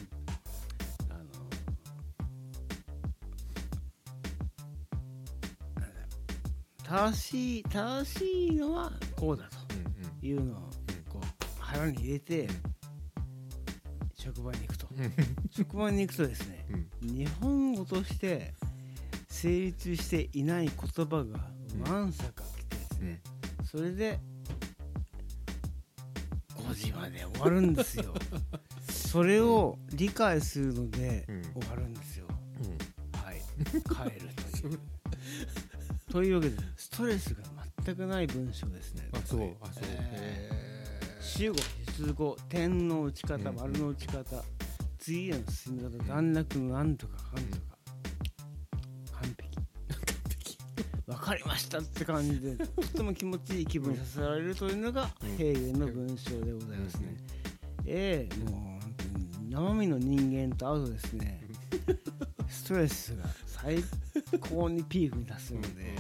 [6.88, 9.58] 正しい正しいのはこうだと
[10.22, 10.56] うんいうのを
[11.10, 12.48] こう腹に入れて
[14.14, 14.88] 職場に行くと。
[15.52, 16.66] 職場に行くとですね
[17.02, 17.16] うん。
[17.18, 18.54] 日本語として
[19.28, 23.22] 成立していない言葉がわんさか来てですね、
[23.70, 24.20] それで
[26.56, 28.14] 5時まで終わるんですよ。
[28.90, 31.44] それを理解するのでうん。
[31.62, 32.28] 終わるんですよ、
[32.64, 33.22] うん。
[33.22, 33.42] はい。
[33.66, 34.30] 帰る
[34.62, 34.80] という。
[36.12, 36.58] というわけで
[36.98, 37.44] ストレスが
[37.86, 39.08] 全くない文章ですね。
[39.14, 39.56] あそう。
[39.62, 39.84] あそう。
[39.84, 41.22] えへー。
[41.22, 41.58] 主語
[41.96, 44.44] 出語点の打ち方うん丸の打ち方。
[44.98, 47.78] 次への進み方段落のなんとかかんとか。
[49.22, 49.60] 完璧。
[51.06, 55.38] わかりましたって感じでとても気持ちいい気分にさせられるというのがうん。
[55.38, 57.16] ヘーゲルの文章でございますね。
[57.86, 61.42] ええもう生身の人間と会うとですね
[62.50, 63.84] ストレスが最
[64.40, 65.96] 高にピークに達するので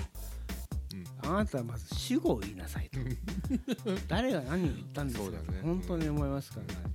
[1.27, 2.99] あなたはまず主語を言いなさいと。
[4.07, 5.59] 誰が何を言ったんですかね。
[5.61, 6.93] 本当に思いますからね。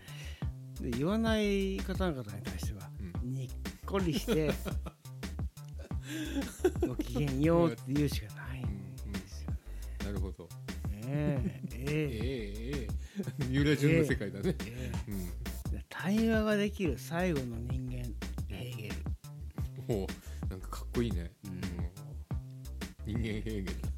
[0.80, 2.90] で言わない方々に対しては
[3.22, 3.32] うん。
[3.32, 3.50] にっ
[3.84, 4.50] こりして
[6.86, 9.52] ごきげんようって言うしかないんですよ。
[10.04, 10.48] なるほど。
[10.88, 11.82] ねえええ。
[11.82, 11.92] え
[12.76, 13.44] えええ。
[13.46, 14.56] 三浦淳の世界だね。
[14.66, 15.76] えうん。
[15.76, 17.96] え対話ができる最後の人間
[18.48, 18.94] ヘーゲル。
[19.86, 21.30] ほうなんかかっこいいね。
[21.44, 21.60] うん。
[23.04, 23.91] 人間ヘーゲル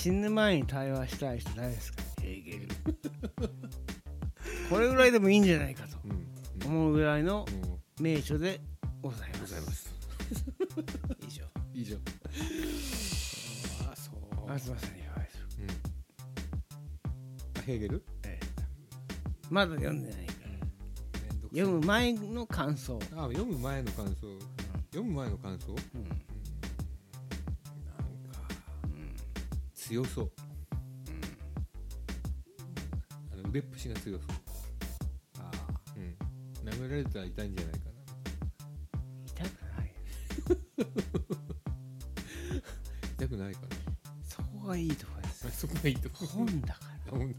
[0.00, 2.02] 死ぬ前に対話したい人誰ですか？
[2.22, 2.68] ヘーゲル。
[4.70, 5.98] これぐらいでもいいんじゃないかと
[6.66, 8.62] 思うぐらいのも名著で
[9.02, 9.40] ございます。
[9.40, 9.90] ございます。
[11.28, 11.44] 以上。
[11.74, 11.98] 以上。
[13.92, 14.14] あそう。
[14.46, 15.38] 東さんにかがです。
[15.58, 15.70] うん
[17.58, 18.02] あヘーゲル？
[18.24, 18.46] ええ。
[19.50, 20.50] まだ読んでないから。
[21.50, 24.38] 読む前の感想、あ読む前の感想。
[24.92, 25.72] 読む前の感想？
[25.94, 26.08] うん
[29.90, 30.30] 強そう。
[33.32, 34.28] あの腕っぷしが強そう。
[35.40, 35.74] ああ。
[35.96, 36.16] うん。
[36.68, 37.90] 殴られたら痛いんじゃないかな。
[39.26, 39.92] 痛くない。
[43.18, 43.60] 痛くないか
[44.22, 45.50] そこがいいところです。
[45.58, 46.24] そこがいいとこ。
[46.24, 46.80] 本だか
[47.10, 47.34] ら、うん。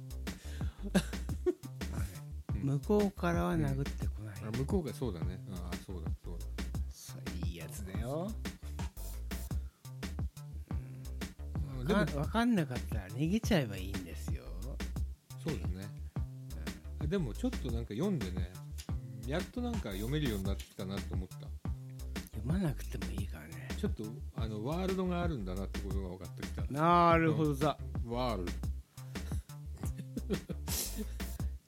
[2.63, 5.39] 向こうからは殴ってこない、あ向こうがそうだね。
[5.51, 6.45] ああそうだそうだ。
[7.47, 8.29] いいやつだよ
[11.81, 14.43] あでもわかんわかんなかったら逃げちゃえばいいんですよ。
[15.43, 15.87] そうだね。
[16.99, 18.51] あでもちょっとなんか読んでね。
[19.27, 21.35] やっとなんか読めるようになってきたなと思った。
[21.35, 23.69] 読まなくてもいいからね。
[23.77, 24.03] ちょっと
[24.35, 26.63] あのワールドがあるんだなってことが分かってきた。
[26.71, 27.55] なるほど。
[27.55, 28.51] だ、ワールド。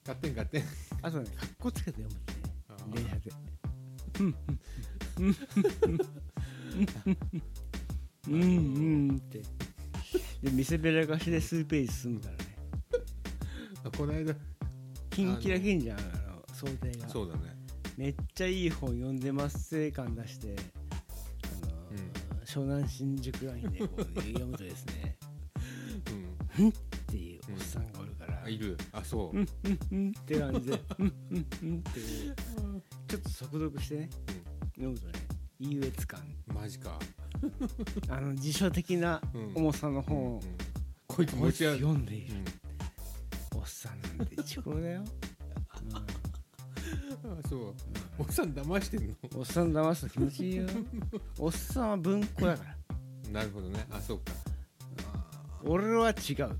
[0.06, 0.66] 勝手に勝手に
[1.02, 1.26] あとね。
[1.36, 2.34] かっこつけて読むって
[3.02, 3.32] 電車で。
[8.30, 9.42] うんうんうんって
[10.44, 12.58] で見せびらかしで数ページ進むからね。
[13.86, 14.36] あ この間
[15.10, 17.08] キンキラキンじゃんあの想定が。
[17.08, 17.56] そうだね。
[17.96, 20.56] めっちゃいい本読んでます性感出して
[21.64, 25.18] あのー湘南新宿ラインでこう読むとですね。
[26.60, 26.70] うん。
[26.70, 26.72] っ
[27.08, 28.78] ていうおっさんがおるから、あいる。
[28.92, 30.82] あそう、うんうんうんって感じで。
[31.00, 32.36] うんうんうんっていう。
[33.08, 34.10] ちょっと速読してね、
[34.76, 35.14] 読むとね
[35.60, 36.20] 優越感。
[36.48, 37.00] マジか、
[38.10, 39.52] あの辞書的なうん。
[39.56, 40.02] 重さのうん。
[40.04, 40.42] 本を
[41.08, 42.36] こいつこいつ持ち読んでいる。
[42.36, 42.46] うん
[43.56, 45.04] おっさんなんてちこだよ、
[45.94, 46.02] あ
[47.48, 47.74] そう。
[48.20, 49.16] おっさん騙してんの？
[49.32, 49.40] うん。
[49.40, 50.66] おっさん騙すと気持ちいいよ。
[51.40, 53.32] おっさんは文庫だから。
[53.32, 53.86] なるほどね。
[53.92, 54.32] あそうか。
[55.64, 56.46] 俺は違う。
[56.46, 56.60] うん。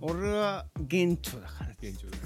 [0.00, 1.70] 俺は現著だから。
[1.82, 2.16] 現状だ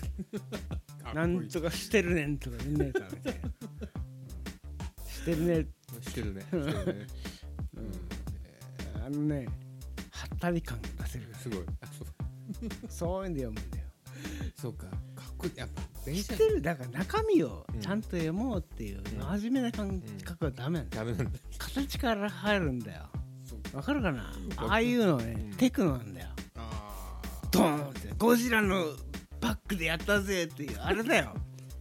[1.14, 3.52] なんとかしてるねんとかねえからみたいな、う ん
[5.08, 5.66] してるね。
[6.00, 6.40] してるね。
[6.42, 7.06] してるね、うん
[9.04, 9.46] あのね
[10.10, 11.26] はったり感が出せる。
[11.26, 11.58] かすごい。
[11.80, 12.06] あそう。
[12.84, 13.84] らそういうんで読むんだよ。
[14.56, 14.86] そうか。
[14.86, 14.92] か
[15.30, 16.62] っこいいやっぱ電車知ってる？
[16.62, 17.80] だから中身をうん。
[17.80, 21.04] ちゃんと読もうっていう真面目な感覚はダメなんだよ。
[21.04, 21.38] ダメなんだ。
[21.58, 23.08] 形から入るんだよ。
[23.72, 24.32] わかるかな？
[24.56, 25.56] ああいうのね、うん。
[25.56, 26.28] テクノなんだよ。
[26.56, 27.20] あ
[27.50, 28.84] ドーンってゴジラの
[29.40, 31.34] バックでやったぜっていうあれだよ。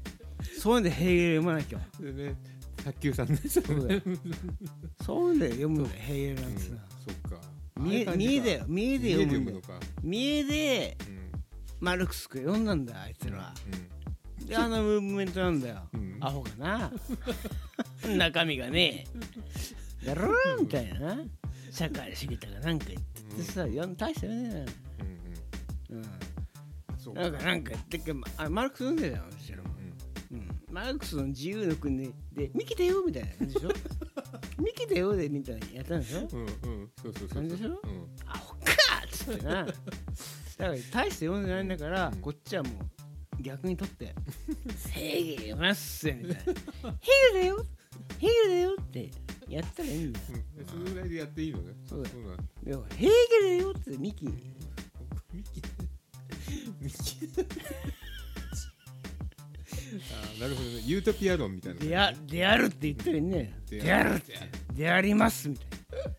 [0.60, 1.80] そういうんでヘーゲル読まなきゃ。
[2.00, 2.36] ね
[2.84, 4.02] 卓球さんねそうそうだよ。
[5.06, 7.48] そういうんで読むんだよヘーゲルなんうんつうのはそっか。
[7.78, 8.66] 見え見えだよ。
[8.68, 9.86] 見えで見えで読むんだよ読むのか。
[10.04, 11.24] 見えでうん
[11.80, 13.54] マルクスが読んだんだよあいつらは。
[14.44, 16.18] うであのムーブメントなんだよ、うん。
[16.22, 16.92] アホがな。
[18.18, 19.06] 中身がね
[20.06, 21.18] だろーみたいな。
[21.72, 24.66] 社会主義とかなんか言っててさ、読ん大したよねんうん。
[25.90, 27.14] うん。
[27.16, 29.30] なんかなんか言ってっけどあマルクス読んでたよも、
[30.32, 30.38] うん。
[30.38, 33.70] うん、マルクスの自由の国ででミキだよみたいな感じでしょ？
[34.62, 36.20] ミキだよでみたいなやったんでしょ？
[36.32, 36.92] うんうん。
[37.02, 37.48] そうそうそうそう。
[37.50, 37.70] でしょ？
[37.70, 37.80] うん。
[38.26, 38.62] アホか
[39.12, 39.66] つってな。
[39.66, 39.76] だか
[40.58, 44.14] ら大して読んでないんだから、こっちはもう逆にとって
[44.92, 46.54] 「ヘーゲル読まっせ」みたいな
[47.02, 47.66] 「ヘルだよ
[48.20, 49.12] ヘルだよ」って
[49.50, 50.26] やったらいいんだよ。
[50.58, 50.66] うん。
[50.66, 51.74] そのぐらいでやっていいのね？
[51.88, 52.16] そうだよ。
[52.38, 52.44] だ。
[52.64, 53.10] でもヘー
[53.42, 54.26] ゲルだよってミキ。
[54.28, 54.34] ミ
[55.44, 55.62] キ
[56.80, 57.28] ミキ
[59.96, 60.82] あーなるほどね。
[60.86, 63.60] ユートピア論みたいなでやであるって言ったらいいね。
[63.70, 64.34] でであるって。
[64.74, 66.12] でありますみたいな。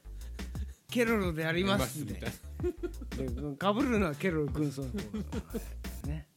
[0.90, 3.50] ケロロでありますみたいな。
[3.50, 4.96] でかぶるのはケロロ軍曹の方
[6.08, 6.28] ね。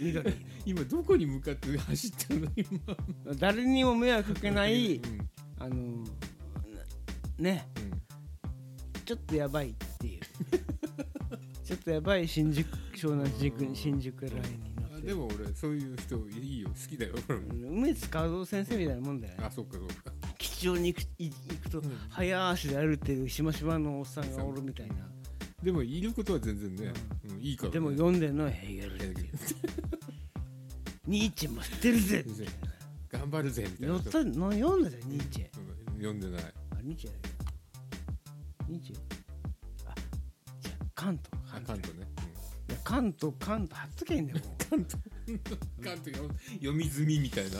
[0.00, 0.36] 緑の。
[0.64, 2.48] 今どこに向かって走ってるの？
[2.56, 3.36] 今。
[3.36, 5.30] 誰にも迷惑かけないうん。
[5.58, 6.04] あのな
[7.38, 7.68] ね。
[7.76, 7.96] うん
[9.06, 10.20] ちょっとやばいっていう。
[11.64, 14.75] ちょっとやばい新宿湘南新宿新宿ラインに
[15.06, 16.68] でも俺そういう人いいよ。
[16.68, 17.14] 好きだよ。
[17.70, 19.44] 梅津和夫先生みたいなもんだよね。
[19.46, 20.12] あそっかそっか。
[20.36, 24.94] 吉祥に行くい行くと早足で歩いてるしましまのおっさんがおるみたいな。
[25.62, 26.92] でもいることは全然ね、
[27.24, 27.40] うん。
[27.40, 29.34] いいから、ね、でも読んでるのはヘーゲルっていう
[31.06, 32.24] ニーチェも知ってるぜ。
[33.08, 33.94] 頑張るぜみたいな。
[33.94, 35.48] よったの読んだぜニーチェ。
[35.60, 36.42] うん読んでない。
[36.42, 37.44] あニーチェだけど
[38.68, 38.96] ニーチェ。
[39.88, 39.94] あ
[40.60, 42.06] じゃあカントあ関東ね、
[42.86, 45.40] カントカント貼っときゃいいんだよもう関東
[45.82, 47.58] 関東よ読み済みみたいな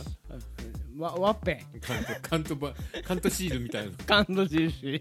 [1.05, 2.73] わワッペン関東関東ば
[3.05, 5.01] 関東シールみたいなカント印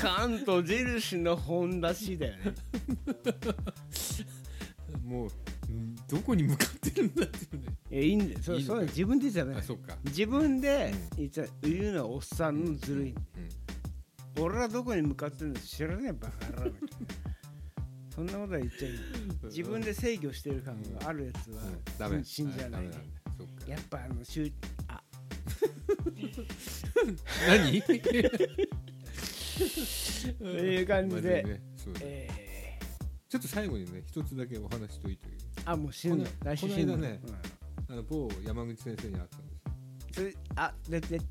[0.00, 2.54] カント印の本出しだよね
[5.04, 5.30] もう
[6.10, 13.16] どこに向かってるんだっていうねいやいいんだよそいいそう自分で言っちゃダメあそっか自分で言っちゃ言うのはおっさんのずるい、うん
[14.38, 17.29] 俺らどこに向かってるの知らねえバカ野郎みたいな
[18.20, 18.94] そんなことは言っちゃいい。
[19.44, 21.80] 自分で制御してる感があるやつは、うん。
[21.98, 22.22] ダメ。
[22.22, 22.82] 信じられない。
[23.66, 24.52] やっぱあの集
[24.88, 25.02] あ。
[27.48, 27.80] 何？
[30.38, 31.62] という感じで、ね
[32.02, 32.28] え
[33.28, 35.32] ちょっと最後にね一つだけお話しといてー、
[35.64, 36.26] あもう死ぬ。
[36.44, 36.98] 来週死ぬ。
[36.98, 37.20] ね
[37.88, 37.94] うん。
[37.94, 39.60] あの某山口先生に会ったんです
[40.12, 41.24] それあででね。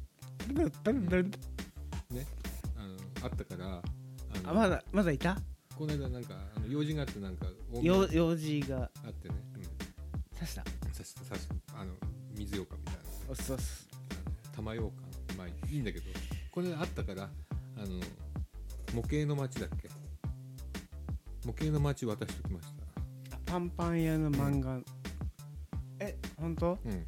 [2.76, 3.84] あの会ったから
[4.44, 5.38] あまだまだいた？
[5.80, 8.92] この間なんかあの用事があってなんか大よ宮用事が。
[9.06, 9.62] あってね、うん、
[10.36, 10.64] 刺した？
[10.92, 11.94] さしさしあの
[12.38, 13.00] 水ようかんみたいな。
[13.30, 13.88] おっすおっす。
[14.12, 14.16] あ
[14.50, 15.38] の玉ようかん。
[15.38, 16.06] まあいいんだけど
[16.52, 17.88] これあったからあの
[18.94, 19.88] 模型の町だっけ？
[21.46, 22.68] 模型の町渡しときまし
[23.32, 23.38] た。
[23.38, 24.82] あパンパン屋の漫画、
[26.02, 26.78] え本当？
[26.86, 27.06] うん。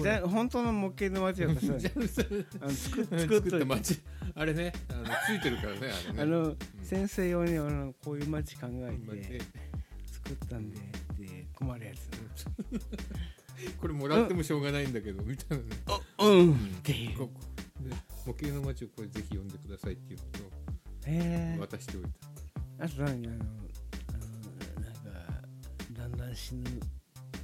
[0.00, 1.80] じゃあ本当の模型の街だ ったらっ
[2.70, 4.00] 作った町
[4.36, 6.22] あれねあのついてるからねあれね。
[6.22, 6.56] あの、
[6.88, 9.40] 先生用にあのこういう街考えでて
[10.10, 12.08] 作ったんでって困るやつ。
[13.78, 15.70] これもらってもしょうがないんだけどみたいなね。
[16.18, 16.54] うん。
[16.54, 17.18] っていう。
[17.18, 17.40] ここ。
[17.82, 17.94] で
[18.24, 20.20] 模型の町をこれぜひ読んでくださいっていう
[21.58, 22.04] のを渡しておい
[22.78, 22.84] た。
[22.86, 25.42] あと何あのあのなんか
[25.92, 26.64] だんだん死ぬ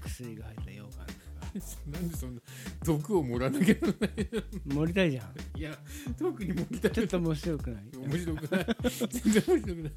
[0.00, 1.06] 薬が入った羊羹とか
[1.90, 2.40] なんでそんな
[2.84, 4.28] 毒を盛らなきゃならない
[4.66, 5.58] 盛りたいじゃん。
[5.58, 5.78] いや
[6.18, 6.92] 特に盛りたい。
[6.92, 7.84] ちょっと面白くない。
[7.96, 8.66] 面白くない。
[8.90, 9.92] 全然面白くない、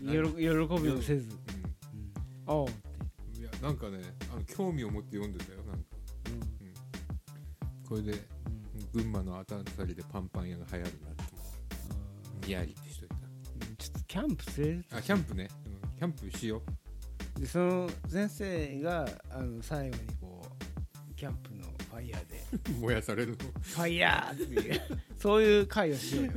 [0.00, 2.88] 喜喜びもせず、うん、おうって。
[3.34, 3.98] うん、いやなんかね
[4.32, 5.84] あの興味を持って読んでたよなんか。
[7.84, 8.14] これで
[8.92, 11.32] 群馬の当たりでパンパン屋が流行るなって。
[12.46, 16.62] ニヤリってしというんちょっとキャンプ連れてたあキャンプね、うん、キャンプしよ
[17.38, 22.72] でその先生があの最後にこうキャンプのファイヤーで。
[22.72, 23.36] う 燃やされるの。
[23.36, 24.80] ファイヤーっていう。
[25.16, 26.32] そういう会をしようよ。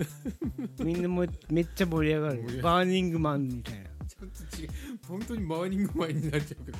[0.79, 2.61] みんなもめっちゃ盛り上がる。
[2.61, 3.85] バーニングマンみたいな。
[4.07, 4.69] ちょっと違う。
[5.07, 6.77] 本当にバーニングマンになっちゃうけど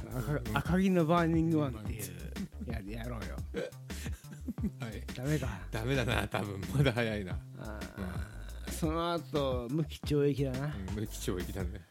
[0.53, 3.35] 赤赤城のバーニングマンっていうややろうよ。
[4.79, 5.03] はい。
[5.15, 5.59] ダメか。
[5.71, 6.61] ダメだな多分。
[6.75, 8.71] まだ早いな、あー。
[8.71, 10.75] その後無期懲役だな。
[10.89, 11.81] うん、無期懲役だね、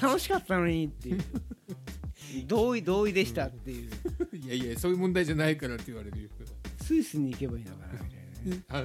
[0.00, 1.20] 楽しかったのにっていう。
[2.46, 3.90] 同意同意でしたっていう。
[4.32, 6.28] うん、いやいやそういう問題じゃないからって言われるよ。
[6.82, 8.64] スイスに行けばいいのかなみたいなね。
[8.68, 8.84] あ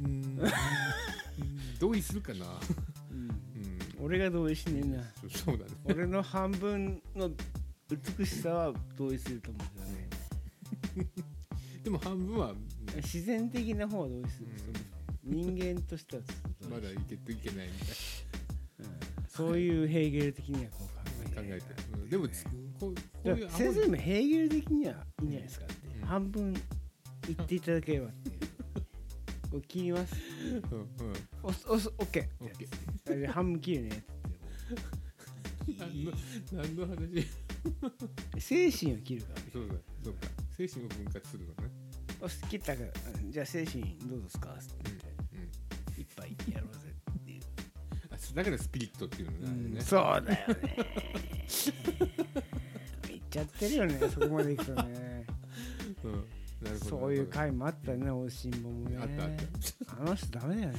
[0.00, 0.38] うん
[1.80, 2.46] 同意するかな、
[3.10, 3.30] うん、
[4.00, 5.02] 俺が同意しねえな。
[5.20, 5.70] そうそうだね。
[5.84, 7.30] 俺の半分の
[8.16, 10.08] 美しさは同意すると思うんだよね。
[11.82, 12.54] でも半分は
[12.96, 14.48] 自然的な方は同意する、
[15.24, 16.22] 人間としては
[16.68, 17.88] まだいけていけないみたい
[19.38, 22.94] そういうヘーゲル的にはこう考え考えて、うん、でもつこうこ
[23.24, 24.92] ういう先生もヘーゲル的には
[25.22, 25.64] いいんじゃないですか。
[25.64, 28.28] って、うん半分言っていただければって。
[28.30, 28.38] いう
[29.50, 30.14] これ切ります。
[30.52, 30.78] うん。
[30.78, 30.88] うん。
[31.42, 31.64] おす。
[31.70, 31.88] おす。
[31.88, 34.06] オッケオッケーあじゃあ半分切るねって
[35.78, 36.12] 何の
[36.52, 37.26] 何の話
[38.38, 39.74] 精神を切るからそうだ
[40.04, 40.20] そうか
[40.56, 41.36] 精神を分割す。
[41.38, 41.70] るのね
[42.20, 42.40] おす。
[42.48, 42.88] 切ったから
[43.22, 44.40] うんじゃあ精神どうです。
[44.40, 46.67] かって言ってうん一杯やろうぜ
[48.38, 50.46] だからスピリットっていうのがあるね、そうだよね。
[53.08, 55.26] 言っちゃってるよね そこまでいくとね。
[56.04, 56.12] うん。
[56.62, 56.84] なるほど。
[56.84, 58.96] そういう回もあったよねおいしんぼもね。
[58.96, 59.30] あったあっ
[60.02, 60.78] あの人ダメだよね。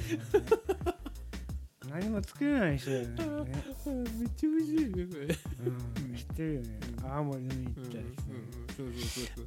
[1.90, 3.08] 何も作れない人だよ
[3.44, 3.64] ねね、
[4.18, 5.02] めっちゃ美味しいねこれ。
[5.02, 6.80] うん、知ってるよね。
[7.04, 8.04] 青森飲みに行ったり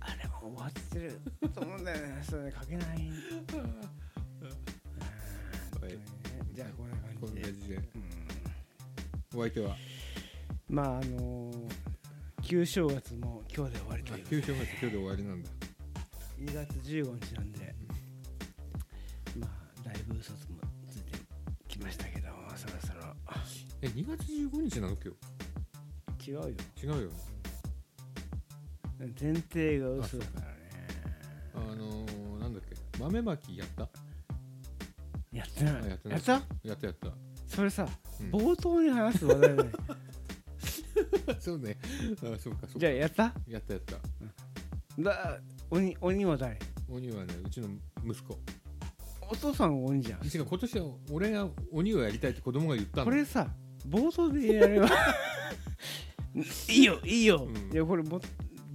[0.01, 1.19] あれも終わってる
[1.51, 2.21] と思うんだよね。
[2.21, 3.09] それ書けない
[6.53, 7.41] じゃあこんなこ感じで。
[7.41, 7.75] んな感じで。
[7.75, 7.79] う
[9.37, 9.39] ん。
[9.39, 9.75] お相手は？
[10.69, 11.69] まああのー
[12.41, 14.25] 旧正月も今日で終わりという。
[14.25, 15.49] 九州まで今日で終わりなんだ。
[16.39, 17.73] 2月15日なんで。
[19.39, 19.49] まあ
[19.85, 20.57] だいぶ嘘つも
[20.89, 21.17] ついて
[21.69, 22.27] きましたけど
[22.57, 23.15] そろそろ。
[23.81, 25.15] え2月15日なの今
[26.27, 26.43] 違うよ。
[26.75, 27.09] 日違うよ。
[28.99, 30.53] 前提が嘘だからね。
[31.55, 32.75] あのー、なんだっけ？
[32.99, 33.89] 豆まきやった？
[35.33, 35.73] やってない。
[35.73, 36.17] あやってない。
[36.17, 36.31] やった？
[36.63, 37.07] やったやった。
[37.47, 37.87] それさ、
[38.21, 38.29] うん。
[38.31, 39.55] 冒頭に話す話題
[41.39, 41.77] そうね。
[42.17, 42.67] あそうかそうか。
[42.77, 43.33] じゃあやった？
[43.47, 43.97] やったやった。
[45.01, 45.39] だ
[45.71, 46.59] 鬼鬼は誰？
[46.89, 47.67] 鬼はねうちの
[48.05, 48.37] 息子。
[49.29, 50.25] お父さんが鬼じゃん。
[50.25, 53.05] 違う今年は俺が鬼をやりたいって子供が言ったの。
[53.05, 53.47] これさ
[53.87, 54.87] 冒頭でやれば
[56.69, 57.73] いいよいいよ、うん。
[57.73, 58.19] いやこれも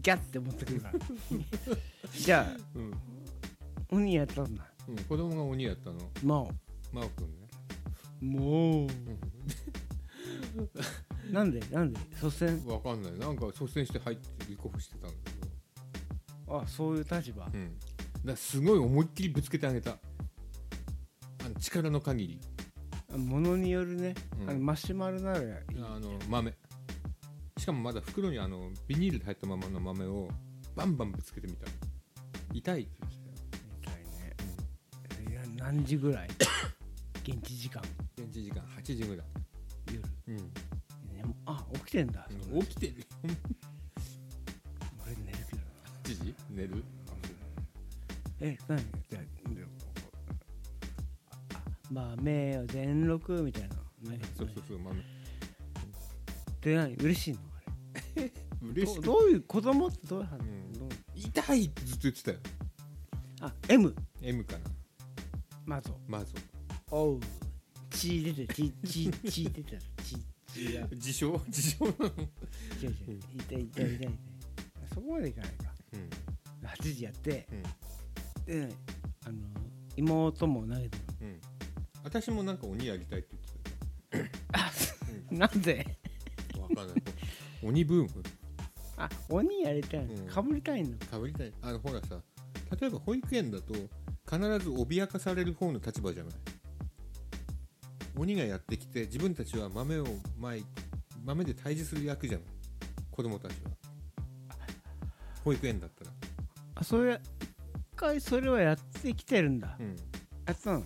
[0.01, 0.95] ギャッて持ってくるから。
[2.13, 2.93] じゃあうん、
[3.91, 5.98] 鬼やったんだうん、子供が鬼やったの？
[6.23, 6.51] も
[6.93, 7.47] 真央くんね、
[8.23, 8.86] うもう。
[8.86, 8.89] う
[11.32, 11.60] なんで？
[11.70, 12.01] なんで？
[12.23, 12.65] 率先？
[12.65, 13.12] ん、わかんない。
[13.19, 15.31] なんか率先して入って立候補してたんだけ
[16.47, 16.60] ど。
[16.60, 17.44] あそういう立場？
[17.47, 17.81] うん、だ
[18.24, 19.90] からすごい思いっきりぶつけてあげた。
[19.90, 19.97] あ
[21.48, 22.40] の力の限り。
[23.16, 24.51] ものによるね、うん。
[24.51, 25.47] あのマシュマロならいい。
[25.82, 26.55] あの豆。
[27.59, 30.28] しかもまだ袋にあのビニールで入ったままの豆を
[30.74, 31.66] バンバンぶつけてみた。
[32.55, 32.89] 痛い
[35.59, 36.29] 何時ぐらい？
[37.27, 37.83] 現地時間。
[38.17, 39.27] 現地時間8時ぐらい、
[39.93, 40.37] 夜、うん。
[40.37, 40.45] ね
[41.47, 42.27] あ起きてんだ、
[42.61, 43.07] 起きてる
[45.05, 45.65] 俺寝るけどな。
[46.05, 46.35] 8時？
[46.51, 46.85] 寝る？
[48.41, 48.79] え何？
[49.11, 49.69] じゃあでも
[51.55, 51.59] あ
[51.91, 53.77] まあ目を全録みたいな。
[54.05, 54.19] 何？
[54.37, 55.03] そうそうそう豆
[56.61, 56.95] で何？
[56.95, 57.41] 嬉しいの？
[57.57, 57.61] あ
[58.21, 58.33] れ。
[58.73, 60.73] 嬉しくどどういう子供ってどういう反応、うん。
[60.73, 60.89] どう？
[61.15, 62.39] 痛いってずっと言ってたよ。
[63.41, 64.65] あ M M かな
[65.69, 66.35] まずまず
[66.90, 67.20] おう。
[67.90, 70.16] 血出てる血血血出てる血
[70.55, 70.86] 血が。
[70.93, 71.39] 自称？
[71.47, 71.85] 自称？
[71.85, 72.07] なの
[72.82, 73.20] 違う違う。
[73.51, 74.11] 痛い痛い痛い痛い。
[74.95, 75.65] そこまでいかないか。
[75.93, 76.09] うん。
[76.66, 77.47] 8時やって。
[78.49, 78.69] うん。
[78.69, 78.74] で
[79.27, 79.36] あの
[79.97, 81.03] 妹も投げてる。
[81.20, 81.40] うん。
[82.03, 83.36] 私もなんか鬼やりたいって
[84.12, 84.70] 言ってあ
[85.31, 85.85] なんで？
[86.51, 86.97] たよわかんない。
[87.62, 88.23] 鬼ブーム？
[88.97, 90.27] あ鬼やりたいの、うん。
[90.28, 90.97] かぶりたいの？
[91.11, 91.53] かぶりたい。
[91.61, 92.23] あのほらさ
[92.81, 93.74] 例えば保育園だと
[94.31, 96.35] 必ず脅かされる方の立場じゃない。
[98.17, 100.07] 鬼がやってきて自分たちは豆を
[100.39, 100.65] まい
[101.25, 102.47] 豆で退治する役じゃない。
[103.11, 103.71] 子供たちは。
[105.45, 106.11] 保育園だったら。
[106.75, 107.21] あそれ一
[107.97, 109.97] 回それはやってきてるんだ、うん、うん、
[110.47, 110.83] やったの？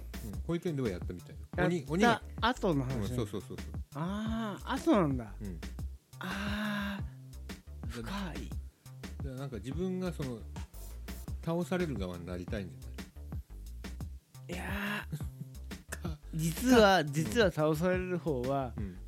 [0.46, 1.36] 保育園ではやったみたい。
[1.36, 2.14] よや鬼鬼が。
[2.14, 3.58] った、後の話、うん、ねそうそうそうそう。
[3.96, 5.34] ああ後なんだ。
[5.40, 5.58] うん。
[6.20, 7.02] ああ
[7.88, 8.48] 深だい。
[9.24, 10.38] だなんか自分がその
[11.44, 12.81] 倒される側になりたいんじゃ
[14.48, 15.06] いや
[16.34, 18.98] 実は実は倒される方はうん。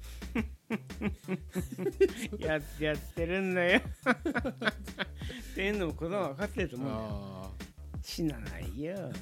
[2.40, 3.80] ややってるんだよ。
[3.80, 7.08] っていうのも子供は分かってると思うんだよ。
[7.10, 7.50] あ
[8.02, 9.12] 死なないよ。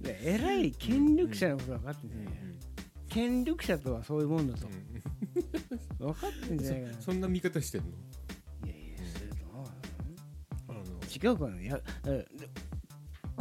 [0.00, 2.56] で偉い権力者のこと分かってーんだよ、うん
[3.08, 4.66] 権力者とはそういうもんだと。
[4.66, 5.02] うん。
[5.98, 7.88] 分かってんじゃないかなそんな見方してんの？
[8.66, 9.66] いやいやそれと思う
[11.06, 11.62] 違うかな。
[11.62, 11.80] いや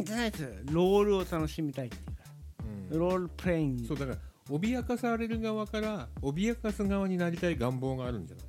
[0.04, 2.12] じゃないですよロールを楽しみたいっていうか
[2.92, 3.00] うん。
[3.00, 3.86] ロールプレイング。
[3.88, 4.18] そうだから
[4.50, 8.46] 脅かされる側から脅かす側になりたい願望があるんじゃない、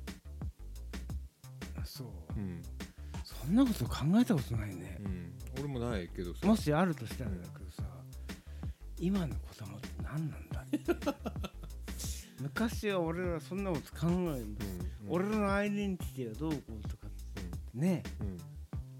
[1.81, 2.07] あそう。
[2.35, 2.61] うん。
[3.23, 4.97] そんなこと考えたことないね。
[4.99, 6.45] うん、俺もないけどさ。
[6.45, 7.83] もしあるとしたらだけどさ
[8.99, 10.65] 今の子供って何なんだ
[12.41, 15.15] 昔は俺らそんなこと考えるんだ、うんうん。
[15.15, 17.07] 俺のアイデンティティはどうこうとか
[17.73, 18.37] ねうん。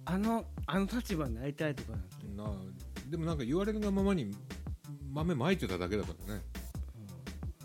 [0.05, 2.51] あのあの立場になりたいとかなんて、うんなあ。
[3.09, 4.35] でもなんか言われるがままに
[5.11, 6.41] 豆まいてただけだからね、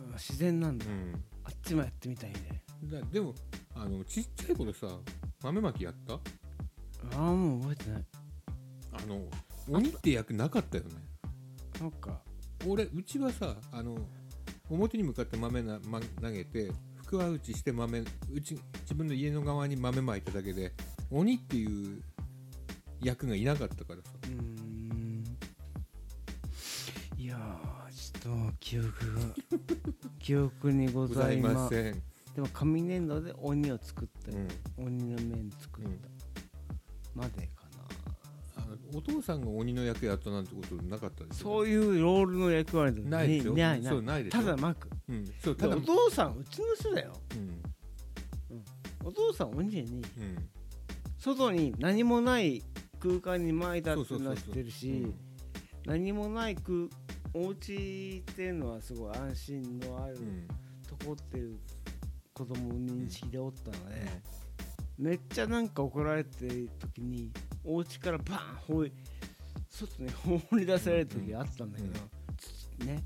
[0.06, 0.12] うん。
[0.12, 1.12] 自然なんだ、うん、
[1.44, 2.62] あっちもやってみたいね。
[2.84, 3.34] だでも
[3.74, 4.86] あのちっちゃい頃さ
[5.42, 6.14] 豆まきやった？
[6.14, 6.18] あ
[7.14, 8.04] あもう覚えてない。
[8.92, 9.20] あの
[9.68, 10.90] 鬼って役なかったよね。
[11.78, 12.20] そっか。
[12.66, 13.96] 俺うちはさあの
[14.70, 20.72] 表に向かって豆な、ま、投げて福は内して豆うち自分の家の側に豆まいただけで
[21.10, 22.00] 鬼っていう
[23.02, 24.10] 役がいなかったからさ。
[24.24, 25.24] うーん。
[27.16, 28.28] いやーちっと
[28.60, 29.20] 記憶が。
[30.18, 32.02] 記憶にごございません、
[32.34, 34.48] でも紙粘土で鬼を作ったり、うん。
[34.86, 36.00] 鬼の面作った、うん。
[37.14, 37.64] までか
[38.56, 38.62] な。
[38.62, 43.28] あお父さんが鬼の役やったなんてことなかったですそういうロールの役割とかない。
[43.28, 43.54] ですよ。
[43.54, 44.42] ないそうないですよ。
[44.44, 47.12] ただまくうん、そうただお父さんうちの人だよ。
[47.34, 47.62] うん。
[49.04, 50.02] お父さん鬼にうん。
[51.18, 52.62] 外に何もない
[53.02, 55.14] 空間に撒いたっていうのは知ってるうしん
[55.84, 56.88] 何もない空
[57.34, 60.48] お家っていうのはすごい安心のあるうん。
[60.86, 61.58] とこっていう
[62.32, 64.06] 子供の認識でおったので、
[64.98, 67.32] めっちゃなんか怒られてる時に
[67.64, 68.92] お家からバーン放り
[69.70, 71.98] 外に放り出される時があったんだけど、
[72.36, 73.02] 土ね。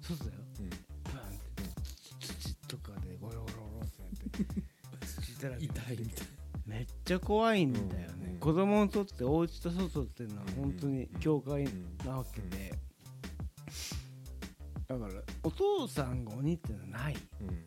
[0.00, 0.40] 外だよ。
[0.60, 0.70] うん。
[0.70, 1.32] バーンっ
[2.18, 6.26] て土とかでゴロゴロゴロってなって 土だらけ痛いみたい
[6.66, 8.30] めっちゃ怖いんだよね、うん。
[8.30, 12.74] うん子供にとってお家と外っていうのは本当に境界うんなわけで、
[14.86, 15.12] だから
[15.42, 17.16] お父さんが鬼っていうのはない。
[17.40, 17.64] うん。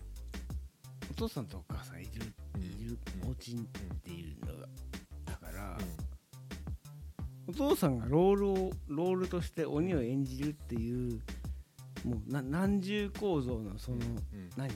[1.09, 2.11] お父さんとお母さんいる
[2.55, 3.29] うんいるうん。
[3.29, 3.55] お家っ
[4.03, 4.67] ていうのが。
[5.25, 5.77] だから、
[7.47, 11.19] お父さんがロールをロールとして鬼を演じるっていう
[12.05, 14.49] もうな何重構造のその、うん。
[14.55, 14.71] 何あ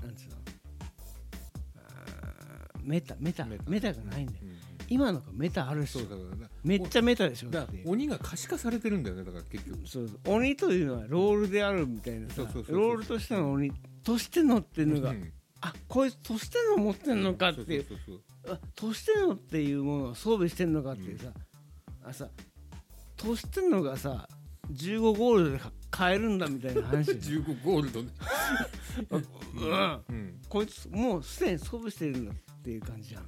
[0.00, 0.06] れ？
[0.06, 0.36] なんつうの？
[2.88, 4.56] メタメタメメタタがないんだよ、うんうん。
[4.88, 5.98] 今のがメタあるっし
[6.64, 7.50] めっちゃメタでしょ。
[7.50, 9.86] だ鬼が可視化されてるんだよねだから結局。
[9.86, 10.34] そうそう。
[10.34, 12.42] 鬼というのはロールであるみたいなさ。
[12.68, 13.70] ロールとしての鬼
[14.02, 17.86] としてのっていうのが、うんあこいつとしての持ってんのかっていう。
[18.76, 21.32] としてのっていうものを装備してんのかっていうさ、
[22.04, 22.28] あさ
[23.16, 24.28] としてんのがさ
[24.72, 25.60] 15ゴールドで
[25.90, 28.10] 買えるんだみたいな話そう15ゴールドね。
[29.10, 29.24] うん。
[30.08, 30.40] うん。
[30.48, 33.26] こいつもうすでに装備してるんだっていう感じじゃん。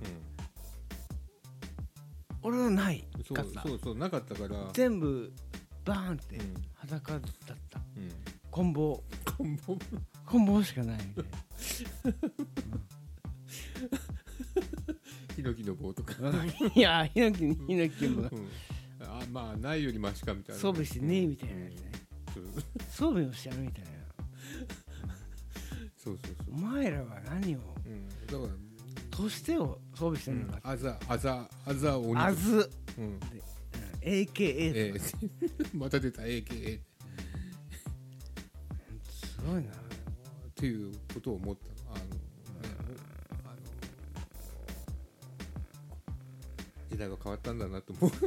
[2.42, 4.70] 俺はないうんそうそうそうなかったから。
[4.72, 5.32] 全部
[5.84, 6.54] バーンってうん。
[6.74, 7.20] 裸だっ
[7.70, 7.80] た。
[7.96, 8.10] うん。
[8.50, 9.02] 棍棒
[9.36, 9.80] こんばんは
[10.26, 11.24] 棍棒しかないみたい
[15.36, 16.14] ヒノキの棒とか。
[16.30, 18.48] ないやヒノキにヒノキもうん。
[19.02, 20.60] あまあないよりマシかみたいな。
[20.60, 21.60] 装備してねえみたいな。
[21.64, 21.92] やつね
[22.34, 22.44] そう。
[22.90, 23.90] 装備をしてやるみたいな。
[25.96, 26.54] そうそうそう。
[26.54, 28.08] お前らは何をうん。
[28.26, 28.48] だから
[29.22, 32.16] としてを装備してうるんあざあざあざ鬼。
[32.20, 32.70] あず。
[32.98, 33.04] うん。
[33.04, 33.20] うん。
[34.02, 36.82] AKA えー また出た AKA っ
[39.10, 39.70] すごいな。
[40.54, 42.10] ていうことを思ったあのね
[43.44, 43.60] あの
[46.90, 48.10] 時代は変わったんだなと思う。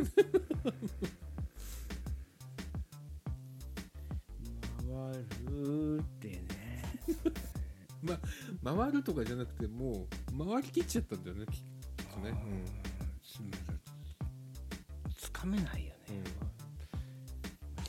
[4.78, 5.14] 回
[5.48, 6.42] るってね
[8.04, 12.34] ま回るとかじゃなくてもう回りきっちゃったんだよねききっとね、
[15.18, 16.54] つかめないよね、うん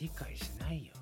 [0.00, 0.92] 理解しないよ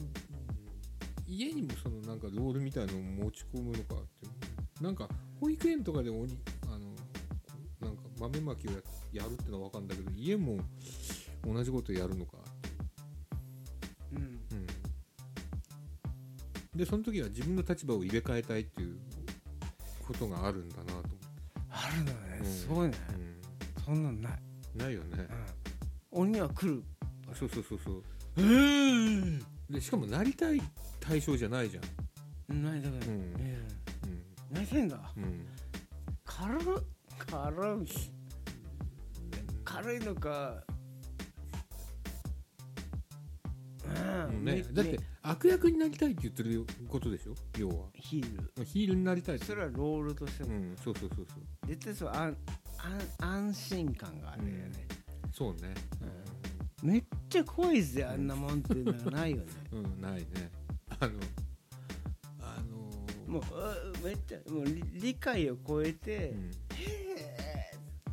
[0.00, 5.08] うん、家にもそのなんかロールみたいのを持ち込むのかってなんか
[5.40, 6.78] 保育園とかで鬼あの
[7.80, 8.78] なんか豆まきをや
[9.12, 10.58] やるってのは分かるんだけど家も
[11.44, 12.36] 同じことやるのか
[16.78, 18.96] でその時は自分の立場を入れ替えたいっていう
[20.06, 20.92] ことがあるんだなと。
[20.92, 21.10] 思って、
[21.70, 22.94] あるのね、うんすごいね。
[23.84, 24.32] そんなんない、
[24.74, 25.28] うん、ないよね、
[26.12, 26.84] うん、鬼は来る
[27.34, 28.02] そうそうそうそう。
[28.36, 29.38] うん
[29.68, 30.62] でしかもなりたい
[31.00, 32.62] 対象じゃないじゃん。
[32.62, 33.32] ないだから、うん。
[33.34, 33.58] ね
[34.04, 34.54] うん。
[34.54, 35.12] 泣いてんだ。
[35.16, 35.46] うん。
[36.24, 36.60] 軽っ。
[37.26, 37.88] 軽い。
[39.64, 40.62] 軽いのか。
[43.84, 43.88] う
[44.32, 44.44] んうん。
[44.44, 45.00] ねめだって
[45.30, 47.34] 悪役になりたいって言ってることでしょ？
[47.58, 47.86] 要は。
[47.94, 48.64] ヒール。
[48.64, 51.66] ヒールになりたいそれはロールとしても、うんそうそうそうそう。
[51.66, 52.36] 絶対そう安
[52.78, 54.86] 安安心感があるよね、
[55.32, 55.74] そうね。
[56.82, 59.44] めっちゃ怖いぜあんなもんっていうのはないよね。
[59.72, 60.26] うん、ないね。
[61.00, 61.12] あの
[62.40, 62.62] あ
[63.26, 63.42] のもう
[64.00, 66.50] うめっちゃもう理理解を超えて、うん。
[66.50, 66.50] へ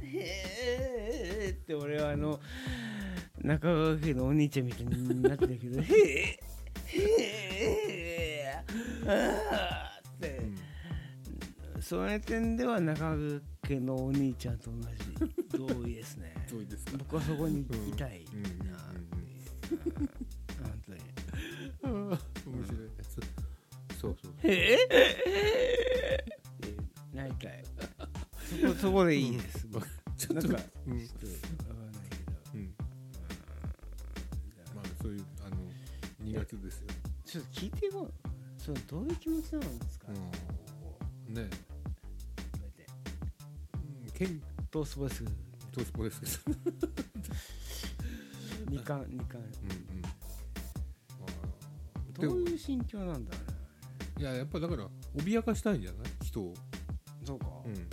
[0.02, 2.40] ーへーって俺はあの
[3.42, 6.55] 中川家のお兄ちゃんみたいになってるけど へー
[6.88, 9.10] へー。
[9.10, 10.10] あー。
[10.10, 10.42] って、
[11.82, 14.78] その点では中川家のお兄ちゃんと同
[15.68, 16.34] じ同意ですね。
[16.50, 16.92] どういいですか？
[16.98, 18.76] 僕はそこにいたいうんな。
[18.78, 19.90] っていう
[20.64, 21.00] 本当に
[21.84, 22.10] うんうん。
[22.10, 22.20] うん面
[22.66, 24.34] 白いねそそうそう。
[24.44, 26.76] へえって
[27.14, 27.64] なりたい。
[28.62, 29.88] そこそこでいいです、僕。
[30.18, 31.00] ちょっとなんかうん。
[31.00, 31.28] ちょっと
[31.70, 32.32] わかんないけど。
[32.54, 32.74] うん。
[34.76, 35.20] まあそういう
[36.36, 36.88] あの2月ですよ、
[37.26, 38.12] ちょっと聞いても
[38.58, 40.12] そのどういう気持ちなんですか、う
[41.32, 41.50] ん、ね。
[41.50, 42.86] こうやって。
[43.76, 44.12] うん。
[44.12, 44.42] 県
[44.72, 45.24] トースポです
[45.72, 45.92] トース。
[45.92, 46.42] ポです
[48.70, 49.50] 二冠二冠。
[49.64, 50.02] うんうん。
[50.02, 50.10] ま
[51.28, 53.56] あどういう心境なんだろうね。
[54.18, 54.88] いややっぱだから
[55.18, 56.02] 脅かしたいんじゃない？
[56.24, 56.54] 人を、
[57.24, 57.72] そうか、うん。
[57.72, 57.90] うん。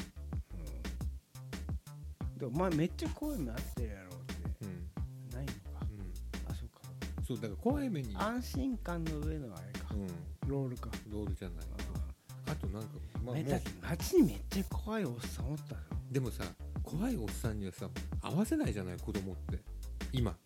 [2.39, 4.12] でもお前めっちゃ怖い目あってるやろ
[7.37, 10.91] そうだから怖い目に、安心感の上のあれか、うん、ロールか。
[11.11, 11.67] ロールじゃない
[12.51, 12.89] あとなんか、
[13.25, 15.81] まあ、めだって街にめっちゃ怖いおっさんおったよ
[16.11, 16.45] でもさ
[16.83, 17.89] 怖いおっさんにはさ
[18.21, 19.59] 合わせないじゃない子供って。
[20.13, 20.37] 今。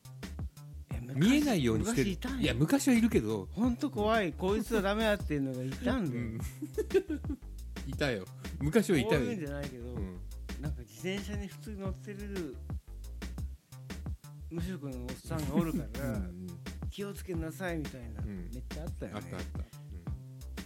[1.15, 2.11] 見えないようにしてる。
[2.11, 4.33] 昔いたんいや昔はいるけど、ほんと怖い。
[4.33, 6.41] こいつはダメだっていうのがいたんだよ、うん、
[7.91, 8.25] いたよ。
[8.61, 9.21] 昔はいたよ。
[9.21, 10.19] こういうんじゃないけど、うん。
[10.61, 12.57] なんか自転車に普通に乗ってる
[14.51, 16.46] 無職のおっさんがおるから、うん
[16.97, 18.49] 気をつけなさいみたいな、うん。
[18.55, 19.21] めっちゃあったよね。
[19.23, 19.43] あったあっ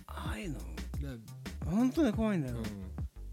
[0.06, 0.58] た、ああいうの。
[0.60, 2.56] うんだ本当に怖いんだよ、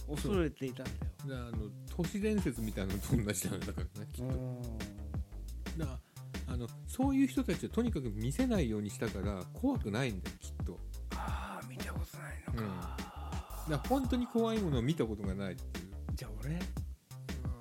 [0.10, 0.16] うん。
[0.16, 0.86] 恐れていたん
[1.28, 1.42] だよ。
[1.44, 5.86] だあの都市伝説みたいなのと同じだよだからねきっと。
[5.86, 6.00] だ
[6.48, 10.80] あのそういう人たちはとにかく見せないようにしたから怖くないんだよきっと。
[11.16, 16.60] ああ見たことないのか、だから本当に怖いものを見たことがないっていう、じゃあ俺？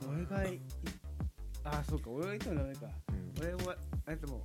[0.09, 0.59] 俺がい
[1.63, 2.87] ああそうか俺が言ってもダメか。
[3.11, 3.35] うん。
[3.39, 3.77] 俺は
[4.07, 4.43] あれでも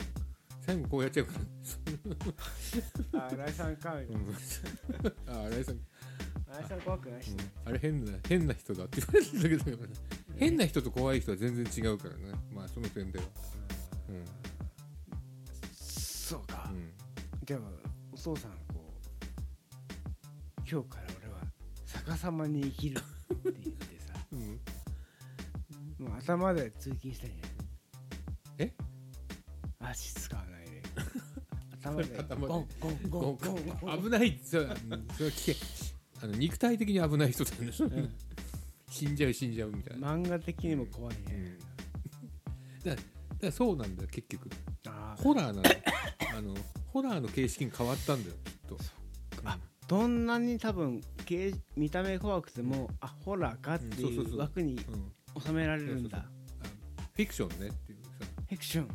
[0.71, 1.33] 最後こうやっちゃうか
[3.13, 3.25] ら。
[3.25, 3.95] あ新井さんか。
[3.99, 4.23] みたい
[5.27, 5.79] なあ新井さん、
[6.47, 7.35] 新井さん怖くないし、
[7.65, 9.77] あれ変な変な人だって言われてたけど
[10.37, 12.21] 変な人と怖い人は全然違うからね。
[12.53, 13.25] まあその点では。
[14.07, 14.23] うん。
[15.73, 16.93] そうか、うん。
[17.45, 17.59] じゃあ
[18.13, 21.41] お父さんこう今日から俺は
[21.85, 23.05] 逆さまに生きるって
[23.43, 24.13] 言ってさ。
[24.31, 26.05] うん。
[26.05, 27.51] もう頭で通勤したんじゃない
[28.69, 28.73] え？
[29.83, 30.60] 足使わない。
[30.60, 30.60] で
[31.81, 33.37] 頭で頭でゴンゴンゴンゴン
[33.81, 34.03] ゴン。
[34.03, 35.55] 危ないそれはうんそれは危険。
[36.23, 38.09] あの肉体的に危ない人だよね、うん。
[38.89, 41.57] 死んじゃう死んじゃうみたいな、漫画的にも怖いね。
[42.85, 43.01] うん、だか
[43.41, 44.49] らだそうなんだよ結局。
[44.87, 45.21] あー。
[45.23, 45.77] ホラーなんだよ
[46.37, 46.53] あの
[46.87, 48.77] ホラーの形式に変わったんだよきっと。
[49.43, 49.57] あ
[49.87, 54.35] どんなに多分形見た目怖くてもあホラーかっていうんそうそうそう。
[54.35, 55.41] う枠にうん。
[55.41, 56.19] 収められるんだ。
[56.19, 56.25] あ
[57.15, 58.11] フィクションねっていうさ。
[58.47, 58.87] フィクション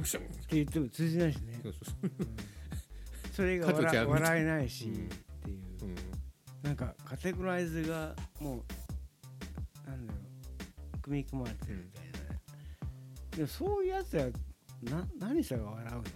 [0.00, 0.02] っ
[0.46, 1.58] て言っても通じないしね。
[1.62, 2.10] そうそうそう。
[3.32, 4.96] それが笑笑えないし、うんっ
[5.42, 5.58] ていう。
[5.82, 5.94] うん。
[6.62, 10.18] なんかカテゴライズがもうなんだろ
[10.96, 12.32] う組み込まれてるみたいな。
[12.34, 12.40] ね、
[13.36, 14.26] でもそういうやつは
[14.82, 16.02] な何したら笑うの？
[16.02, 16.08] こ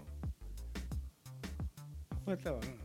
[2.27, 2.81] うやったら笑うの？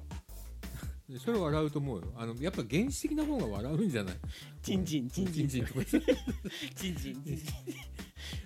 [1.16, 2.14] でそれは笑うと思うよ。
[2.18, 4.16] あのやっぱ原始的な方が笑うんじゃない？
[4.62, 5.48] チンチンチンチン。
[5.50, 5.66] チンチン
[6.76, 7.40] チンチンチン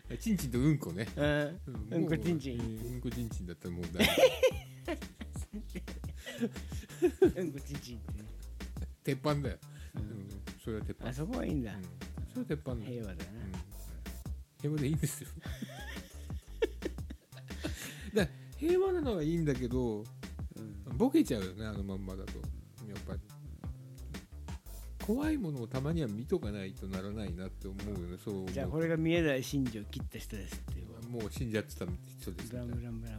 [0.10, 1.08] チンチンチンとうんこね。
[1.16, 1.60] うん。
[1.92, 2.58] うんこチンチン。
[2.58, 2.62] ン
[2.96, 4.12] うんこチンチンだったらもう大丈
[7.38, 8.26] うんこチンチンってね。
[8.26, 8.40] 夫
[9.04, 9.58] 鉄板だよ、
[9.96, 10.30] うん。
[10.64, 11.10] それは鉄板。
[11.10, 11.84] あそこはいいんだ、うん。
[11.84, 11.90] そ
[12.38, 12.86] れは鉄板だよ。
[12.86, 13.52] 平和だな、うん。
[14.62, 15.30] 平和でいいんですよ。
[18.16, 20.04] だから平和なのはいいんだけど
[20.56, 20.62] う
[20.94, 20.98] ん。
[20.98, 22.40] ボケちゃうよねあのまんまだと。
[22.88, 23.20] やっぱり
[25.10, 28.18] 怖いものをたまには見とかないとならないなって思うよね。
[28.24, 30.90] そうじゃあこれが見えない真珠を切った人ですっていう。
[31.10, 31.86] もう死んじゃってた
[32.22, 33.18] 人ですブラブラムブラムブラ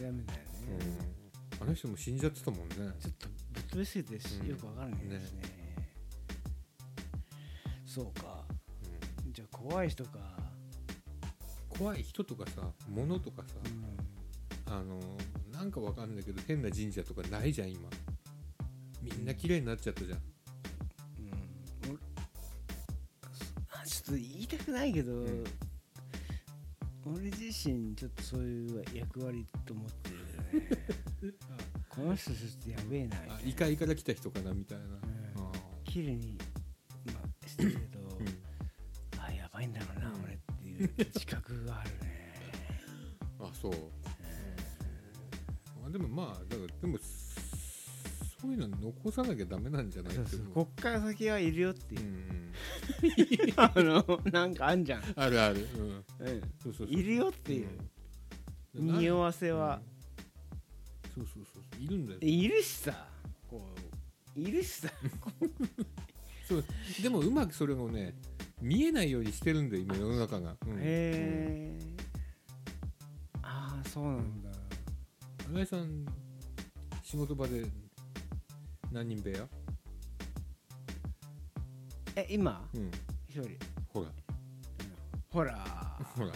[0.00, 0.24] だよね、
[0.68, 0.70] う
[1.08, 1.12] ん
[1.60, 4.14] あの人も死んじゃってたもんねちょっとぶっ飛びすぎて
[4.48, 5.42] よくわからないですね,、
[7.86, 8.44] そうか
[9.30, 10.52] じゃあ怖い人か
[11.68, 13.54] 怖い人とかさ物とかさ
[14.66, 15.00] うんあの
[15.52, 17.88] なんかわかんないけど変な神社とかないじゃん今
[19.02, 20.18] みんな綺麗になっちゃったじゃん。
[20.18, 21.98] うん、俺
[23.70, 25.44] あちょっと言いたくないけど、ん。
[27.04, 30.22] 俺自身ちょっとそういう役割と思ってるよ
[31.32, 31.36] ね。
[31.90, 33.34] この人ちょっとやべえなな。
[33.34, 34.84] あ異界から来た人かなみたいな、
[35.36, 35.52] あ
[35.84, 36.38] 綺麗に、
[37.12, 38.26] まあ、してるけど、ーうん。
[39.20, 40.22] あやばいんだろうな、うん。
[40.22, 42.34] 俺っていう自覚があるね。
[43.40, 43.72] あそう。
[45.84, 46.98] あでもまあだからでも
[48.42, 50.16] そういうの残さなきゃダメなんじゃない？
[50.16, 52.02] ってこっから先はいるよっていう。
[52.02, 52.52] う、ん
[53.56, 56.88] あのなんかあんじゃん、あるある、うん、うん、そうそうそう。
[56.88, 57.68] いるよっていう、
[58.74, 58.98] うん。
[58.98, 59.80] 匂わせは、
[61.14, 61.82] そうそうそうそう。
[61.82, 62.18] いるんだよ。
[62.20, 63.08] いるしさ。
[63.48, 63.62] こ
[64.36, 64.88] ういるしさ。
[66.48, 66.64] そう。
[67.00, 68.14] でもうまくそれをね
[68.60, 71.78] 見えないようにしてるんだよ今世の中が、うん、へえ。
[73.42, 74.50] ああそうなんだ、
[75.48, 76.04] 新井さん
[77.04, 77.64] 仕事場で
[78.92, 79.48] 何人部屋？
[82.14, 82.68] え今？
[82.74, 82.90] うん。
[83.28, 83.48] 一人。
[83.88, 84.08] ほら。
[85.30, 85.98] ほら。
[86.14, 86.26] ほら。
[86.26, 86.32] や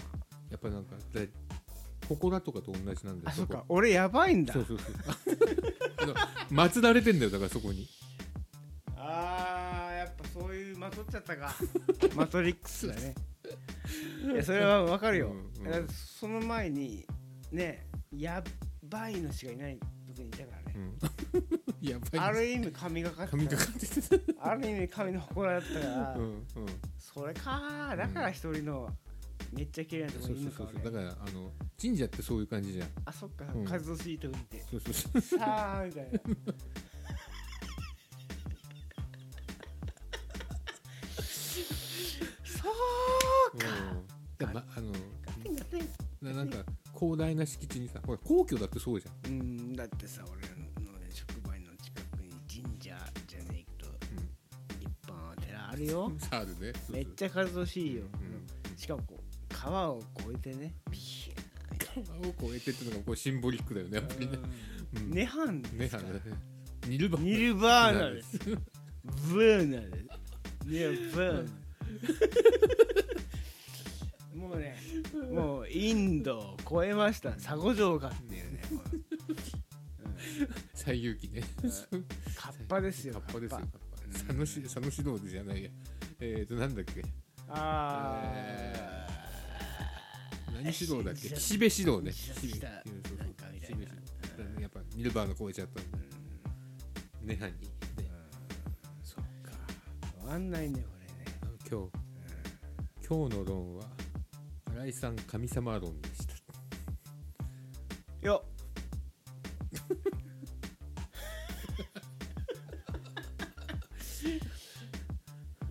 [0.57, 1.29] っぱなんかで
[2.09, 3.59] 祠とかと同じなんだよあそっか。
[3.59, 4.55] こ俺やばいんだ。
[4.55, 4.95] そうそうそう。
[5.99, 6.15] あの
[6.69, 7.87] 祀られてんだよだからそこに。
[8.97, 11.55] あーやっぱそういうまとっちゃったか。
[12.17, 13.15] マトリックスだね。
[14.33, 15.71] いやそれはわかるよ、うんうん。
[15.71, 17.07] だってその前に
[17.53, 18.43] ねや
[18.83, 20.99] 倍のしかいない時にいたからね、うん
[21.81, 23.87] やばいある意味神がかって髪かかって
[24.35, 24.51] た。
[24.51, 26.45] ある意味神の祠だったから、うんうん。
[26.99, 27.95] それか。
[27.97, 28.89] だから一人の
[29.53, 31.09] めっちゃ綺麗なとこそうにいるのかそうそうそうだ俺。
[31.09, 32.89] からあの神社ってそういう感じじゃん。
[33.05, 33.65] あそっか、うん。
[33.65, 34.65] 数しいとこにいて。
[34.71, 35.39] そうそうそう。
[35.39, 36.21] さあみたいな。
[42.45, 42.71] そ
[43.55, 43.67] うか。
[43.93, 44.07] うん。
[44.39, 44.93] でまあの
[46.35, 46.59] なんか
[46.99, 49.33] 広大な敷地にさほら皇居だってそうじゃん。
[49.33, 50.46] うんだってさ俺
[55.77, 56.13] あるよ。
[56.31, 56.73] あるね。
[56.91, 58.77] めっちゃ数しいよ、うん。
[58.79, 60.75] しかもこう川を越えてね。
[60.91, 64.39] ピュー川を越えてっていうのがこうシンボリックだよねやっぱりね。
[64.97, 65.11] うん。
[65.11, 66.03] ネハンねですか？
[66.03, 66.23] らあのね。
[66.89, 68.39] ニルバニルバーナです。
[68.39, 70.07] ブーナです。
[70.65, 71.51] ニルバーナ。
[74.37, 74.77] もうね
[75.33, 77.33] もうインドを超えました。
[77.33, 78.83] 佐護城かっていうね もう
[80.75, 81.43] 西遊記ね。
[82.37, 83.79] カッパですよカッパですよカッパ。
[83.79, 83.86] うん
[84.17, 85.71] 佐野市佐野市道じゃないや。
[86.21, 87.03] えっとなんだっけ？
[87.49, 89.07] あえ
[90.53, 91.29] 何指導だっけ？
[91.29, 92.13] 岸辺指導ね。
[92.13, 92.51] 岸辺。
[92.51, 92.61] そう
[93.09, 95.99] そうなんかみたいな岸辺指導やっぱニルバーナ超えちゃったんだ。
[97.23, 97.69] ネハンにね
[99.03, 99.53] そうか。
[100.21, 101.39] 終わんないねこれね。
[101.71, 101.91] 今日。
[103.09, 103.85] 今日の論は
[104.75, 106.35] 新井さん神様論でした。
[108.27, 108.45] よ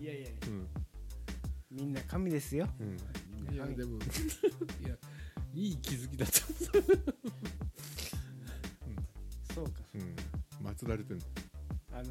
[0.06, 0.68] いやいやうん。
[1.72, 2.68] みんな神ですよ。
[2.78, 2.96] うん。
[3.52, 3.98] いやでも
[4.84, 4.96] いや
[5.52, 6.40] いい気づきだった。
[9.52, 9.72] そうか。
[9.94, 10.14] うん。
[10.68, 11.20] 祀られてる
[11.92, 12.10] あのー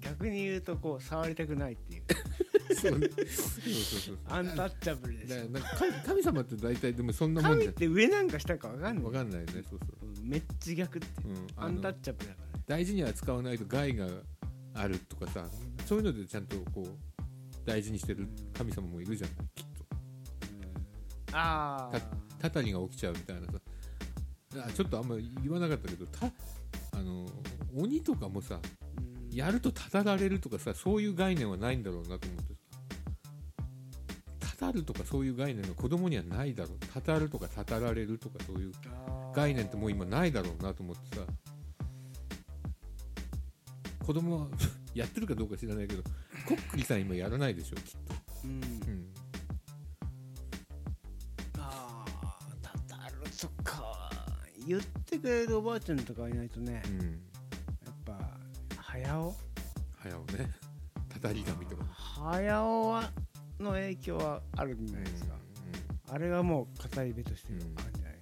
[0.00, 2.02] 逆に言うとこう触りたくないっていう。
[2.74, 2.92] そう。
[2.92, 3.06] そうそ
[3.96, 9.04] うそうアンタッチャブルですなんか神神様って大体でもそんなもんじゃ神って上なんか下か分かんない。
[9.04, 9.62] わかんないよね。
[9.68, 10.24] そうそうう。
[10.24, 11.28] んめっちゃ逆ってう。
[11.28, 11.46] ん。
[11.56, 12.46] アンタッチャブルだから。
[12.46, 14.08] ね大事には使わないと害が
[14.74, 15.48] あるとかさ
[15.86, 17.09] そういうのでちゃんとこう
[17.70, 18.26] 大事にしてる
[18.58, 21.36] 神様もいるじゃないきっと。
[21.36, 22.00] ああ
[22.40, 23.52] たたりが起きちゃうみたいなさ。
[24.66, 27.26] あちょっとあんま言わなかったけどたあの
[27.76, 28.58] 鬼とかもさ
[29.30, 29.36] うん。
[29.36, 32.54] やるとたたられるとかさそういう概念はないんだろうなと思って
[34.40, 34.56] さ。
[34.56, 36.78] たたるとかそういう概念が子供にはないだろう。
[36.92, 38.72] たたるとかたたられるとかそういう
[39.32, 41.22] 概念ってもう今ないだろうなと思ってさ。
[44.04, 44.48] 子供は
[44.92, 46.02] やってるかどうか知らないけど
[46.46, 48.14] こっくりさん今やらないでしょきっと、
[48.44, 48.50] うん。
[48.52, 49.12] うん、
[51.58, 54.10] ああたたるとか。
[54.66, 58.18] 言ってくれるおばあちゃんとかいないとねうん、やっぱ
[58.76, 59.36] 早尾？
[60.02, 60.50] 早尾ね。
[61.08, 61.84] たたり神とか。
[61.86, 63.12] 早尾は
[63.60, 65.34] の影響はあるんじゃないですか、
[66.08, 67.60] あれがもう語り部としてあるん
[67.94, 68.18] じゃない、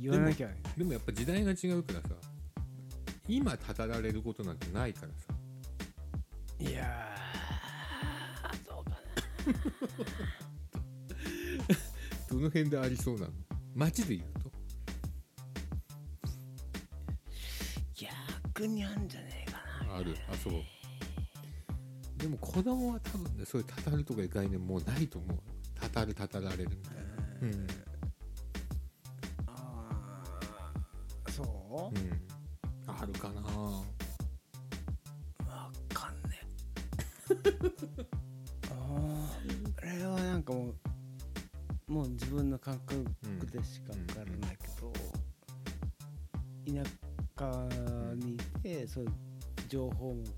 [0.00, 2.08] 言わなきゃねでもやっぱ時代が違うからさ
[3.28, 5.35] 今たたられることなんてないからさ
[6.58, 8.64] いやー。
[8.68, 8.96] どうかな。
[12.28, 13.32] どの辺でありそうなの？
[13.74, 14.50] 街で言うと。
[17.94, 19.96] 逆にあんじゃねえかな。
[19.96, 20.16] ある。
[20.30, 20.54] あそう。
[22.16, 25.38] でも子供は多分ねそういうたたるとかいう概念もうないと思う。
[25.78, 27.00] たたるたたられるみたいな。
[27.42, 27.66] うん。
[29.46, 31.98] あーそう？
[31.98, 32.26] うん。
[32.88, 33.42] あるかな
[38.70, 40.74] あれはなんかも
[41.88, 43.04] うもう自分の感覚
[43.46, 44.92] でしか分からないけど、
[46.66, 46.90] 田
[47.38, 47.68] 舎
[48.16, 49.10] にいてそういう
[49.68, 50.30] 情報もこ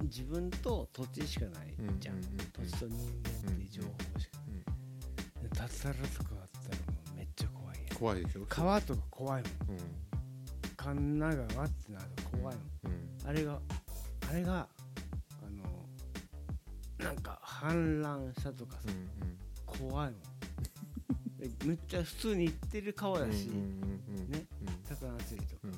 [0.00, 2.46] う自分と土地しかないじゃん,、うんうんうんうん。
[2.52, 3.88] 土地と人間っていう情報
[4.18, 7.96] しかうんない、たたらとかあったらもうめっちゃ怖いやん。
[7.96, 8.44] 怖いでしょ。
[8.48, 9.76] 川とか怖いもん。
[9.76, 9.84] うん。
[10.76, 13.28] 神奈川ってなると怖いもんうん。
[13.28, 13.60] あれが
[14.28, 14.68] あれが
[17.04, 20.20] なんか氾濫したとかさ、うん怖いもん。
[21.38, 24.46] でむっちゃ普通に行ってる川だし、ねうん
[24.84, 25.72] 魚釣りとかうん。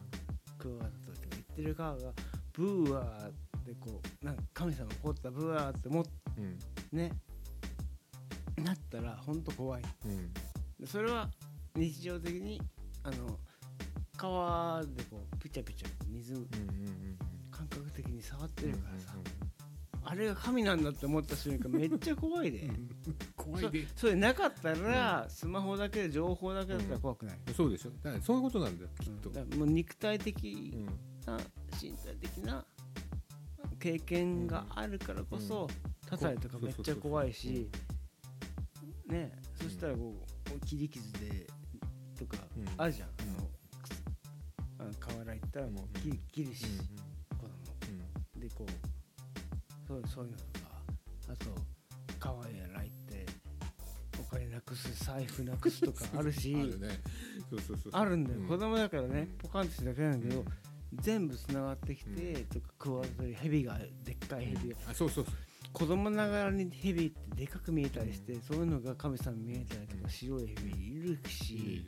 [0.59, 2.13] クワガタとか行ってる川が
[2.53, 3.33] ブーワーっ
[3.65, 6.05] てこうなんか神様怒ったブワーってもっ
[6.37, 6.59] うん。
[6.93, 7.13] ね
[8.57, 9.83] なったらほんと怖い。
[10.07, 10.33] うん。
[10.81, 11.31] でそれは
[11.77, 12.61] 日常的に
[13.03, 13.39] あの
[14.17, 16.35] 川でこうピチャピチャ水
[17.51, 19.15] 感覚的に触ってうんるからさ、
[20.07, 22.71] あれが神なんだって思った瞬間めっちゃ怖いで。
[23.37, 23.87] 怖いで。
[23.97, 27.91] そそれなかったら、スマホだけで情報だけだったら怖くない、そうでしょ。
[28.03, 29.31] だからそういうことなんだよきっと。
[29.31, 30.87] だからもう肉体的うん。
[31.27, 31.39] な
[31.81, 32.65] 身体的な
[33.81, 35.69] 経験があるからこそ、
[36.07, 37.71] たたりとかめっちゃ怖いし、
[39.07, 40.15] ねそしたらこ
[40.55, 41.47] う切り傷で
[42.19, 42.65] とかうん。
[42.77, 44.85] あるじゃん、うん。
[44.85, 45.99] あの河原行ったらもう
[46.31, 46.67] 切るし、
[47.31, 47.49] 子供。
[48.35, 48.41] うん。
[48.41, 48.94] でこう
[49.95, 50.66] そうそういうのとか
[51.33, 51.51] あと
[52.19, 53.27] 川やら行って
[54.19, 56.57] お金なくす財布なくすとか あるし
[57.93, 59.27] あるんだよ、う子供だからねうん。
[59.39, 60.47] ポカンとしてるだけなんだけど、うん。
[61.01, 64.71] 全部つながってきて、とかクワトリヘビがでっかいヘビ。
[64.71, 65.35] が、あそうそうそう。
[65.73, 71.85] 子供ながらにヘビってでかく見えたりして、そういうのが神様に見えたりとか、うん白いヘビいるし、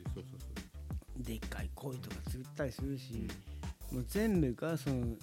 [1.17, 3.27] でっかい鯉とか釣ったりするし、
[3.91, 5.15] もう全部がその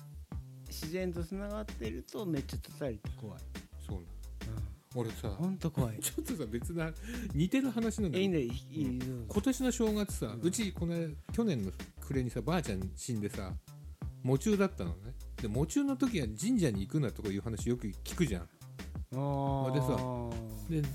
[0.83, 3.41] 自然とつながってるとめっちゃ叩いて怖い、
[3.87, 3.99] そう
[4.47, 4.61] なの。
[4.97, 5.99] 俺さほんと怖い。
[6.01, 6.91] ちょっとさ別な
[7.33, 9.27] 似てる話なんだけどえいいん。
[9.29, 10.95] 今年の正月さ、ううんちこの
[11.33, 11.71] 去年の
[12.01, 13.53] 暮れにさばあちゃん死んでさ
[14.25, 15.15] 喪中だったのね。
[15.41, 18.43] で喪中の時は神社に行くなとかいう話よく聞くじゃん。
[18.43, 19.73] あー。
[20.71, 20.89] でさ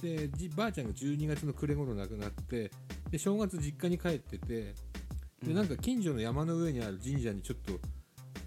[0.00, 2.70] ででじばあちゃんが12月の暮れ頃亡くなって
[3.10, 4.74] で正月実家に帰ってて
[5.42, 7.80] でなんか近所の山の上にある神社にちょっと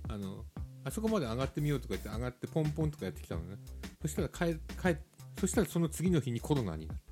[0.07, 0.45] あの
[0.89, 3.57] あそこまで上がってみようとか言って上がってポンポンとかやってきたのね。
[4.01, 4.97] そしたら帰帰
[5.39, 7.03] そしたらその次の日にコロナになった。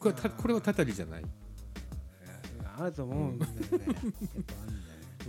[0.00, 1.24] これはたこれはたたりじゃない、
[2.78, 4.72] あると思うんだよね、やっぱある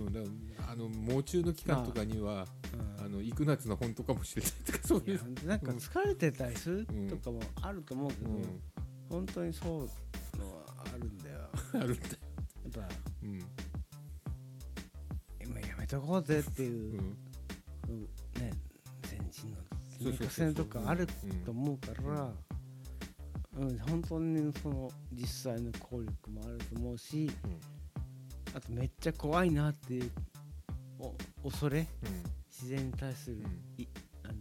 [0.07, 2.47] んだよねうん、だあの喪中の期間とかには
[2.97, 5.45] あの行くなっつの本当かもしれないとかそういう。
[5.45, 8.61] なんか疲れてたりするうんとかもあると思うけど、うん、
[9.09, 9.69] 本当にそう
[10.39, 11.49] のはあるんだよ。
[11.75, 12.15] あるんだよ、
[12.63, 13.39] やっぱうん
[15.91, 17.01] とこうぜっていう
[17.89, 18.01] う、ん、
[18.39, 18.51] ね
[19.03, 19.57] 先人の
[20.13, 21.05] 積み重ねとかある
[21.45, 22.31] と思うから、
[23.57, 27.29] うん、本当にその実際の効力もあると思うし
[28.55, 30.11] あとめっちゃ怖いなっていう
[31.43, 31.85] お恐れ
[32.49, 33.37] 自然に対する、
[33.77, 33.87] い
[34.23, 34.33] あの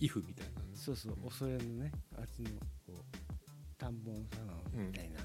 [0.00, 2.50] イフみたいなねそうそううん恐れのねあっちの
[2.86, 4.40] こう田んぼのさ
[4.74, 5.20] のみたいな、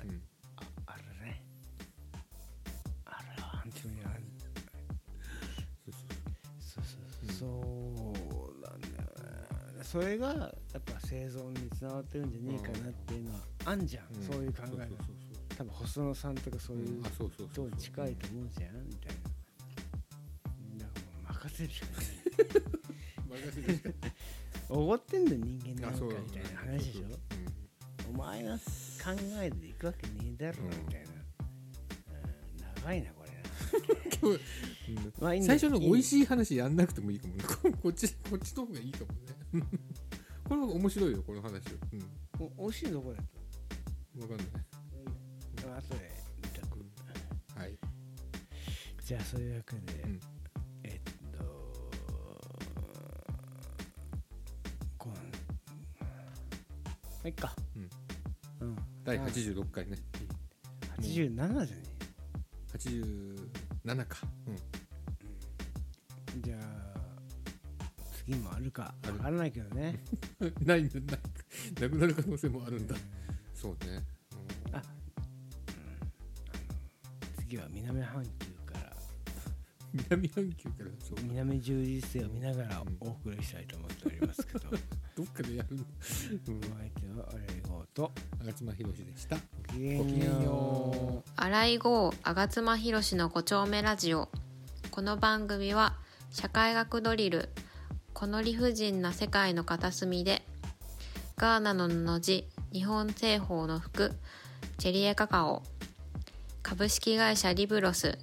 [7.40, 9.04] そうなんだよ
[9.78, 9.84] ね。
[9.84, 14.24] それがやっぱ生存につながってるんじゃねえかなっていうのはあんじゃん、うん。
[14.24, 14.88] そういう考えが。
[15.58, 18.86] 多分細野さんとかそういうそうあそうそうそう人に近いと思うじゃん？
[18.88, 20.86] みたいな。
[20.86, 22.06] だからもう任せるしかない。
[23.42, 23.90] 任せるしか
[24.70, 27.06] おごってんだよ人間なんかみたいな話でしょ？
[28.14, 28.62] お前が考
[29.42, 31.08] えていくわけねえだろうんみたいな、
[31.40, 32.84] うん。
[32.84, 33.12] 長いな
[35.20, 37.44] まあいいんだ最初の美味いしい話やんなくてもいいかもね。
[37.44, 39.06] こ こっちこっちの方がいいかも
[39.60, 39.68] ね。
[40.48, 42.04] これは面白いよこの話をうん。
[42.58, 43.18] お美味しいのこれ。
[44.16, 44.48] 分かんない。
[45.78, 46.80] あとで見たく。
[47.56, 47.78] はい。
[49.06, 50.20] じゃあそういうわけで、うん。
[50.84, 51.02] えっ
[51.38, 51.44] と
[54.98, 55.14] こん。
[55.14, 55.20] は
[57.26, 57.56] いっか。
[57.76, 57.90] うん。
[58.68, 58.78] うん。
[59.04, 59.98] 第あ86回ね。
[61.00, 61.87] 87じゃね？
[62.78, 64.18] 87か。
[64.48, 64.54] うん。
[64.54, 64.58] え
[66.42, 66.98] じゃあ
[68.26, 68.94] 次もあるか。
[69.04, 69.14] ある。
[69.14, 70.04] 分からないけどね。
[70.62, 71.00] ないんだ。
[71.00, 71.18] な
[71.82, 72.96] なくなる可能性もあるんだ。
[73.54, 74.04] そうね。
[74.72, 74.82] あ
[77.40, 78.30] 次は南半球
[78.66, 78.96] から。
[79.94, 80.92] う ん南半球から。
[81.00, 84.70] そう南十字星を見ながらお送りしたいと思っておりますけど
[85.18, 85.84] どっかでやるの？
[85.84, 88.12] お相手はあれごと。
[88.46, 89.36] 吾妻博でした。
[89.36, 94.30] ごきげんごきげんよよう新井郷吾妻博の5丁目ラジオ。
[94.92, 95.96] この番組は
[96.30, 97.50] 社会学ドリル
[98.14, 100.44] この理不尽な世界の片隅で
[101.36, 104.14] ガーナの布地日本製法の服
[104.78, 105.64] チェリエカカオ
[106.62, 108.20] 株式会社リブロス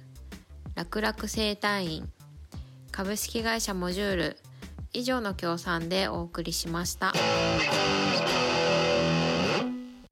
[0.75, 2.09] 楽々生態院
[2.91, 4.37] 株式会社モジュール
[4.95, 7.13] 以上の協賛でお送りしました。